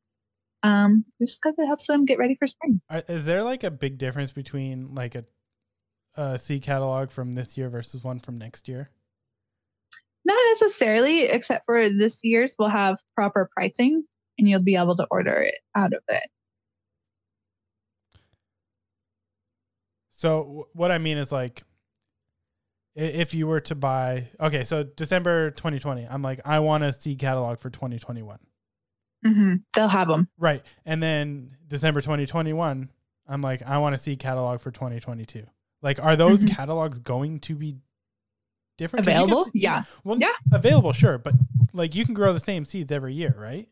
Um, 0.63 1.05
just 1.21 1.41
because 1.41 1.59
it 1.59 1.67
helps 1.67 1.86
them 1.88 2.05
get 2.05 2.17
ready 2.17 2.36
for 2.36 2.47
spring. 2.47 2.82
Is 3.07 3.25
there 3.25 3.43
like 3.43 3.63
a 3.63 3.71
big 3.71 3.97
difference 3.97 4.32
between 4.32 4.95
like 4.95 5.15
a, 5.15 5.23
a 6.15 6.39
seed 6.39 6.63
catalog 6.63 7.11
from 7.11 7.34
this 7.34 7.57
year 7.57 7.69
versus 7.69 8.03
one 8.03 8.19
from 8.19 8.38
next 8.38 8.67
year? 8.67 8.89
Not 10.25 10.38
necessarily, 10.49 11.25
except 11.25 11.65
for 11.65 11.89
this 11.89 12.21
year's 12.23 12.55
will 12.57 12.69
have 12.69 12.97
proper 13.15 13.49
pricing 13.55 14.03
and 14.38 14.49
you'll 14.49 14.61
be 14.61 14.75
able 14.75 14.95
to 14.95 15.07
order 15.09 15.36
it 15.36 15.59
out 15.75 15.93
of 15.93 16.01
it. 16.09 16.23
So 20.11 20.67
what 20.73 20.91
I 20.91 20.97
mean 20.97 21.19
is 21.19 21.32
like, 21.32 21.63
if 22.97 23.33
you 23.33 23.47
were 23.47 23.59
to 23.61 23.75
buy, 23.75 24.27
okay, 24.39 24.63
so 24.63 24.83
December 24.83 25.51
2020, 25.51 26.07
I'm 26.09 26.21
like, 26.23 26.41
I 26.45 26.59
want 26.59 26.83
a 26.83 26.91
seed 26.91 27.19
catalog 27.19 27.59
for 27.59 27.69
2021. 27.69 28.39
hmm 29.25 29.53
They'll 29.75 29.87
have 29.87 30.07
them. 30.07 30.27
Right. 30.37 30.63
And 30.85 31.01
then 31.01 31.55
December 31.67 32.01
2021, 32.01 32.89
I'm 33.27 33.41
like, 33.41 33.61
I 33.63 33.77
want 33.77 33.93
to 33.95 33.97
see 34.01 34.15
catalog 34.15 34.59
for 34.61 34.71
2022. 34.71 35.43
Like, 35.81 36.03
are 36.03 36.15
those 36.15 36.43
Mhm. 36.43 36.55
catalogs 36.55 36.97
going 36.99 37.39
to 37.41 37.55
be 37.55 37.77
different 38.77 39.05
you 39.05 39.11
can 39.11 39.21
Available? 39.23 39.49
Yeah. 39.53 39.83
Well, 40.03 40.17
Yeah. 40.19 40.31
Available, 40.51 40.91
sure. 40.93 41.17
But 41.17 41.35
like, 41.73 41.93
you 41.93 42.03
can 42.05 42.13
grow 42.15 42.33
the 42.33 42.39
same 42.39 42.65
seeds 42.65 42.91
every 42.91 43.13
year, 43.13 43.35
right? 43.37 43.67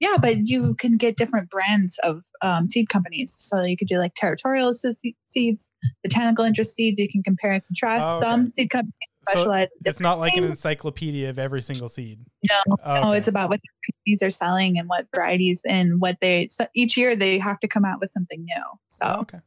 Yeah, 0.00 0.16
but 0.20 0.36
you 0.44 0.74
can 0.76 0.96
get 0.96 1.16
different 1.16 1.50
brands 1.50 1.98
of 2.04 2.22
um, 2.40 2.68
seed 2.68 2.88
companies. 2.88 3.34
So 3.36 3.62
you 3.64 3.76
could 3.76 3.88
do 3.88 3.98
like 3.98 4.12
territorial 4.14 4.72
seeds, 4.74 5.70
botanical 6.04 6.44
interest 6.44 6.76
seeds. 6.76 7.00
You 7.00 7.08
can 7.10 7.22
compare 7.24 7.50
and 7.52 7.62
contrast. 7.66 8.08
Oh, 8.08 8.20
Some 8.20 8.46
seed 8.46 8.70
companies 8.70 8.92
So 9.26 9.32
specialize. 9.32 9.68
in 9.74 9.90
it's 9.90 9.98
not 9.98 10.20
like 10.20 10.36
an 10.36 10.44
encyclopedia 10.44 11.28
of 11.30 11.38
every 11.40 11.62
single 11.62 11.88
seed. 11.88 12.20
No, 12.48 12.76
Oh, 12.84 12.94
No, 12.94 13.08
okay. 13.08 13.18
it's 13.18 13.26
about 13.28 13.48
what 13.48 13.60
companies 13.90 14.22
are 14.22 14.30
selling 14.30 14.78
and 14.78 14.88
what 14.88 15.06
varieties 15.14 15.62
and 15.68 16.00
what 16.00 16.18
they. 16.20 16.46
So 16.48 16.66
each 16.76 16.96
year 16.96 17.16
they 17.16 17.38
have 17.38 17.58
to 17.60 17.66
come 17.68 17.84
out 17.84 17.98
with 17.98 18.10
something 18.10 18.44
new. 18.44 18.62
So 18.86 19.04
Oh, 19.04 19.20
okay. 19.22 19.38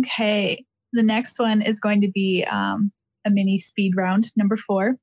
Okay. 0.00 0.64
The 0.92 1.02
next 1.02 1.38
one 1.38 1.62
is 1.62 1.80
going 1.80 2.00
to 2.02 2.10
be 2.10 2.44
um, 2.44 2.92
a 3.24 3.30
mini 3.30 3.58
speed 3.58 3.94
round, 3.96 4.32
number 4.36 4.56
four. 4.56 4.96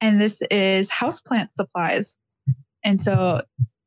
And 0.00 0.20
this 0.20 0.42
is 0.50 0.90
houseplant 0.90 1.50
supplies. 1.52 2.16
And 2.84 3.00
so 3.00 3.42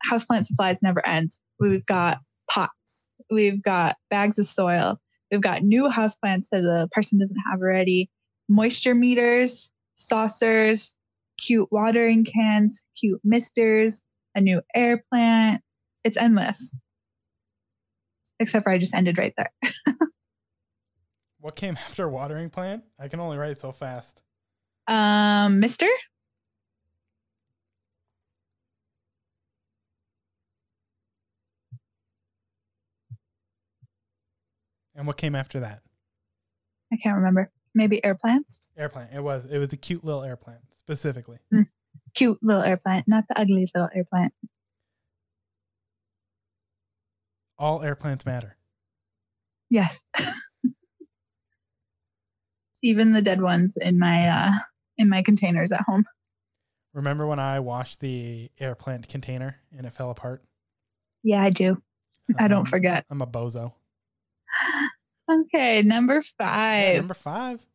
houseplant 0.10 0.46
supplies 0.46 0.82
never 0.84 1.06
ends. 1.06 1.40
We've 1.60 1.86
got 1.86 2.20
pots, 2.50 3.14
we've 3.32 3.62
got 3.62 3.98
bags 4.10 4.38
of 4.38 4.46
soil, 4.46 5.00
we've 5.32 5.42
got 5.42 5.64
new 5.64 5.84
houseplants 5.84 6.50
that 6.52 6.62
the 6.62 6.88
person 6.92 7.20
doesn't 7.20 7.40
have 7.50 7.62
already, 7.62 8.10
moisture 8.48 8.94
meters, 8.96 9.72
saucers, 9.96 10.98
cute 11.40 11.68
watering 11.72 12.26
cans, 12.26 12.86
cute 13.00 13.22
misters, 13.24 14.04
a 14.36 14.42
new 14.42 14.62
air 14.76 15.04
plant. 15.10 15.62
It's 16.04 16.18
endless 16.18 16.78
except 18.40 18.64
for 18.64 18.72
I 18.72 18.78
just 18.78 18.94
ended 18.94 19.18
right 19.18 19.34
there. 19.38 19.52
What 21.44 21.58
came 21.58 21.76
after 21.86 22.08
watering 22.08 22.50
plant? 22.50 22.86
I 22.98 23.10
can 23.10 23.20
only 23.20 23.38
write 23.38 23.58
so 23.58 23.74
fast. 23.74 24.23
Um, 24.88 25.60
Mister, 25.60 25.88
And 34.96 35.08
what 35.08 35.18
came 35.18 35.36
after 35.36 35.60
that? 35.60 35.82
I 36.92 36.98
can't 36.98 37.16
remember. 37.16 37.52
Maybe 37.74 38.04
air 38.06 38.16
plants. 38.16 38.70
Air 38.78 38.90
plant. 38.90 39.10
It 39.14 39.24
was. 39.24 39.44
It 39.50 39.58
was 39.58 39.74
a 39.74 39.78
cute 39.78 40.04
little 40.04 40.22
air 40.24 40.36
plant 40.36 40.62
specifically. 40.78 41.40
Cute 42.14 42.38
little 42.44 42.62
air 42.62 42.78
plant, 42.78 43.08
not 43.08 43.26
the 43.28 43.40
ugly 43.40 43.68
little 43.74 43.90
air 43.96 44.04
plant. 44.04 44.34
All 47.58 47.82
air 47.82 47.96
plants 47.96 48.26
matter. 48.26 48.58
Yes. 49.70 50.06
Even 52.84 53.14
the 53.14 53.22
dead 53.22 53.42
ones 53.42 53.76
in 53.78 53.98
my 53.98 54.28
uh 54.28 54.52
in 54.98 55.10
my 55.10 55.22
containers 55.22 55.72
at 55.72 55.82
home. 55.82 56.04
Remember 56.94 57.26
when 57.26 57.40
I 57.40 57.60
washed 57.60 58.00
the 58.00 58.50
air 58.60 58.76
plant 58.76 59.10
container 59.10 59.58
and 59.76 59.86
it 59.86 59.94
fell 59.94 60.12
apart? 60.12 60.44
Yeah, 61.24 61.42
I 61.42 61.50
do. 61.50 61.82
I 62.40 62.48
don't 62.48 62.60
Um, 62.60 62.66
forget. 62.66 63.06
I'm 63.10 63.22
a 63.22 63.28
bozo. 63.28 63.74
Okay, 65.32 65.82
number 65.84 66.16
Yeah, 66.16 66.22
five. 66.38 66.98
number 66.98 67.14
five. 67.14 67.66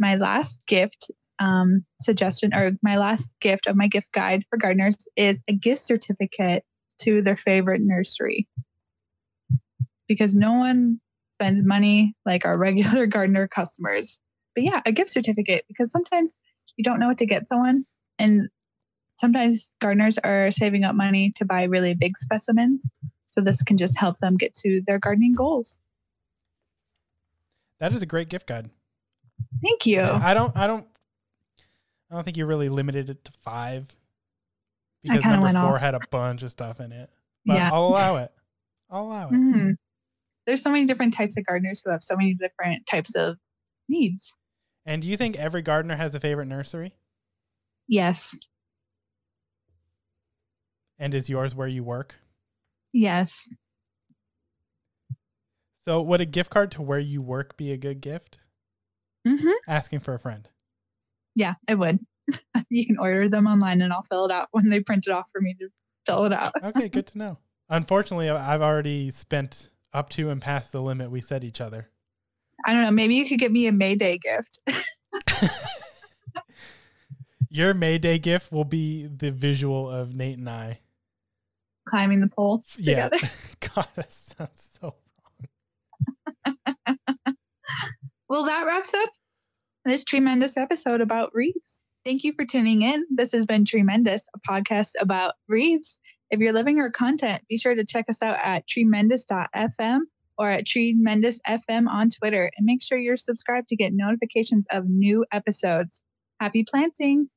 my 0.00 0.16
last 0.16 0.66
gift 0.66 1.10
um, 1.38 1.84
suggestion 2.00 2.52
or 2.52 2.72
my 2.82 2.96
last 2.96 3.36
gift 3.40 3.68
of 3.68 3.76
my 3.76 3.86
gift 3.86 4.10
guide 4.12 4.42
for 4.50 4.56
gardeners 4.58 4.96
is 5.16 5.40
a 5.48 5.52
gift 5.54 5.80
certificate 5.82 6.64
to 7.02 7.22
their 7.22 7.36
favorite 7.36 7.82
nursery 7.82 8.48
because 10.08 10.34
no 10.34 10.52
one 10.54 11.00
spends 11.32 11.64
money 11.64 12.14
like 12.26 12.44
our 12.44 12.58
regular 12.58 13.06
gardener 13.06 13.46
customers 13.46 14.20
but 14.54 14.64
yeah 14.64 14.80
a 14.86 14.92
gift 14.92 15.10
certificate 15.10 15.64
because 15.68 15.90
sometimes 15.90 16.34
you 16.76 16.84
don't 16.84 16.98
know 17.00 17.08
what 17.08 17.18
to 17.18 17.26
get 17.26 17.46
someone 17.48 17.84
and 18.18 18.48
sometimes 19.16 19.74
gardeners 19.80 20.18
are 20.18 20.50
saving 20.50 20.84
up 20.84 20.94
money 20.94 21.30
to 21.36 21.44
buy 21.44 21.64
really 21.64 21.94
big 21.94 22.16
specimens 22.16 22.88
so 23.30 23.40
this 23.40 23.62
can 23.62 23.76
just 23.76 23.98
help 23.98 24.18
them 24.18 24.36
get 24.36 24.54
to 24.54 24.80
their 24.86 24.98
gardening 24.98 25.34
goals 25.34 25.80
That 27.80 27.92
is 27.92 28.02
a 28.02 28.06
great 28.06 28.28
gift 28.28 28.46
guide. 28.46 28.70
thank 29.60 29.86
you 29.86 30.00
I 30.02 30.32
don't. 30.34 30.56
I 30.56 30.66
don't. 30.66 30.86
I 32.10 32.14
don't 32.14 32.24
think 32.24 32.36
you 32.36 32.46
really 32.46 32.68
limited 32.68 33.10
it 33.10 33.24
to 33.24 33.32
five. 33.42 33.88
I 35.10 35.18
kinda 35.18 35.40
went 35.40 35.56
four 35.58 35.74
off. 35.74 35.80
had 35.80 35.94
a 35.94 36.00
bunch 36.10 36.42
of 36.42 36.50
stuff 36.50 36.78
in 36.80 36.92
it. 36.92 37.10
But 37.44 37.54
Yeah. 37.56 37.70
I'll 37.72 37.86
allow 37.88 38.16
it. 38.16 38.32
I'll 38.88 39.06
allow 39.06 39.28
it. 39.28 39.32
Mhm. 39.32 39.76
There's 40.46 40.62
so 40.62 40.70
many 40.70 40.86
different 40.86 41.14
types 41.14 41.36
of 41.36 41.44
gardeners 41.44 41.82
who 41.84 41.90
have 41.90 42.02
so 42.04 42.16
many 42.16 42.34
different 42.34 42.86
types 42.86 43.14
of 43.16 43.36
needs. 43.88 44.36
And 44.86 45.02
do 45.02 45.08
you 45.08 45.16
think 45.16 45.36
every 45.36 45.62
gardener 45.62 45.96
has 45.96 46.14
a 46.14 46.20
favorite 46.20 46.46
nursery? 46.46 46.94
Yes. 47.88 48.38
And 50.98 51.14
is 51.14 51.28
yours 51.28 51.54
where 51.54 51.68
you 51.68 51.82
work? 51.82 52.16
Yes. 52.92 53.48
So 55.86 56.00
would 56.00 56.20
a 56.20 56.26
gift 56.26 56.50
card 56.50 56.70
to 56.72 56.82
where 56.82 56.98
you 56.98 57.20
work 57.20 57.56
be 57.56 57.72
a 57.72 57.76
good 57.76 58.00
gift? 58.00 58.38
hmm 59.26 59.50
Asking 59.66 60.00
for 60.00 60.14
a 60.14 60.18
friend. 60.18 60.48
Yeah, 61.34 61.54
I 61.68 61.74
would. 61.74 61.98
you 62.70 62.86
can 62.86 62.98
order 62.98 63.28
them 63.28 63.46
online 63.46 63.82
and 63.82 63.92
I'll 63.92 64.04
fill 64.04 64.26
it 64.26 64.30
out 64.30 64.48
when 64.52 64.70
they 64.70 64.80
print 64.80 65.06
it 65.06 65.12
off 65.12 65.28
for 65.32 65.40
me 65.40 65.54
to 65.58 65.68
fill 66.06 66.24
it 66.26 66.32
out. 66.32 66.52
Okay, 66.62 66.88
good 66.88 67.06
to 67.08 67.18
know. 67.18 67.38
Unfortunately, 67.68 68.30
I've 68.30 68.62
already 68.62 69.10
spent 69.10 69.70
up 69.92 70.10
to 70.10 70.30
and 70.30 70.40
past 70.40 70.72
the 70.72 70.82
limit 70.82 71.10
we 71.10 71.20
set 71.20 71.44
each 71.44 71.60
other. 71.60 71.90
I 72.66 72.72
don't 72.72 72.82
know. 72.84 72.90
Maybe 72.90 73.14
you 73.16 73.26
could 73.26 73.38
get 73.38 73.52
me 73.52 73.66
a 73.66 73.72
May 73.72 73.94
Day 73.94 74.18
gift. 74.18 74.60
Your 77.50 77.74
May 77.74 77.98
Day 77.98 78.18
gift 78.18 78.50
will 78.50 78.64
be 78.64 79.06
the 79.06 79.30
visual 79.30 79.88
of 79.90 80.14
Nate 80.14 80.38
and 80.38 80.48
I. 80.48 80.80
climbing 81.88 82.20
the 82.20 82.28
pole 82.28 82.64
together. 82.82 83.16
Yeah. 83.22 83.28
God, 83.74 83.88
that 83.94 84.12
sounds 84.12 84.70
so 84.80 84.94
wrong. 86.46 86.56
Well, 88.28 88.44
that 88.46 88.64
wraps 88.66 88.92
up 88.94 89.10
this 89.84 90.02
tremendous 90.02 90.56
episode 90.56 91.00
about 91.00 91.30
wreaths. 91.34 91.84
Thank 92.04 92.24
you 92.24 92.32
for 92.32 92.44
tuning 92.44 92.82
in. 92.82 93.04
This 93.14 93.30
has 93.32 93.46
been 93.46 93.64
Tremendous, 93.64 94.26
a 94.34 94.40
podcast 94.50 94.92
about 94.98 95.34
wreaths. 95.48 96.00
If 96.30 96.40
you're 96.40 96.52
loving 96.52 96.80
our 96.80 96.90
content, 96.90 97.42
be 97.48 97.58
sure 97.58 97.74
to 97.76 97.84
check 97.84 98.06
us 98.08 98.22
out 98.22 98.38
at 98.42 98.66
tremendous.fm 98.66 100.00
or 100.38 100.50
at 100.50 100.66
tremendous 100.66 101.40
FM 101.48 101.88
on 101.88 102.10
Twitter 102.10 102.50
and 102.56 102.66
make 102.66 102.82
sure 102.82 102.98
you're 102.98 103.16
subscribed 103.16 103.68
to 103.68 103.76
get 103.76 103.92
notifications 103.92 104.66
of 104.70 104.88
new 104.88 105.24
episodes. 105.32 106.02
Happy 106.40 106.64
planting! 106.68 107.28